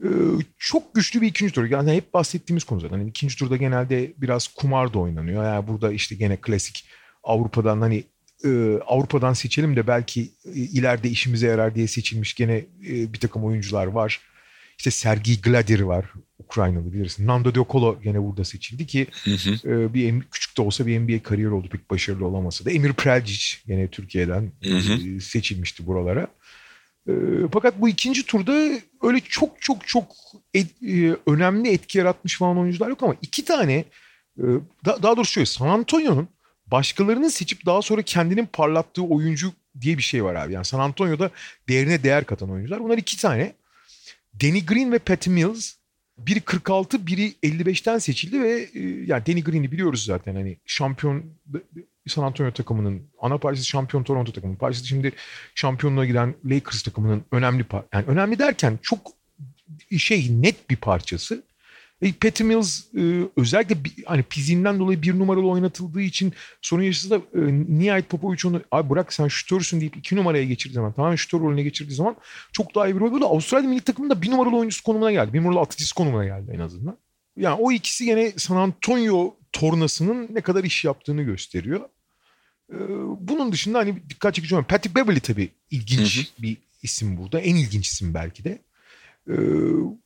E, 0.04 0.10
çok 0.58 0.96
güçlü 0.96 1.22
bir 1.22 1.28
ikinci 1.28 1.54
tur. 1.54 1.66
Yani 1.70 1.92
hep 1.92 2.13
bahsettiğimiz 2.13 2.63
konu 2.63 2.80
zaten. 2.80 2.98
Yani 2.98 3.10
ikinci 3.10 3.38
turda 3.38 3.58
genelde 3.58 4.13
biraz 4.18 4.48
kumar 4.48 4.94
da 4.94 5.00
oynanıyor. 5.00 5.44
Yani 5.44 5.68
burada 5.68 5.92
işte 5.92 6.16
gene 6.16 6.38
klasik 6.38 6.86
Avrupa'dan 7.24 7.82
hani 7.82 8.04
e, 8.46 8.80
Avrupa'dan 8.88 9.34
seçelim 9.34 9.76
de 9.76 9.88
belki 9.88 10.30
ileride 10.54 11.10
işimize 11.10 11.48
yarar 11.48 11.76
diye 11.76 11.88
seçilmiş 11.88 12.34
gene 12.34 12.66
bir 12.82 13.20
takım 13.20 13.44
oyuncular 13.44 13.88
var. 13.88 14.22
İşte 14.78 14.92
Sergey 14.92 15.42
Gladir 15.42 15.80
var. 15.80 16.06
Ukraynalı 16.40 16.94
bilirsin. 16.94 17.28
Nando 17.28 17.56
Diokolo 17.56 18.02
gene 18.02 18.24
burada 18.24 18.46
seçildi 18.46 18.88
ki 18.88 19.08
hı 19.24 19.32
hı. 19.32 19.70
E, 19.70 19.94
bir 19.94 20.22
küçük 20.32 20.58
de 20.58 20.62
olsa 20.62 20.88
bir 20.88 21.00
NBA 21.00 21.24
kariyeri 21.24 21.52
oldu 21.52 21.68
pek 21.72 21.92
başarılı 21.92 22.26
olamasa 22.26 22.66
da. 22.66 22.72
Emir 22.72 22.94
Prelcic 22.94 23.58
gene 23.68 23.88
Türkiye'den 23.88 24.52
hı 24.64 24.78
hı. 24.78 24.94
E, 24.94 25.20
seçilmişti 25.20 25.88
buralara. 25.88 26.28
E, 27.08 27.14
fakat 27.54 27.82
bu 27.82 27.90
ikinci 27.90 28.26
turda 28.26 28.80
öyle 29.02 29.20
çok 29.20 29.62
çok 29.62 29.88
çok 29.88 30.12
et, 30.54 30.68
e, 30.88 31.16
önemli 31.28 31.70
etki 31.70 31.98
yaratmış 31.98 32.38
falan 32.38 32.60
oyuncular 32.60 32.90
yok 32.90 33.04
ama 33.04 33.16
iki 33.22 33.46
tane 33.46 33.86
e, 34.38 34.44
da, 34.86 35.04
daha 35.04 35.18
doğrusu 35.18 35.32
şöyle 35.32 35.46
San 35.46 35.68
Antonio'nun 35.68 36.28
başkalarının 36.68 37.30
seçip 37.30 37.66
daha 37.66 37.82
sonra 37.82 38.02
kendinin 38.02 38.46
parlattığı 38.46 39.04
oyuncu 39.04 39.54
diye 39.82 39.98
bir 39.98 40.04
şey 40.04 40.24
var 40.24 40.36
abi. 40.36 40.54
Yani 40.54 40.66
San 40.66 40.80
Antonio'da 40.80 41.32
değerine 41.70 42.04
değer 42.04 42.26
katan 42.26 42.52
oyuncular. 42.52 42.84
Bunlar 42.84 42.98
iki 42.98 43.18
tane. 43.18 43.54
Danny 44.41 44.65
Green 44.65 44.91
ve 44.91 45.00
Patty 45.00 45.30
Mills 45.30 45.74
biri 46.17 46.41
46, 46.41 47.08
biri 47.08 47.34
55'ten 47.43 47.98
seçildi 47.98 48.41
ve 48.41 48.69
e, 48.74 48.80
yani 49.06 49.26
Danny 49.26 49.43
Green'i 49.43 49.72
biliyoruz 49.72 50.06
zaten 50.06 50.36
hani 50.36 50.58
şampiyon 50.65 51.24
San 52.08 52.24
Antonio 52.24 52.52
takımının 52.52 53.02
ana 53.19 53.38
parçası 53.38 53.67
şampiyon 53.67 54.04
Toronto 54.04 54.32
takımının 54.32 54.58
parçası 54.58 54.88
şimdi 54.88 55.12
şampiyonluğa 55.56 56.06
giden 56.06 56.36
Lakers 56.46 56.84
takımının 56.84 57.26
önemli 57.32 57.65
yani 57.93 58.06
önemli 58.08 58.39
derken 58.39 58.80
çok 58.82 59.12
şey 59.98 60.41
net 60.41 60.69
bir 60.69 60.76
parçası. 60.76 61.43
E, 62.04 62.12
Patty 62.12 62.44
Mills 62.44 62.82
e, 62.98 63.02
özellikle 63.38 63.84
bir, 63.84 63.94
hani 64.06 64.24
fiziğinden 64.30 64.80
dolayı 64.80 65.02
bir 65.02 65.20
numaralı 65.20 65.48
oynatıldığı 65.48 66.02
için 66.02 66.34
sorun 66.62 66.84
yaşası 66.84 67.10
da 67.10 67.16
e, 67.16 67.22
Nihayet 67.80 68.10
Popovic 68.10 68.39
onu 68.45 68.62
abi 68.72 68.89
bırak 68.89 69.14
sen 69.14 69.28
şutörsün 69.28 69.80
deyip 69.80 69.97
iki 69.97 70.16
numaraya 70.16 70.45
geçirdiği 70.45 70.74
zaman 70.74 70.93
tamamen 70.93 71.16
şutör 71.16 71.39
rolüne 71.39 71.64
geçirdiği 71.64 71.95
zaman 71.95 72.16
çok 72.51 72.76
daha 72.76 72.88
iyi 72.88 72.95
bir 72.95 72.99
rol 72.99 73.14
böyle 73.14 73.26
Avustralya 73.26 73.70
milli 73.70 73.82
takımında 73.82 74.22
bir 74.22 74.32
numaralı 74.32 74.58
oyuncusu 74.58 74.84
konumuna 74.84 75.12
geldi. 75.12 75.34
Bir 75.34 75.39
numaralı 75.39 75.60
atletist 75.60 75.93
konumuna 75.93 76.26
geldi 76.26 76.51
en 76.56 76.60
azından. 76.60 76.97
Yani 77.38 77.58
o 77.62 77.72
ikisi 77.72 78.04
yine 78.04 78.32
San 78.38 78.56
Antonio 78.56 79.36
tornasının 79.51 80.28
ne 80.32 80.41
kadar 80.41 80.64
iş 80.64 80.86
yaptığını 80.86 81.22
gösteriyor. 81.22 81.82
Ee, 82.72 82.76
bunun 83.20 83.51
dışında 83.51 83.80
hani 83.80 84.10
dikkat 84.10 84.36
çekici 84.36 84.56
olan 84.56 84.68
Patrick 84.68 84.95
Beverly 84.95 85.20
tabii 85.20 85.49
ilginç 85.72 86.18
hı 86.18 86.22
hı. 86.22 86.43
bir 86.43 86.58
isim 86.84 87.18
burada. 87.18 87.39
En 87.39 87.56
ilginç 87.56 87.88
isim 87.88 88.14
belki 88.14 88.43
de. 88.43 88.60
Ee, 89.30 89.34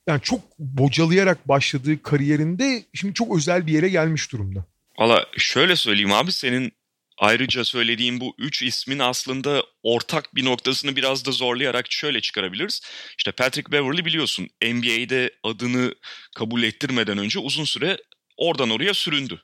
yani 0.07 0.21
çok 0.21 0.59
bocalayarak 0.59 1.47
başladığı 1.47 2.01
kariyerinde 2.01 2.83
şimdi 2.93 3.13
çok 3.13 3.37
özel 3.37 3.67
bir 3.67 3.73
yere 3.73 3.89
gelmiş 3.89 4.31
durumda. 4.31 4.65
Valla 4.99 5.25
şöyle 5.37 5.75
söyleyeyim 5.75 6.13
abi 6.13 6.31
senin 6.31 6.71
ayrıca 7.17 7.65
söylediğim 7.65 8.19
bu 8.19 8.35
üç 8.37 8.63
ismin 8.63 8.99
aslında 8.99 9.63
ortak 9.83 10.35
bir 10.35 10.45
noktasını 10.45 10.95
biraz 10.95 11.25
da 11.25 11.31
zorlayarak 11.31 11.91
şöyle 11.91 12.21
çıkarabiliriz. 12.21 12.81
İşte 13.17 13.31
Patrick 13.31 13.71
Beverly 13.71 14.05
biliyorsun 14.05 14.47
NBA'de 14.61 15.31
adını 15.43 15.95
kabul 16.35 16.63
ettirmeden 16.63 17.17
önce 17.17 17.39
uzun 17.39 17.65
süre 17.65 17.97
oradan 18.37 18.69
oraya 18.69 18.93
süründü. 18.93 19.41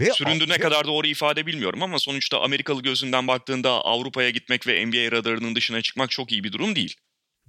Ve 0.00 0.12
Süründü 0.12 0.48
ne 0.48 0.58
kadar 0.58 0.86
doğru 0.86 1.06
ifade 1.06 1.46
bilmiyorum 1.46 1.82
ama 1.82 1.98
sonuçta 1.98 2.40
Amerikalı 2.40 2.82
gözünden 2.82 3.28
baktığında 3.28 3.70
Avrupa'ya 3.70 4.30
gitmek 4.30 4.66
ve 4.66 4.86
NBA 4.86 5.12
radarının 5.12 5.54
dışına 5.54 5.82
çıkmak 5.82 6.10
çok 6.10 6.32
iyi 6.32 6.44
bir 6.44 6.52
durum 6.52 6.76
değil. 6.76 6.96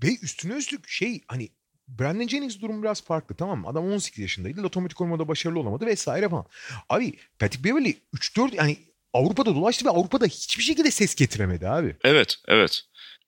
Ve 0.03 0.07
üstüne 0.21 0.53
üstlük 0.53 0.89
şey 0.89 1.21
hani 1.27 1.49
Brandon 1.87 2.27
Jennings 2.27 2.59
durum 2.61 2.83
biraz 2.83 3.03
farklı 3.03 3.35
tamam 3.35 3.59
mı? 3.59 3.67
Adam 3.67 3.91
18 3.91 4.19
yaşındaydı. 4.19 4.65
Otomatik 4.65 5.01
olmada 5.01 5.27
başarılı 5.27 5.59
olamadı 5.59 5.85
vesaire 5.85 6.29
falan. 6.29 6.45
Abi 6.89 7.13
Patrick 7.39 7.63
Beverly 7.63 7.97
3-4 8.13 8.55
yani 8.55 8.77
Avrupa'da 9.13 9.55
dolaştı 9.55 9.85
ve 9.85 9.89
Avrupa'da 9.89 10.25
hiçbir 10.25 10.63
şekilde 10.63 10.91
ses 10.91 11.15
getiremedi 11.15 11.67
abi. 11.67 11.95
Evet, 12.03 12.35
evet. 12.47 12.81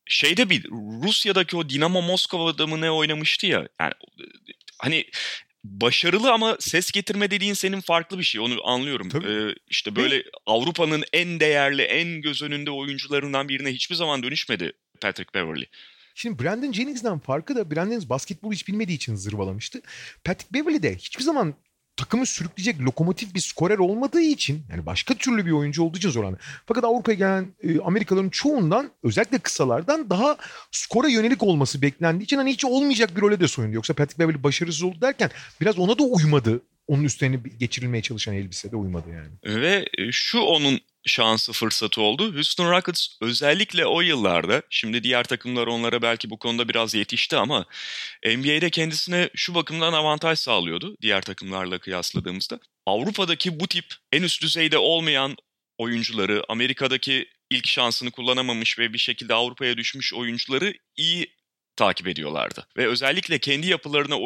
Şeyde 0.05 0.49
bir 0.49 0.63
Rusya'daki 1.03 1.57
o 1.57 1.69
Dinamo 1.69 2.01
Moskova'da 2.01 2.67
mı 2.67 2.81
ne 2.81 2.91
oynamıştı 2.91 3.47
ya. 3.47 3.67
Yani 3.79 3.93
hani 4.79 5.05
başarılı 5.63 6.31
ama 6.31 6.57
ses 6.59 6.91
getirme 6.91 7.31
dediğin 7.31 7.53
senin 7.53 7.81
farklı 7.81 8.19
bir 8.19 8.23
şey. 8.23 8.41
Onu 8.41 8.67
anlıyorum. 8.67 9.09
Tabii. 9.09 9.31
Ee, 9.31 9.55
işte 9.67 9.95
böyle 9.95 10.23
Avrupa'nın 10.45 11.03
en 11.13 11.39
değerli, 11.39 11.81
en 11.81 12.21
göz 12.21 12.41
önünde 12.41 12.71
oyuncularından 12.71 13.49
birine 13.49 13.69
hiçbir 13.69 13.95
zaman 13.95 14.23
dönüşmedi 14.23 14.71
Patrick 15.01 15.33
Beverly. 15.33 15.65
Şimdi 16.19 16.43
Brandon 16.43 16.71
Jennings'den 16.71 17.19
farkı 17.19 17.55
da 17.55 17.71
Brandon 17.71 17.89
Jennings 17.89 18.09
basketbolu 18.09 18.53
hiç 18.53 18.67
bilmediği 18.67 18.95
için 18.95 19.15
zırvalamıştı. 19.15 19.81
Patrick 20.23 20.53
Beverly 20.53 20.83
de 20.83 20.95
hiçbir 20.95 21.23
zaman 21.23 21.53
takımı 21.97 22.25
sürükleyecek 22.25 22.81
lokomotif 22.81 23.35
bir 23.35 23.39
skorer 23.39 23.77
olmadığı 23.77 24.21
için 24.21 24.63
yani 24.69 24.85
başka 24.85 25.13
türlü 25.13 25.45
bir 25.45 25.51
oyuncu 25.51 25.83
olduğu 25.83 25.97
için 25.97 26.09
zor 26.09 26.33
Fakat 26.65 26.83
Avrupa'ya 26.83 27.17
gelen 27.17 27.47
e, 27.63 27.79
Amerikalıların 27.79 28.29
çoğundan 28.29 28.91
özellikle 29.03 29.39
kısalardan 29.39 30.09
daha 30.09 30.37
skora 30.71 31.07
yönelik 31.07 31.43
olması 31.43 31.81
beklendiği 31.81 32.23
için 32.23 32.37
hani 32.37 32.51
hiç 32.51 32.65
olmayacak 32.65 33.15
bir 33.15 33.21
role 33.21 33.39
de 33.39 33.47
soyundu. 33.47 33.75
Yoksa 33.75 33.93
Patrick 33.93 34.19
Beverly 34.19 34.43
başarısız 34.43 34.83
oldu 34.83 35.01
derken 35.01 35.29
biraz 35.61 35.79
ona 35.79 35.99
da 35.99 36.03
uymadı 36.03 36.61
onun 36.87 37.03
üstüne 37.03 37.39
geçirilmeye 37.59 38.01
çalışan 38.01 38.35
elbisede 38.35 38.75
uymadı 38.75 39.09
yani. 39.09 39.61
Ve 39.61 39.85
şu 40.11 40.39
onun 40.39 40.79
şansı 41.07 41.53
fırsatı 41.53 42.01
oldu. 42.01 42.35
Houston 42.35 42.71
Rockets 42.71 43.07
özellikle 43.21 43.85
o 43.85 44.01
yıllarda, 44.01 44.61
şimdi 44.69 45.03
diğer 45.03 45.23
takımlar 45.23 45.67
onlara 45.67 46.01
belki 46.01 46.29
bu 46.29 46.39
konuda 46.39 46.69
biraz 46.69 46.93
yetişti 46.93 47.37
ama 47.37 47.65
NBA'de 48.25 48.69
kendisine 48.69 49.29
şu 49.35 49.55
bakımdan 49.55 49.93
avantaj 49.93 50.39
sağlıyordu 50.39 50.95
diğer 51.01 51.21
takımlarla 51.21 51.79
kıyasladığımızda. 51.79 52.59
Avrupa'daki 52.85 53.59
bu 53.59 53.67
tip 53.67 53.85
en 54.11 54.23
üst 54.23 54.41
düzeyde 54.41 54.77
olmayan 54.77 55.35
oyuncuları, 55.77 56.43
Amerika'daki 56.49 57.29
ilk 57.49 57.67
şansını 57.67 58.11
kullanamamış 58.11 58.79
ve 58.79 58.93
bir 58.93 58.97
şekilde 58.97 59.33
Avrupa'ya 59.33 59.77
düşmüş 59.77 60.13
oyuncuları 60.13 60.73
iyi 60.95 61.37
takip 61.75 62.07
ediyorlardı. 62.07 62.67
Ve 62.77 62.87
özellikle 62.87 63.39
kendi 63.39 63.67
yapılarına 63.67 64.17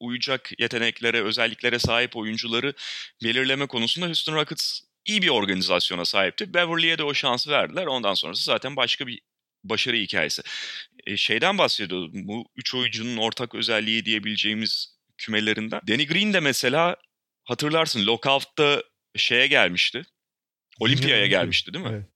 uyacak 0.00 0.50
yeteneklere, 0.58 1.22
özelliklere 1.22 1.78
sahip 1.78 2.16
oyuncuları 2.16 2.74
belirleme 3.24 3.66
konusunda 3.66 4.06
Houston 4.06 4.34
Rockets 4.34 4.80
iyi 5.06 5.22
bir 5.22 5.28
organizasyona 5.28 6.04
sahipti. 6.04 6.54
Beverly'e 6.54 6.98
de 6.98 7.04
o 7.04 7.14
şansı 7.14 7.50
verdiler. 7.50 7.86
Ondan 7.86 8.14
sonrası 8.14 8.44
zaten 8.44 8.76
başka 8.76 9.06
bir 9.06 9.20
başarı 9.64 9.96
hikayesi. 9.96 10.42
E, 11.06 11.16
şeyden 11.16 11.58
bahsediyordum. 11.58 12.10
Bu 12.14 12.48
üç 12.56 12.74
oyuncunun 12.74 13.16
ortak 13.16 13.54
özelliği 13.54 14.04
diyebileceğimiz 14.04 14.96
kümelerinden. 15.18 15.80
Danny 15.88 16.06
Green 16.06 16.32
de 16.32 16.40
mesela 16.40 16.96
hatırlarsın 17.44 18.06
lockout'ta 18.06 18.82
şeye 19.16 19.46
gelmişti. 19.46 20.02
Olimpiyaya 20.80 21.26
gelmişti 21.26 21.74
değil 21.74 21.84
mi? 21.84 21.90
Evet. 21.94 22.06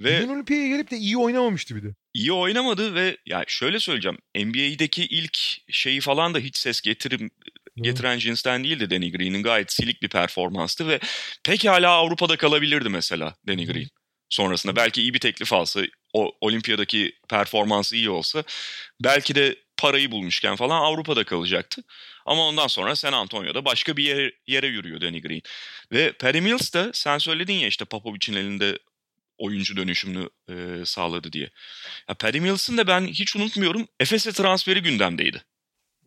Ve 0.00 0.22
Bugün 0.22 0.34
Olimpiyaya 0.34 0.68
gelip 0.68 0.90
de 0.90 0.96
iyi 0.96 1.16
oynamamıştı 1.16 1.76
bir 1.76 1.82
de. 1.82 1.94
İyi 2.14 2.32
oynamadı 2.32 2.94
ve 2.94 3.16
yani 3.26 3.44
şöyle 3.48 3.80
söyleyeceğim. 3.80 4.18
NBA'deki 4.36 5.04
ilk 5.04 5.38
şeyi 5.70 6.00
falan 6.00 6.34
da 6.34 6.38
hiç 6.38 6.56
ses 6.56 6.80
getirim 6.80 7.30
getiren 7.76 8.18
cinsten 8.18 8.64
değildi 8.64 8.90
Danny 8.90 9.12
Green'in. 9.12 9.42
Gayet 9.42 9.72
silik 9.72 10.02
bir 10.02 10.08
performanstı 10.08 10.88
ve 10.88 11.00
pekala 11.44 11.90
Avrupa'da 11.90 12.36
kalabilirdi 12.36 12.88
mesela 12.88 13.34
Danny 13.48 13.66
Green. 13.66 13.88
Sonrasında 14.28 14.76
belki 14.76 15.02
iyi 15.02 15.14
bir 15.14 15.18
teklif 15.18 15.52
alsa, 15.52 15.80
o 16.12 16.32
olimpiyadaki 16.40 17.12
performansı 17.28 17.96
iyi 17.96 18.10
olsa 18.10 18.44
belki 19.04 19.34
de 19.34 19.56
parayı 19.76 20.10
bulmuşken 20.10 20.56
falan 20.56 20.82
Avrupa'da 20.82 21.24
kalacaktı. 21.24 21.82
Ama 22.26 22.48
ondan 22.48 22.66
sonra 22.66 22.96
San 22.96 23.12
Antonio'da 23.12 23.64
başka 23.64 23.96
bir 23.96 24.04
yere, 24.04 24.32
yere 24.46 24.66
yürüyor 24.66 25.00
Danny 25.00 25.20
Green. 25.20 25.42
Ve 25.92 26.12
Patty 26.12 26.38
Mills 26.38 26.74
de 26.74 26.90
sen 26.92 27.18
söyledin 27.18 27.54
ya 27.54 27.68
işte 27.68 27.84
Popovic'in 27.84 28.36
elinde 28.36 28.78
oyuncu 29.38 29.76
dönüşümünü 29.76 30.28
e, 30.48 30.84
sağladı 30.84 31.32
diye. 31.32 31.50
Ya 32.08 32.14
Patty 32.14 32.38
Mills'ın 32.38 32.78
da 32.78 32.86
ben 32.86 33.06
hiç 33.06 33.36
unutmuyorum 33.36 33.88
Efes'e 34.00 34.32
transferi 34.32 34.82
gündemdeydi. 34.82 35.42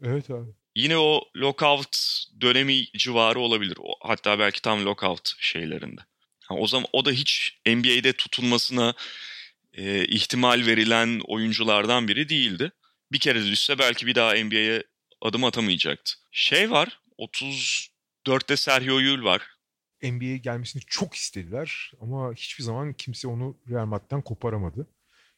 Evet 0.04 0.30
abi. 0.30 0.50
Yine 0.80 0.98
o 0.98 1.22
lockout 1.38 1.98
dönemi 2.42 2.86
civarı 2.86 3.40
olabilir. 3.40 3.78
O, 3.80 3.96
hatta 4.02 4.40
belki 4.40 4.62
tam 4.62 4.86
lockout 4.86 5.34
şeylerinde. 5.40 6.02
Yani 6.52 6.60
o 6.60 6.68
zaman 6.68 6.88
o 6.94 7.06
da 7.06 7.12
hiç 7.12 7.60
NBA'de 7.66 8.14
tutulmasına 8.14 8.94
e, 9.74 10.06
ihtimal 10.06 10.66
verilen 10.66 11.22
oyunculardan 11.28 12.08
biri 12.08 12.30
değildi. 12.30 12.72
Bir 13.12 13.20
kere 13.20 13.46
düşse 13.46 13.80
belki 13.80 14.08
bir 14.08 14.16
daha 14.16 14.34
NBA'ye 14.34 14.84
adım 15.22 15.44
atamayacaktı. 15.44 16.14
Şey 16.32 16.72
var 16.72 17.00
34'te 17.20 18.58
Sergio 18.58 19.00
Yul 19.00 19.24
var. 19.24 19.42
NBA'ye 20.04 20.38
gelmesini 20.38 20.82
çok 20.88 21.16
istediler 21.16 21.92
ama 22.02 22.34
hiçbir 22.34 22.64
zaman 22.64 22.94
kimse 22.94 23.28
onu 23.28 23.58
Real 23.70 23.86
Madrid'den 23.86 24.22
koparamadı. 24.22 24.88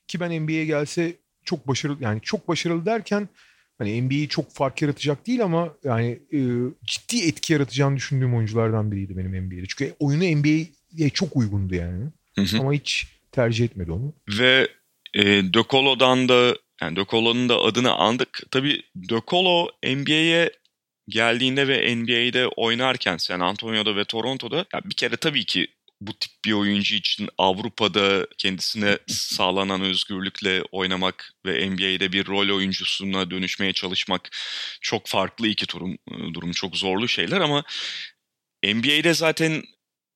Ki 0.08 0.20
ben 0.20 0.44
NBA'ye 0.44 0.66
gelse 0.66 1.16
çok 1.46 1.68
başarılı 1.68 2.04
yani 2.04 2.22
çok 2.22 2.48
başarılı 2.48 2.86
derken 2.86 3.30
hani 3.82 4.02
NBA'yi 4.02 4.28
çok 4.28 4.52
fark 4.52 4.82
yaratacak 4.82 5.28
değil 5.28 5.44
ama 5.44 5.74
yani 5.84 6.20
e, 6.34 6.40
ciddi 6.86 7.28
etki 7.28 7.54
yaratacağını 7.54 7.96
düşündüğüm 7.96 8.36
oyunculardan 8.36 8.92
biriydi 8.92 9.18
benim 9.18 9.46
NBA'de. 9.46 9.66
Çünkü 9.68 9.96
oyunu 10.00 10.40
NBA'ye 10.40 11.10
çok 11.10 11.38
uygundu 11.38 11.76
yani. 11.76 12.04
Hı 12.36 12.42
hı. 12.42 12.60
Ama 12.60 12.74
hiç 12.74 13.08
tercih 13.32 13.66
etmedi 13.66 13.92
onu. 13.92 14.14
Ve 14.40 14.68
e, 15.14 15.24
De 15.26 15.64
Colo'dan 15.70 16.30
da 16.30 16.58
yani 16.82 16.96
De 16.96 17.06
Colo'nun 17.10 17.50
da 17.50 17.58
adını 17.60 17.94
andık. 17.94 18.44
Tabii 18.52 18.82
De 18.96 19.22
Colo 19.28 19.68
NBA'ye 19.84 20.52
geldiğinde 21.08 21.68
ve 21.68 21.96
NBA'de 21.96 22.48
oynarken 22.48 23.18
San 23.18 23.40
Antonio'da 23.40 23.96
ve 23.96 24.06
Toronto'da 24.06 24.66
ya 24.74 24.82
bir 24.86 24.96
kere 24.96 25.18
tabii 25.18 25.46
ki 25.46 25.68
bu 26.02 26.14
tip 26.14 26.32
bir 26.46 26.52
oyuncu 26.52 26.96
için 26.96 27.30
Avrupa'da 27.38 28.28
kendisine 28.38 28.98
sağlanan 29.08 29.82
özgürlükle 29.82 30.64
oynamak 30.72 31.34
ve 31.46 31.70
NBA'de 31.70 32.12
bir 32.12 32.28
rol 32.28 32.56
oyuncusuna 32.56 33.32
dönüşmeye 33.32 33.74
çalışmak 33.74 34.30
çok 34.82 35.08
farklı 35.08 35.48
iki 35.48 35.68
durum, 35.70 35.98
durum 36.34 36.52
çok 36.52 36.78
zorlu 36.78 37.08
şeyler 37.08 37.42
ama 37.42 37.64
NBA'de 38.64 39.14
zaten 39.14 39.64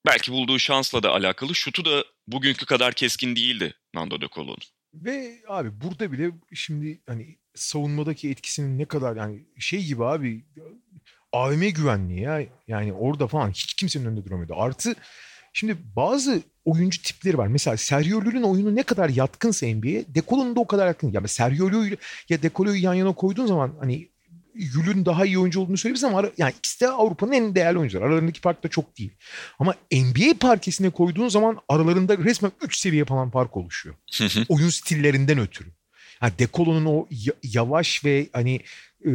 belki 0.06 0.32
bulduğu 0.32 0.60
şansla 0.60 1.04
da 1.04 1.12
alakalı 1.12 1.56
şutu 1.56 1.86
da 1.86 2.06
bugünkü 2.28 2.66
kadar 2.66 2.94
keskin 2.94 3.36
değildi 3.36 3.74
Nando 3.94 4.22
De 4.22 4.28
Colo'nun. 4.28 4.58
Ve 4.94 5.42
abi 5.48 5.82
burada 5.82 6.12
bile 6.12 6.32
şimdi 6.54 7.02
hani 7.08 7.38
savunmadaki 7.56 8.30
etkisinin 8.30 8.80
ne 8.80 8.86
kadar 8.86 9.16
yani 9.16 9.46
şey 9.60 9.86
gibi 9.86 10.06
abi 10.06 10.46
AVM 11.32 11.70
güvenliği 11.70 12.22
ya 12.22 12.46
yani 12.68 12.94
orada 12.94 13.28
falan 13.28 13.50
hiç 13.50 13.74
kimsenin 13.74 14.06
önünde 14.06 14.26
duramıyordu. 14.26 14.54
Artı 14.58 14.96
Şimdi 15.56 15.78
bazı 15.96 16.42
oyuncu 16.66 17.02
tipleri 17.02 17.38
var. 17.38 17.48
Mesela 17.48 17.78
Sergio 17.78 18.22
Llull'ün 18.22 18.44
oyunu 18.44 18.76
ne 18.76 18.84
kadar 18.84 19.10
yatkınsa 19.10 19.68
NBA'ye, 19.68 20.06
Dekolo'nun 20.16 20.56
da 20.56 20.60
o 20.60 20.68
kadar 20.68 20.88
yatkın. 20.88 21.12
Yani 21.12 21.28
Sergio 21.28 21.68
Llull 21.68 21.96
ya 22.30 22.42
Dekolo'yu 22.42 22.84
yan 22.84 22.94
yana 22.94 23.14
koyduğun 23.14 23.46
zaman 23.46 23.74
hani 23.80 24.08
Yul'ün 24.56 25.06
daha 25.06 25.26
iyi 25.26 25.40
oyuncu 25.40 25.60
olduğunu 25.60 25.78
söyleyebiliriz 25.78 26.04
ama 26.04 26.30
yani 26.38 26.54
ikisi 26.58 26.82
de 26.82 26.88
Avrupa'nın 26.88 27.32
en 27.32 27.56
değerli 27.56 27.80
oyuncular. 27.80 28.06
Aralarındaki 28.06 28.42
fark 28.42 28.64
da 28.64 28.68
çok 28.68 28.98
değil. 28.98 29.12
Ama 29.60 29.76
NBA 29.92 30.38
parkesine 30.40 30.90
koyduğun 30.90 31.28
zaman 31.28 31.58
aralarında 31.70 32.18
resmen 32.18 32.52
3 32.62 32.78
seviye 32.78 33.06
falan 33.06 33.30
fark 33.32 33.58
oluşuyor. 33.58 33.96
Oyun 34.50 34.70
stillerinden 34.70 35.40
ötürü. 35.40 35.70
Yani 36.22 36.34
Dekolo'nun 36.40 36.86
o 36.86 37.08
yavaş 37.44 38.06
ve 38.06 38.28
hani 38.34 38.56
e, 39.06 39.12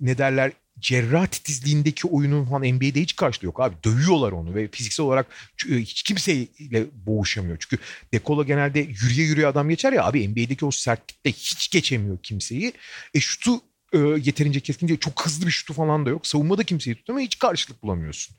ne 0.00 0.18
derler 0.18 0.52
cerrah 0.82 1.26
titizliğindeki 1.26 2.08
oyunun 2.08 2.44
falan 2.44 2.62
NBA'de 2.62 3.00
hiç 3.00 3.16
karşılığı 3.16 3.46
yok 3.46 3.60
abi. 3.60 3.74
Dövüyorlar 3.84 4.32
onu 4.32 4.54
ve 4.54 4.68
fiziksel 4.68 5.06
olarak 5.06 5.26
e, 5.70 5.74
hiç 5.74 6.02
kimseyle 6.02 6.86
boğuşamıyor. 7.06 7.56
Çünkü 7.60 7.82
Dekola 8.14 8.42
genelde 8.42 8.80
yürüye 8.80 9.26
yürüye 9.26 9.46
adam 9.46 9.68
geçer 9.68 9.92
ya 9.92 10.04
abi 10.04 10.28
NBA'deki 10.28 10.64
o 10.64 10.70
sertlikte 10.70 11.32
hiç 11.32 11.70
geçemiyor 11.70 12.18
kimseyi. 12.22 12.72
E 13.14 13.20
şutu 13.20 13.60
e, 13.92 13.98
yeterince 13.98 14.60
keskin 14.60 14.88
değil. 14.88 15.00
Çok 15.00 15.26
hızlı 15.26 15.46
bir 15.46 15.50
şutu 15.50 15.74
falan 15.74 16.06
da 16.06 16.10
yok. 16.10 16.26
Savunmada 16.26 16.64
kimseyi 16.64 16.96
tutamıyor. 16.96 17.26
Hiç 17.26 17.38
karşılık 17.38 17.82
bulamıyorsun. 17.82 18.36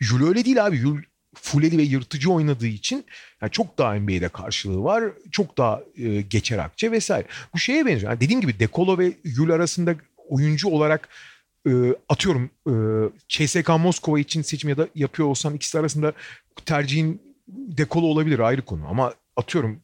Jul 0.00 0.28
öyle 0.28 0.44
değil 0.44 0.66
abi. 0.66 0.76
Jul 0.76 0.98
fuleli 1.34 1.78
ve 1.78 1.82
yırtıcı 1.82 2.32
oynadığı 2.32 2.66
için 2.66 3.04
yani 3.42 3.50
çok 3.50 3.78
daha 3.78 3.94
NBA'de 3.94 4.28
karşılığı 4.28 4.84
var. 4.84 5.04
Çok 5.30 5.58
daha 5.58 5.80
e, 5.96 6.20
geçer 6.20 6.58
akçe 6.58 6.92
vesaire. 6.92 7.26
Bu 7.54 7.58
şeye 7.58 7.86
benziyor. 7.86 8.12
Yani 8.12 8.20
dediğim 8.20 8.40
gibi 8.40 8.58
Dekolo 8.58 8.98
ve 8.98 9.12
Jul 9.24 9.50
arasında 9.50 9.94
oyuncu 10.28 10.68
olarak 10.68 11.08
e, 11.68 11.72
atıyorum 12.08 12.50
e, 12.66 12.74
CSK 13.28 13.68
Moskova 13.68 14.18
için 14.18 14.42
seçim 14.42 14.70
ya 14.70 14.76
da 14.76 14.88
yapıyor 14.94 15.28
olsan 15.28 15.54
ikisi 15.54 15.78
arasında 15.78 16.12
tercihin 16.66 17.22
dekolo 17.48 18.06
olabilir 18.06 18.38
ayrı 18.38 18.62
konu 18.62 18.86
ama 18.88 19.14
atıyorum 19.36 19.80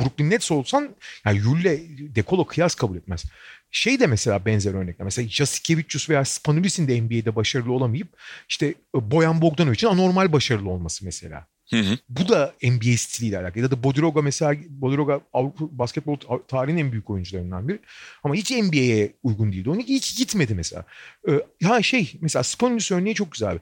Brooklyn 0.00 0.30
Nets 0.30 0.50
olsan 0.50 0.88
yani 1.24 1.38
Yulle 1.38 1.80
dekolo 2.14 2.44
kıyas 2.44 2.74
kabul 2.74 2.96
etmez. 2.96 3.24
Şey 3.70 4.00
de 4.00 4.06
mesela 4.06 4.46
benzer 4.46 4.74
örnekler. 4.74 5.04
Mesela 5.04 5.28
Jasikevicius 5.28 6.10
veya 6.10 6.24
Spanulis'in 6.24 6.88
de 6.88 7.00
NBA'de 7.00 7.36
başarılı 7.36 7.72
olamayıp 7.72 8.08
işte 8.48 8.74
Boyan 8.94 9.42
Bogdanovic'in 9.42 9.90
anormal 9.90 10.32
başarılı 10.32 10.70
olması 10.70 11.04
mesela. 11.04 11.46
Hı 11.70 11.76
hı. 11.76 11.98
Bu 12.08 12.28
da 12.28 12.54
NBA 12.62 12.96
stiliyle 12.96 13.38
alakalı. 13.38 13.62
Ya 13.62 13.70
da 13.70 13.82
Bodiroga 13.82 14.22
mesela 14.22 14.54
Bodiroga 14.68 15.20
Avrupa 15.32 15.64
basketbol 15.70 16.16
tarihinin 16.48 16.84
en 16.84 16.92
büyük 16.92 17.10
oyuncularından 17.10 17.68
biri. 17.68 17.78
Ama 18.24 18.34
hiç 18.34 18.50
NBA'ye 18.50 19.12
uygun 19.22 19.52
değildi. 19.52 19.70
Onun 19.70 19.80
hiç 19.80 20.18
gitmedi 20.18 20.54
mesela. 20.54 20.84
Ee, 21.28 21.66
ha 21.66 21.82
şey 21.82 22.12
mesela 22.20 22.42
Spanulis 22.42 22.92
örneği 22.92 23.14
çok 23.14 23.32
güzel. 23.32 23.58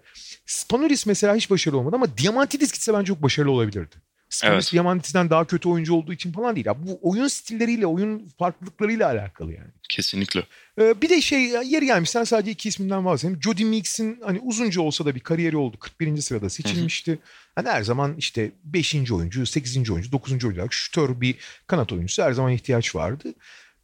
Spanulis 0.47 1.07
mesela 1.07 1.37
hiç 1.37 1.51
başarılı 1.51 1.79
olmadı 1.79 1.97
ama 1.97 2.19
Diamantidis 2.19 2.73
gitse 2.73 2.95
bence 2.95 3.07
çok 3.07 3.23
başarılı 3.23 3.51
olabilirdi. 3.51 3.97
Spanulis 4.29 4.65
evet. 4.65 4.73
Diamantidis'ten 4.73 5.31
daha 5.31 5.45
kötü 5.45 5.69
oyuncu 5.69 5.95
olduğu 5.95 6.13
için 6.13 6.33
falan 6.33 6.57
değil. 6.57 6.67
Ya. 6.67 6.87
Bu 6.87 6.99
oyun 7.03 7.29
stilleriyle, 7.29 7.87
oyun 7.87 8.29
farklılıklarıyla 8.39 9.11
alakalı 9.11 9.53
yani. 9.53 9.71
Kesinlikle. 9.89 10.47
Ee, 10.81 11.03
bir 11.03 11.09
de 11.09 11.21
şey 11.21 11.41
yeri 11.43 11.87
gelmişten 11.87 12.25
sadece 12.25 12.51
iki 12.51 12.69
isminden 12.69 13.05
bahsedeyim. 13.05 13.43
Jody 13.43 13.65
Meeks'in 13.65 14.21
hani 14.25 14.41
uzunca 14.41 14.81
olsa 14.81 15.07
da 15.07 15.15
bir 15.15 15.21
kariyeri 15.21 15.57
oldu. 15.57 15.77
41. 15.81 16.17
sırada 16.17 16.51
seçilmişti. 16.51 17.11
Hı 17.11 17.15
hı. 17.15 17.21
Hani 17.57 17.69
her 17.69 17.83
zaman 17.83 18.15
işte 18.19 18.53
5. 18.65 19.13
oyuncu, 19.13 19.47
8. 19.47 19.91
oyuncu, 19.91 20.13
9. 20.13 20.33
oyuncu 20.33 20.49
olarak 20.49 20.73
şütör 20.73 21.21
bir 21.21 21.35
kanat 21.67 21.93
oyuncusu 21.93 22.23
her 22.23 22.33
zaman 22.33 22.53
ihtiyaç 22.53 22.95
vardı. 22.95 23.35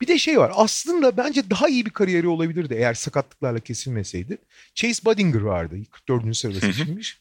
Bir 0.00 0.06
de 0.06 0.18
şey 0.18 0.38
var 0.38 0.52
aslında 0.54 1.16
bence 1.16 1.50
daha 1.50 1.68
iyi 1.68 1.86
bir 1.86 1.90
kariyeri 1.90 2.28
olabilirdi 2.28 2.74
eğer 2.74 2.94
sakatlıklarla 2.94 3.60
kesilmeseydi. 3.60 4.38
Chase 4.74 5.04
Budinger 5.04 5.40
vardı 5.40 5.76
44. 5.90 6.36
sırada 6.36 6.60
seçilmiş. 6.60 7.20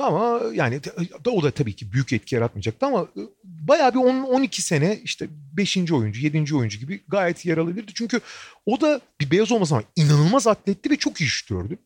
Ama 0.00 0.40
yani 0.54 0.80
o 1.26 1.42
da 1.42 1.50
tabii 1.50 1.76
ki 1.76 1.92
büyük 1.92 2.12
etki 2.12 2.34
yaratmayacaktı 2.34 2.86
ama 2.86 3.08
bayağı 3.44 3.94
bir 3.94 3.98
10-12 3.98 4.60
sene 4.60 5.00
işte 5.04 5.28
5. 5.30 5.92
oyuncu, 5.92 6.20
7. 6.20 6.54
oyuncu 6.54 6.78
gibi 6.78 7.00
gayet 7.08 7.46
yer 7.46 7.58
alabilirdi. 7.58 7.92
Çünkü 7.94 8.20
o 8.66 8.80
da 8.80 9.00
bir 9.20 9.30
beyaz 9.30 9.52
olmasa 9.52 9.82
inanılmaz 9.96 10.46
atletti 10.46 10.90
ve 10.90 10.96
çok 10.96 11.20
iyi 11.20 11.28
şutördü. 11.28 11.78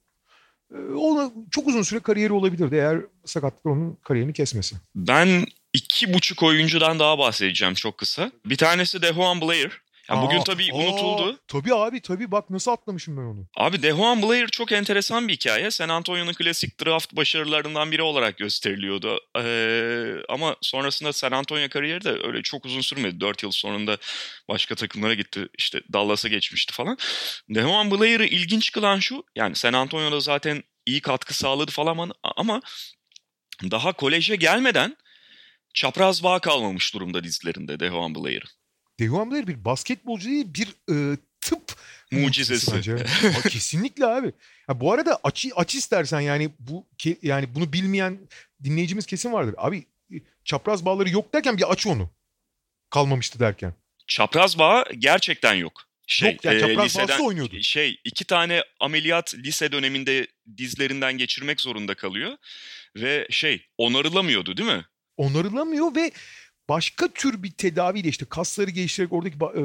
Ona 0.96 1.30
çok 1.50 1.66
uzun 1.66 1.82
süre 1.82 2.00
kariyeri 2.00 2.32
olabilirdi 2.32 2.74
eğer 2.74 3.00
sakatlık 3.24 3.66
onun 3.66 3.94
kariyerini 3.94 4.32
kesmesi. 4.32 4.76
Ben 4.94 5.46
iki 5.72 6.14
buçuk 6.14 6.42
oyuncudan 6.42 6.98
daha 6.98 7.18
bahsedeceğim 7.18 7.74
çok 7.74 7.98
kısa. 7.98 8.32
Bir 8.46 8.56
tanesi 8.56 9.02
Dejuan 9.02 9.40
Blair. 9.40 9.82
Ya 10.10 10.22
bugün 10.22 10.40
tabii 10.40 10.72
aa, 10.72 10.76
unutuldu. 10.76 11.38
Tabii 11.48 11.74
abi 11.74 12.00
tabii 12.00 12.30
bak 12.30 12.50
nasıl 12.50 12.70
atlamışım 12.70 13.16
ben 13.16 13.22
onu. 13.22 13.46
Abi 13.56 13.82
Dejuan 13.82 14.22
Blair 14.22 14.46
çok 14.48 14.72
enteresan 14.72 15.28
bir 15.28 15.32
hikaye. 15.32 15.70
San 15.70 15.88
Antonio'nun 15.88 16.32
klasik 16.32 16.84
draft 16.84 17.12
başarılarından 17.16 17.92
biri 17.92 18.02
olarak 18.02 18.38
gösteriliyordu. 18.38 19.20
Ee, 19.38 20.14
ama 20.28 20.56
sonrasında 20.62 21.12
San 21.12 21.32
Antonio 21.32 21.68
kariyeri 21.68 22.04
de 22.04 22.10
öyle 22.10 22.42
çok 22.42 22.64
uzun 22.66 22.80
sürmedi. 22.80 23.20
4 23.20 23.42
yıl 23.42 23.50
sonunda 23.50 23.98
başka 24.48 24.74
takımlara 24.74 25.14
gitti. 25.14 25.48
İşte 25.58 25.80
Dallas'a 25.92 26.28
geçmişti 26.28 26.72
falan. 26.74 26.98
Dejuan 27.50 27.90
Blair'ı 27.90 28.26
ilginç 28.26 28.72
kılan 28.72 28.98
şu. 28.98 29.24
Yani 29.36 29.54
San 29.56 29.72
Antonio'da 29.72 30.20
zaten 30.20 30.62
iyi 30.86 31.00
katkı 31.00 31.34
sağladı 31.34 31.70
falan 31.70 32.12
ama 32.36 32.60
daha 33.62 33.92
koleje 33.92 34.36
gelmeden 34.36 34.96
çapraz 35.74 36.22
bağ 36.22 36.38
kalmamış 36.38 36.94
durumda 36.94 37.24
dizlerinde 37.24 37.80
Dejuan 37.80 38.14
Blair'ın. 38.14 38.55
Dejuan 39.00 39.30
Blair 39.30 39.46
bir 39.46 39.64
basketbolcu 39.64 40.28
değil 40.28 40.46
bir 40.54 40.68
e, 40.94 41.16
tıp 41.40 41.76
mucizesi. 42.10 42.74
Bence. 42.74 42.96
kesinlikle 43.50 44.06
abi. 44.06 44.32
Ha, 44.66 44.80
bu 44.80 44.92
arada 44.92 45.20
aç, 45.24 45.46
aç 45.56 45.74
istersen 45.74 46.20
yani 46.20 46.50
bu 46.58 46.86
yani 47.22 47.54
bunu 47.54 47.72
bilmeyen 47.72 48.18
dinleyicimiz 48.64 49.06
kesin 49.06 49.32
vardır. 49.32 49.54
Abi 49.58 49.86
çapraz 50.44 50.84
bağları 50.84 51.10
yok 51.10 51.34
derken 51.34 51.58
bir 51.58 51.72
aç 51.72 51.86
onu. 51.86 52.10
Kalmamıştı 52.90 53.40
derken. 53.40 53.74
Çapraz 54.06 54.58
bağ 54.58 54.84
gerçekten 54.98 55.54
yok. 55.54 55.82
Şey, 56.06 56.32
yok 56.32 56.44
yani 56.44 56.60
çapraz 56.60 56.78
e, 56.78 56.84
liseden, 56.84 57.18
oynuyordu. 57.18 57.62
Şey 57.62 58.00
iki 58.04 58.24
tane 58.24 58.62
ameliyat 58.80 59.34
lise 59.34 59.72
döneminde 59.72 60.26
dizlerinden 60.56 61.18
geçirmek 61.18 61.60
zorunda 61.60 61.94
kalıyor. 61.94 62.36
Ve 62.96 63.26
şey 63.30 63.66
onarılamıyordu 63.78 64.56
değil 64.56 64.68
mi? 64.68 64.84
Onarılamıyor 65.16 65.94
ve 65.94 66.10
başka 66.68 67.08
tür 67.08 67.42
bir 67.42 67.50
tedaviyle 67.50 68.08
işte 68.08 68.24
kasları 68.24 68.70
geliştirerek 68.70 69.12
oradaki 69.12 69.36
e, 69.36 69.62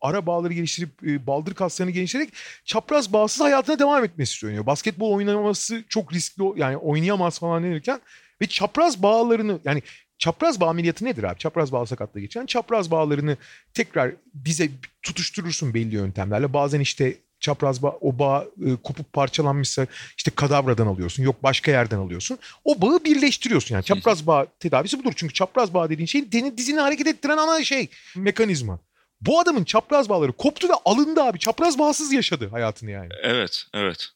ara 0.00 0.26
bağları 0.26 0.52
geliştirip 0.52 1.08
e, 1.08 1.26
baldır 1.26 1.54
kaslarını 1.54 1.92
geliştirerek 1.92 2.32
çapraz 2.64 3.12
bağsız 3.12 3.40
hayatına 3.40 3.78
devam 3.78 4.04
etmesi 4.04 4.32
istiyor. 4.32 4.66
Basketbol 4.66 5.12
oynaması 5.12 5.84
çok 5.88 6.12
riskli 6.12 6.42
yani 6.56 6.76
oynayamaz 6.76 7.38
falan 7.38 7.62
denirken 7.62 8.00
ve 8.42 8.46
çapraz 8.46 9.02
bağlarını 9.02 9.60
yani 9.64 9.82
çapraz 10.18 10.60
bağ 10.60 10.68
ameliyatı 10.68 11.04
nedir 11.04 11.24
abi? 11.24 11.38
Çapraz 11.38 11.72
bağ 11.72 11.86
sakatlığı 11.86 12.20
geçen 12.20 12.46
çapraz 12.46 12.90
bağlarını 12.90 13.36
tekrar 13.74 14.12
dize 14.44 14.68
tutuşturursun 15.02 15.74
belli 15.74 15.94
yöntemlerle. 15.94 16.52
Bazen 16.52 16.80
işte 16.80 17.16
çapraz 17.40 17.82
bağ, 17.82 17.98
o 18.00 18.18
bağ 18.18 18.44
e, 18.66 18.76
kopup 18.84 19.12
parçalanmışsa 19.12 19.86
işte 20.16 20.30
kadavradan 20.30 20.86
alıyorsun. 20.86 21.22
Yok 21.22 21.42
başka 21.42 21.70
yerden 21.70 21.98
alıyorsun. 21.98 22.38
O 22.64 22.80
bağı 22.80 23.04
birleştiriyorsun 23.04 23.74
yani. 23.74 23.84
Çapraz 23.84 24.26
bağ 24.26 24.46
tedavisi 24.60 24.98
budur. 24.98 25.12
Çünkü 25.16 25.34
çapraz 25.34 25.74
bağ 25.74 25.90
dediğin 25.90 26.06
şey 26.06 26.32
dizini 26.32 26.80
hareket 26.80 27.06
ettiren 27.06 27.36
ana 27.36 27.64
şey 27.64 27.88
mekanizma. 28.16 28.78
Bu 29.20 29.40
adamın 29.40 29.64
çapraz 29.64 30.08
bağları 30.08 30.32
koptu 30.32 30.68
ve 30.68 30.72
alındı 30.84 31.22
abi. 31.22 31.38
Çapraz 31.38 31.78
bağsız 31.78 32.12
yaşadı 32.12 32.48
hayatını 32.50 32.90
yani. 32.90 33.08
Evet, 33.22 33.64
evet. 33.74 34.08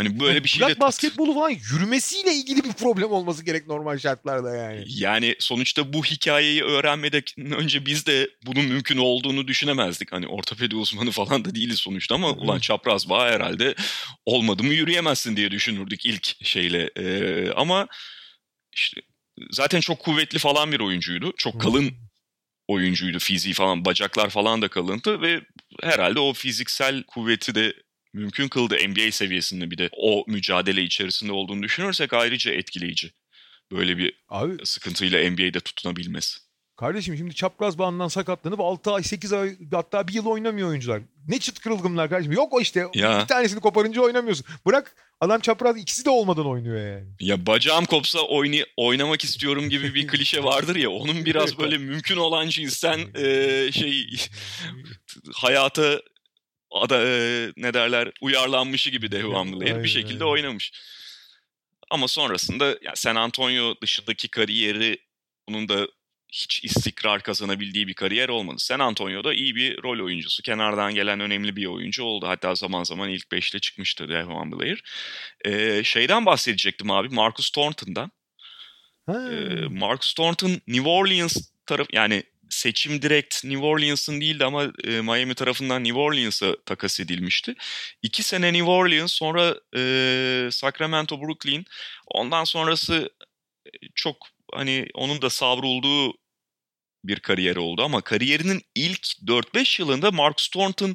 Hani 0.00 0.20
böyle 0.20 0.44
bir 0.44 0.48
şeyle... 0.48 0.66
Bırak 0.66 0.80
basketbolu 0.80 1.34
falan 1.34 1.50
yürümesiyle 1.50 2.34
ilgili 2.34 2.64
bir 2.64 2.72
problem 2.72 3.10
olması 3.10 3.44
gerek 3.44 3.66
normal 3.66 3.98
şartlarda 3.98 4.56
yani. 4.56 4.84
Yani 4.88 5.36
sonuçta 5.38 5.92
bu 5.92 6.04
hikayeyi 6.04 6.62
öğrenmeden 6.62 7.22
önce 7.52 7.86
biz 7.86 8.06
de 8.06 8.30
bunun 8.46 8.64
mümkün 8.64 8.96
olduğunu 8.96 9.48
düşünemezdik. 9.48 10.12
Hani 10.12 10.26
ortopedi 10.26 10.76
uzmanı 10.76 11.10
falan 11.10 11.44
da 11.44 11.54
değiliz 11.54 11.78
sonuçta 11.78 12.14
ama 12.14 12.30
ulan 12.30 12.58
çapraz 12.58 13.08
bağ 13.08 13.30
herhalde 13.30 13.74
olmadı 14.26 14.62
mı 14.62 14.74
yürüyemezsin 14.74 15.36
diye 15.36 15.50
düşünürdük 15.50 16.06
ilk 16.06 16.46
şeyle. 16.46 16.90
Ee, 16.96 17.50
ama 17.56 17.86
işte 18.74 19.00
zaten 19.50 19.80
çok 19.80 19.98
kuvvetli 19.98 20.38
falan 20.38 20.72
bir 20.72 20.80
oyuncuydu. 20.80 21.32
Çok 21.36 21.60
kalın 21.60 21.92
oyuncuydu. 22.68 23.18
Fiziği 23.18 23.54
falan 23.54 23.84
bacaklar 23.84 24.30
falan 24.30 24.62
da 24.62 24.68
kalındı 24.68 25.22
ve 25.22 25.40
herhalde 25.82 26.20
o 26.20 26.32
fiziksel 26.32 27.02
kuvveti 27.02 27.54
de 27.54 27.74
mümkün 28.12 28.48
kıldı 28.48 28.76
NBA 28.88 29.12
seviyesinde 29.12 29.70
bir 29.70 29.78
de 29.78 29.90
o 29.96 30.24
mücadele 30.26 30.82
içerisinde 30.82 31.32
olduğunu 31.32 31.62
düşünürsek 31.62 32.12
ayrıca 32.12 32.52
etkileyici. 32.52 33.12
Böyle 33.72 33.98
bir 33.98 34.12
Abi, 34.28 34.66
sıkıntıyla 34.66 35.30
NBA'de 35.30 35.60
tutunabilmesi. 35.60 36.38
Kardeşim 36.80 37.16
şimdi 37.16 37.34
çapraz 37.34 37.78
bağından 37.78 38.08
sakatlanıp 38.08 38.60
6 38.60 38.92
ay 38.92 39.02
8 39.02 39.32
ay 39.32 39.56
hatta 39.72 40.08
bir 40.08 40.12
yıl 40.12 40.26
oynamıyor 40.26 40.68
oyuncular. 40.68 41.02
Ne 41.28 41.38
çıt 41.38 41.58
kırılgınlar 41.60 42.10
kardeşim. 42.10 42.32
Yok 42.32 42.52
o 42.52 42.60
işte 42.60 42.86
ya. 42.94 43.20
bir 43.22 43.26
tanesini 43.26 43.60
koparınca 43.60 44.02
oynamıyorsun. 44.02 44.46
Bırak 44.66 44.96
adam 45.20 45.40
çapraz 45.40 45.76
ikisi 45.76 46.04
de 46.04 46.10
olmadan 46.10 46.46
oynuyor 46.46 46.94
yani. 46.94 47.08
Ya 47.20 47.46
bacağım 47.46 47.84
kopsa 47.84 48.18
oynay 48.20 48.64
oynamak 48.76 49.24
istiyorum 49.24 49.68
gibi 49.68 49.94
bir 49.94 50.06
klişe 50.06 50.44
vardır 50.44 50.76
ya. 50.76 50.90
Onun 50.90 51.24
biraz 51.24 51.58
böyle 51.58 51.78
mümkün 51.78 52.16
olan 52.16 52.48
cinsten 52.48 52.98
e, 53.14 53.72
şey 53.72 54.06
hayata 55.34 56.00
ada, 56.70 57.06
e, 57.06 57.52
ne 57.56 57.74
derler 57.74 58.12
uyarlanmışı 58.20 58.90
gibi 58.90 59.12
devamlı 59.12 59.82
bir 59.82 59.88
şekilde 59.88 60.24
oynamış. 60.24 60.72
Ama 61.90 62.08
sonrasında 62.08 62.66
yani 62.66 62.96
San 62.96 63.16
Antonio 63.16 63.74
dışındaki 63.82 64.28
kariyeri 64.28 64.98
bunun 65.48 65.68
da 65.68 65.88
hiç 66.32 66.64
istikrar 66.64 67.22
kazanabildiği 67.22 67.88
bir 67.88 67.94
kariyer 67.94 68.28
olmadı. 68.28 68.56
San 68.58 68.80
Antonio'da 68.80 69.34
iyi 69.34 69.54
bir 69.54 69.82
rol 69.82 70.04
oyuncusu. 70.04 70.42
Kenardan 70.42 70.94
gelen 70.94 71.20
önemli 71.20 71.56
bir 71.56 71.66
oyuncu 71.66 72.04
oldu. 72.04 72.28
Hatta 72.28 72.54
zaman 72.54 72.84
zaman 72.84 73.10
ilk 73.10 73.32
beşte 73.32 73.58
çıkmıştı 73.58 74.08
Devon 74.08 74.52
Blair. 74.52 74.82
Ee, 75.44 75.84
şeyden 75.84 76.26
bahsedecektim 76.26 76.90
abi 76.90 77.08
Marcus 77.08 77.50
Thornton'dan. 77.50 78.10
Ee, 79.08 79.12
Marcus 79.70 80.14
Thornton 80.14 80.60
New 80.66 80.88
Orleans 80.88 81.36
taraf 81.66 81.88
yani 81.92 82.22
seçim 82.50 83.02
direkt 83.02 83.44
New 83.44 83.66
Orleans'ın 83.66 84.20
değildi 84.20 84.44
ama 84.44 84.64
e, 84.84 85.00
Miami 85.00 85.34
tarafından 85.34 85.84
New 85.84 85.98
Orleans'a 85.98 86.56
takas 86.66 87.00
edilmişti. 87.00 87.54
İki 88.02 88.22
sene 88.22 88.52
New 88.52 88.70
Orleans 88.70 89.12
sonra 89.12 89.56
e, 89.76 90.48
Sacramento, 90.52 91.20
Brooklyn 91.20 91.64
ondan 92.06 92.44
sonrası 92.44 93.10
çok 93.94 94.16
hani 94.54 94.86
onun 94.94 95.22
da 95.22 95.30
savrulduğu 95.30 96.14
bir 97.04 97.20
kariyer 97.20 97.56
oldu 97.56 97.82
ama 97.82 98.00
kariyerinin 98.00 98.62
ilk 98.74 99.06
4-5 99.26 99.82
yılında 99.82 100.10
Mark 100.10 100.36
Thornton 100.52 100.94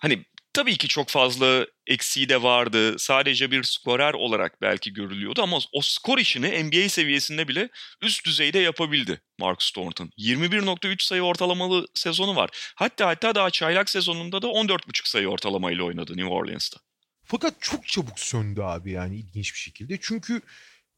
hani 0.00 0.24
tabii 0.52 0.76
ki 0.76 0.88
çok 0.88 1.08
fazla 1.08 1.66
eksiği 1.86 2.28
de 2.28 2.42
vardı. 2.42 2.98
Sadece 2.98 3.50
bir 3.50 3.62
skorer 3.62 4.14
olarak 4.14 4.62
belki 4.62 4.92
görülüyordu 4.92 5.42
ama 5.42 5.58
o 5.72 5.80
skor 5.82 6.18
işini 6.18 6.64
NBA 6.64 6.88
seviyesinde 6.88 7.48
bile 7.48 7.68
üst 8.02 8.26
düzeyde 8.26 8.58
yapabildi 8.58 9.20
Mark 9.38 9.60
Thornton. 9.74 10.10
21.3 10.18 11.04
sayı 11.04 11.22
ortalamalı 11.22 11.86
sezonu 11.94 12.36
var. 12.36 12.50
Hatta 12.76 13.06
hatta 13.08 13.34
daha 13.34 13.50
çaylak 13.50 13.90
sezonunda 13.90 14.42
da 14.42 14.46
14.5 14.46 15.08
sayı 15.10 15.28
ortalamayla 15.28 15.84
oynadı 15.84 16.16
New 16.16 16.32
Orleans'ta. 16.32 16.80
Fakat 17.24 17.54
çok 17.60 17.86
çabuk 17.86 18.20
söndü 18.20 18.60
abi 18.62 18.90
yani 18.90 19.16
ilginç 19.16 19.54
bir 19.54 19.58
şekilde. 19.58 19.98
Çünkü 20.00 20.40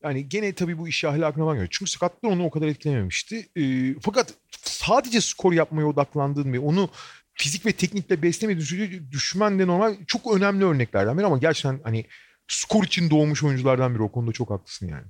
Yani 0.05 0.29
gene 0.29 0.55
tabii 0.55 0.79
bu 0.79 0.89
işi 0.89 1.09
ahlakına 1.09 1.47
bakmıyor. 1.47 1.69
Çünkü 1.71 1.91
sakatlıklar 1.91 2.31
onu 2.31 2.45
o 2.45 2.51
kadar 2.51 2.67
etkilememişti. 2.67 3.49
E, 3.57 3.95
fakat 4.01 4.35
sadece 4.63 5.21
skor 5.21 5.53
yapmaya 5.53 5.87
odaklandığın 5.87 6.53
ve 6.53 6.59
onu 6.59 6.91
fizik 7.35 7.67
ve 7.67 7.73
teknikle 7.73 8.23
beslemediğin 8.23 8.67
sürece 8.67 9.11
düşmen 9.11 9.59
de 9.59 9.67
normal. 9.67 9.97
Çok 10.07 10.37
önemli 10.37 10.65
örneklerden 10.65 11.19
biri 11.19 11.27
ama 11.27 11.39
gerçekten 11.39 11.81
hani 11.85 12.07
skor 12.49 12.85
için 12.85 13.11
doğmuş 13.11 13.43
oyunculardan 13.43 13.95
biri. 13.95 14.03
O 14.03 14.13
konuda 14.13 14.33
çok 14.33 14.51
haklısın 14.51 14.89
yani. 14.89 15.07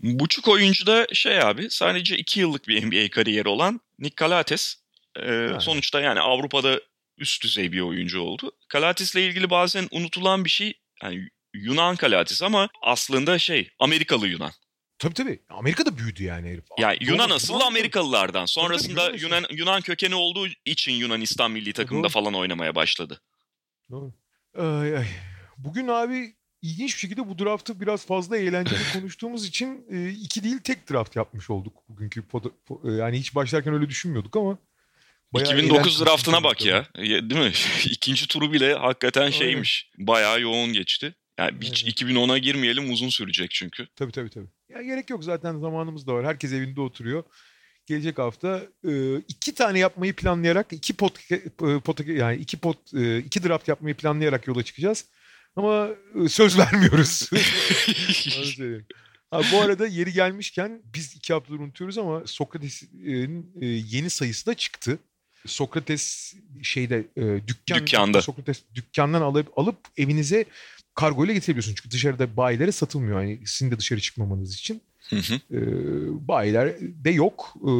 Buçuk 0.00 0.48
oyuncu 0.48 0.86
da 0.86 1.06
şey 1.12 1.42
abi 1.42 1.70
sadece 1.70 2.16
iki 2.16 2.40
yıllık 2.40 2.68
bir 2.68 2.86
NBA 2.86 3.10
kariyeri 3.10 3.48
olan 3.48 3.80
Nick 3.98 4.14
Calates. 4.20 4.76
Ee, 5.22 5.48
sonuçta 5.60 6.00
yani 6.00 6.20
Avrupa'da 6.20 6.80
üst 7.18 7.44
düzey 7.44 7.72
bir 7.72 7.80
oyuncu 7.80 8.20
oldu. 8.20 8.52
Calates'le 8.72 9.14
ilgili 9.14 9.50
bazen 9.50 9.88
unutulan 9.90 10.44
bir 10.44 10.50
şey 10.50 10.72
yani 11.02 11.28
Yunan 11.54 11.96
Calates 11.96 12.42
ama 12.42 12.68
aslında 12.82 13.38
şey 13.38 13.70
Amerikalı 13.78 14.28
Yunan. 14.28 14.52
Tabii 15.00 15.14
tabii. 15.14 15.38
Amerika'da 15.48 15.98
büyüdü 15.98 16.24
yani 16.24 16.48
herif. 16.48 16.64
Yani 16.78 16.98
Yunan 17.00 17.30
asıllı 17.30 17.64
Amerikalılardan. 17.64 18.46
Sonrasında 18.46 19.06
tabii, 19.06 19.16
tabii, 19.16 19.22
Yunan 19.22 19.44
Yunan 19.50 19.80
kökeni 19.80 20.14
olduğu 20.14 20.46
için 20.64 20.92
Yunanistan 20.92 21.50
milli 21.50 21.72
takımında 21.72 22.04
Doğru. 22.04 22.12
falan 22.12 22.34
oynamaya 22.34 22.74
başladı. 22.74 23.20
Doğru. 23.90 24.12
Ay, 24.58 24.96
ay. 24.96 25.06
Bugün 25.58 25.88
abi 25.88 26.34
ilginç 26.62 26.94
bir 26.94 27.00
şekilde 27.00 27.28
bu 27.28 27.38
draftı 27.38 27.80
biraz 27.80 28.06
fazla 28.06 28.36
eğlenceli 28.36 28.80
konuştuğumuz 28.92 29.46
için 29.46 29.86
e, 29.90 30.10
iki 30.10 30.44
değil 30.44 30.58
tek 30.58 30.90
draft 30.90 31.16
yapmış 31.16 31.50
olduk 31.50 31.76
bugünkü 31.88 32.22
pod, 32.22 32.44
po, 32.66 32.82
e, 32.84 32.92
yani 32.92 33.18
hiç 33.18 33.34
başlarken 33.34 33.74
öyle 33.74 33.88
düşünmüyorduk 33.88 34.36
ama 34.36 34.58
2009 35.38 36.00
draftına 36.00 36.44
bak 36.44 36.66
ya. 36.66 36.86
Değil 36.96 37.40
mi? 37.40 37.52
İkinci 37.84 38.28
turu 38.28 38.52
bile 38.52 38.74
hakikaten 38.74 39.30
şeymiş. 39.30 39.90
Bayağı 39.98 40.40
yoğun 40.40 40.72
geçti. 40.72 41.14
Yani 41.38 41.58
hiç 41.62 41.84
evet. 41.84 42.02
2010'a 42.02 42.38
girmeyelim 42.38 42.92
uzun 42.92 43.08
sürecek 43.08 43.50
çünkü. 43.50 43.86
Tabii 43.96 44.12
tabii 44.12 44.30
tabii. 44.30 44.48
Ya 44.74 44.82
gerek 44.82 45.10
yok 45.10 45.24
zaten 45.24 45.58
zamanımız 45.58 46.06
da 46.06 46.14
var. 46.14 46.26
Herkes 46.26 46.52
evinde 46.52 46.80
oturuyor. 46.80 47.24
Gelecek 47.86 48.18
hafta 48.18 48.62
e, 48.88 49.16
iki 49.16 49.54
tane 49.54 49.78
yapmayı 49.78 50.16
planlayarak 50.16 50.72
iki 50.72 50.92
pot, 50.92 51.18
pot 51.84 52.06
yani 52.06 52.36
iki 52.36 52.58
pot 52.58 52.92
iki 53.24 53.44
draft 53.44 53.68
yapmayı 53.68 53.94
planlayarak 53.94 54.46
yola 54.46 54.62
çıkacağız. 54.62 55.04
Ama 55.56 55.88
söz 56.28 56.58
vermiyoruz. 56.58 57.30
ha, 59.30 59.40
bu 59.52 59.60
arada 59.60 59.86
yeri 59.86 60.12
gelmişken 60.12 60.82
biz 60.94 61.16
iki 61.16 61.32
haftadır 61.32 61.58
unutuyoruz 61.58 61.98
ama 61.98 62.22
Sokrates'in 62.26 63.52
yeni 63.90 64.10
sayısı 64.10 64.46
da 64.46 64.54
çıktı. 64.54 64.98
Sokrates 65.46 66.34
şeyde 66.62 67.04
e, 67.16 67.22
dükkan, 67.48 67.78
dükkanda 67.78 68.22
Sokrates 68.22 68.62
dükkandan 68.74 69.22
alıp 69.22 69.58
alıp 69.58 69.78
evinize 69.96 70.44
kargo 71.00 71.24
ile 71.24 71.34
getirebiliyorsun. 71.34 71.74
Çünkü 71.74 71.90
dışarıda 71.90 72.36
bayilere 72.36 72.72
satılmıyor. 72.72 73.22
Yani 73.22 73.38
sizin 73.46 73.70
de 73.70 73.78
dışarı 73.78 74.00
çıkmamanız 74.00 74.54
için. 74.54 74.82
Hı 75.10 75.16
hı. 75.16 75.34
E, 75.34 75.60
bayiler 76.28 76.74
de 76.80 77.10
yok 77.10 77.54
e, 77.64 77.70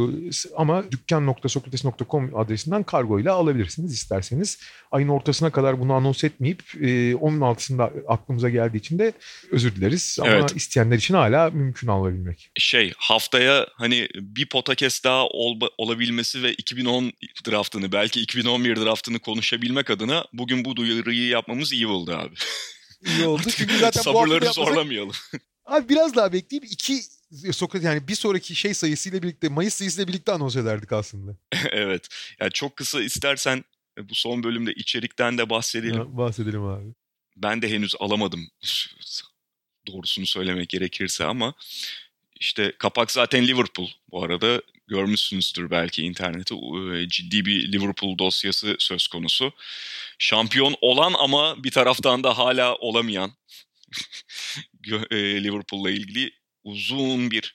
ama 0.56 0.90
dükkan.sokrates.com 0.90 2.36
adresinden 2.36 2.82
kargo 2.82 3.20
ile 3.20 3.30
alabilirsiniz 3.30 3.92
isterseniz. 3.92 4.58
Ayın 4.90 5.08
ortasına 5.08 5.50
kadar 5.50 5.80
bunu 5.80 5.92
anons 5.92 6.24
etmeyip 6.24 6.62
e, 6.80 6.86
16'sında 7.12 8.06
aklımıza 8.08 8.50
geldiği 8.50 8.76
için 8.76 8.98
de 8.98 9.12
özür 9.50 9.76
dileriz. 9.76 10.18
Ama 10.20 10.30
evet. 10.30 10.56
isteyenler 10.56 10.96
için 10.96 11.14
hala 11.14 11.50
mümkün 11.50 11.88
alabilmek. 11.88 12.50
Şey 12.58 12.92
haftaya 12.96 13.66
hani 13.74 14.08
bir 14.14 14.46
podcast 14.46 15.04
daha 15.04 15.26
ol, 15.26 15.60
olabilmesi 15.78 16.42
ve 16.42 16.52
2010 16.52 17.12
draftını 17.48 17.92
belki 17.92 18.20
2011 18.20 18.76
draftını 18.76 19.18
konuşabilmek 19.18 19.90
adına 19.90 20.24
bugün 20.32 20.64
bu 20.64 20.76
duyuruyu 20.76 21.30
yapmamız 21.30 21.72
iyi 21.72 21.86
oldu 21.86 22.12
abi. 22.12 22.34
İyi 23.06 23.26
oldu 23.26 23.42
çünkü 23.56 23.78
zaten 23.78 24.02
Sabırları 24.02 24.46
bu 24.46 24.52
zorlamayalım. 24.52 25.12
Abi 25.64 25.88
biraz 25.88 26.14
daha 26.14 26.32
bekleyip 26.32 26.64
iki 26.64 27.02
Sokrates 27.52 27.86
yani 27.86 28.08
bir 28.08 28.14
sonraki 28.14 28.54
şey 28.54 28.74
sayısıyla 28.74 29.22
birlikte 29.22 29.48
Mayıs 29.48 29.74
sayısıyla 29.74 30.08
birlikte 30.08 30.32
anons 30.32 30.56
ederdik 30.56 30.92
aslında. 30.92 31.36
evet. 31.70 32.08
Yani 32.40 32.52
çok 32.52 32.76
kısa 32.76 33.02
istersen 33.02 33.64
e, 33.98 34.08
bu 34.08 34.14
son 34.14 34.42
bölümde 34.42 34.72
içerikten 34.72 35.38
de 35.38 35.50
bahsedelim. 35.50 35.98
Ha, 35.98 36.16
bahsedelim 36.16 36.64
abi. 36.64 36.94
Ben 37.36 37.62
de 37.62 37.70
henüz 37.70 37.94
alamadım 38.00 38.48
doğrusunu 39.86 40.26
söylemek 40.26 40.68
gerekirse 40.68 41.24
ama 41.24 41.54
işte 42.40 42.72
kapak 42.78 43.10
zaten 43.10 43.46
Liverpool 43.46 43.88
bu 44.10 44.24
arada 44.24 44.62
görmüşsünüzdür 44.90 45.70
belki 45.70 46.02
internette 46.02 46.54
e, 46.54 47.08
ciddi 47.08 47.44
bir 47.44 47.72
Liverpool 47.72 48.18
dosyası 48.18 48.76
söz 48.78 49.06
konusu. 49.06 49.52
Şampiyon 50.18 50.74
olan 50.80 51.14
ama 51.18 51.64
bir 51.64 51.70
taraftan 51.70 52.24
da 52.24 52.38
hala 52.38 52.74
olamayan 52.76 53.32
e, 55.10 55.44
Liverpool'la 55.44 55.90
ilgili 55.90 56.30
uzun 56.64 57.30
bir 57.30 57.54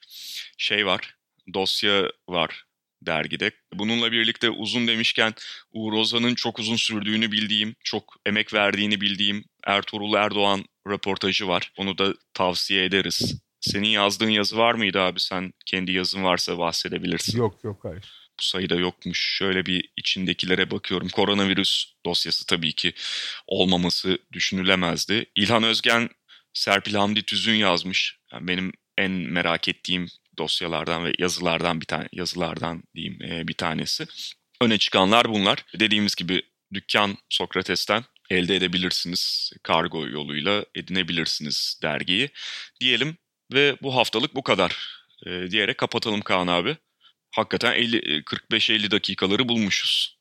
şey 0.57 0.85
var. 0.85 1.15
Dosya 1.53 2.11
var 2.29 2.65
dergide. 3.01 3.51
Bununla 3.73 4.11
birlikte 4.11 4.49
uzun 4.49 4.87
demişken 4.87 5.33
Uğur 5.71 5.93
Ozan'ın 5.93 6.35
çok 6.35 6.59
uzun 6.59 6.75
sürdüğünü 6.75 7.31
bildiğim, 7.31 7.75
çok 7.83 8.15
emek 8.25 8.53
verdiğini 8.53 9.01
bildiğim 9.01 9.45
Ertuğrul 9.65 10.13
Erdoğan 10.13 10.65
röportajı 10.87 11.47
var. 11.47 11.71
Onu 11.77 11.97
da 11.97 12.13
tavsiye 12.33 12.85
ederiz. 12.85 13.44
Senin 13.69 13.87
yazdığın 13.87 14.29
yazı 14.29 14.57
var 14.57 14.73
mıydı 14.73 15.01
abi? 15.01 15.19
Sen 15.19 15.53
kendi 15.65 15.91
yazın 15.91 16.23
varsa 16.23 16.57
bahsedebilirsin. 16.57 17.37
Yok 17.37 17.63
yok 17.63 17.79
hayır. 17.83 18.03
Bu 18.39 18.43
sayıda 18.43 18.75
yokmuş. 18.75 19.37
Şöyle 19.37 19.65
bir 19.65 19.89
içindekilere 19.97 20.71
bakıyorum. 20.71 21.09
Koronavirüs 21.09 21.85
dosyası 22.05 22.45
tabii 22.45 22.73
ki 22.73 22.93
olmaması 23.47 24.17
düşünülemezdi. 24.31 25.25
İlhan 25.35 25.63
Özgen 25.63 26.09
Serpil 26.53 26.93
Hamdi 26.93 27.23
Tüzün 27.23 27.55
yazmış. 27.55 28.17
Yani 28.33 28.47
benim 28.47 28.73
en 28.97 29.11
merak 29.11 29.67
ettiğim 29.67 30.07
dosyalardan 30.37 31.05
ve 31.05 31.13
yazılardan 31.19 31.81
bir 31.81 31.85
tane 31.85 32.07
yazılardan 32.11 32.83
diyeyim 32.95 33.23
e, 33.23 33.47
bir 33.47 33.53
tanesi. 33.53 34.05
Öne 34.61 34.77
çıkanlar 34.77 35.29
bunlar. 35.29 35.65
Dediğimiz 35.79 36.15
gibi 36.15 36.41
dükkan 36.73 37.17
Sokrates'ten 37.29 38.03
elde 38.29 38.55
edebilirsiniz. 38.55 39.51
Kargo 39.63 40.07
yoluyla 40.07 40.65
edinebilirsiniz 40.75 41.79
dergiyi. 41.83 42.29
Diyelim 42.79 43.17
ve 43.53 43.77
bu 43.81 43.95
haftalık 43.95 44.35
bu 44.35 44.43
kadar 44.43 45.01
e, 45.25 45.51
diyerek 45.51 45.77
kapatalım 45.77 46.21
Kaan 46.21 46.47
abi. 46.47 46.77
Hakikaten 47.35 47.73
45-50 47.75 48.91
dakikaları 48.91 49.49
bulmuşuz. 49.49 50.19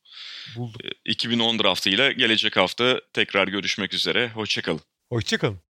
Bulduk. 0.56 0.80
2010 1.04 1.58
draftıyla 1.58 2.12
gelecek 2.12 2.56
hafta 2.56 3.00
tekrar 3.12 3.48
görüşmek 3.48 3.94
üzere. 3.94 4.28
Hoşçakalın. 4.28 4.80
Hoşçakalın. 5.08 5.63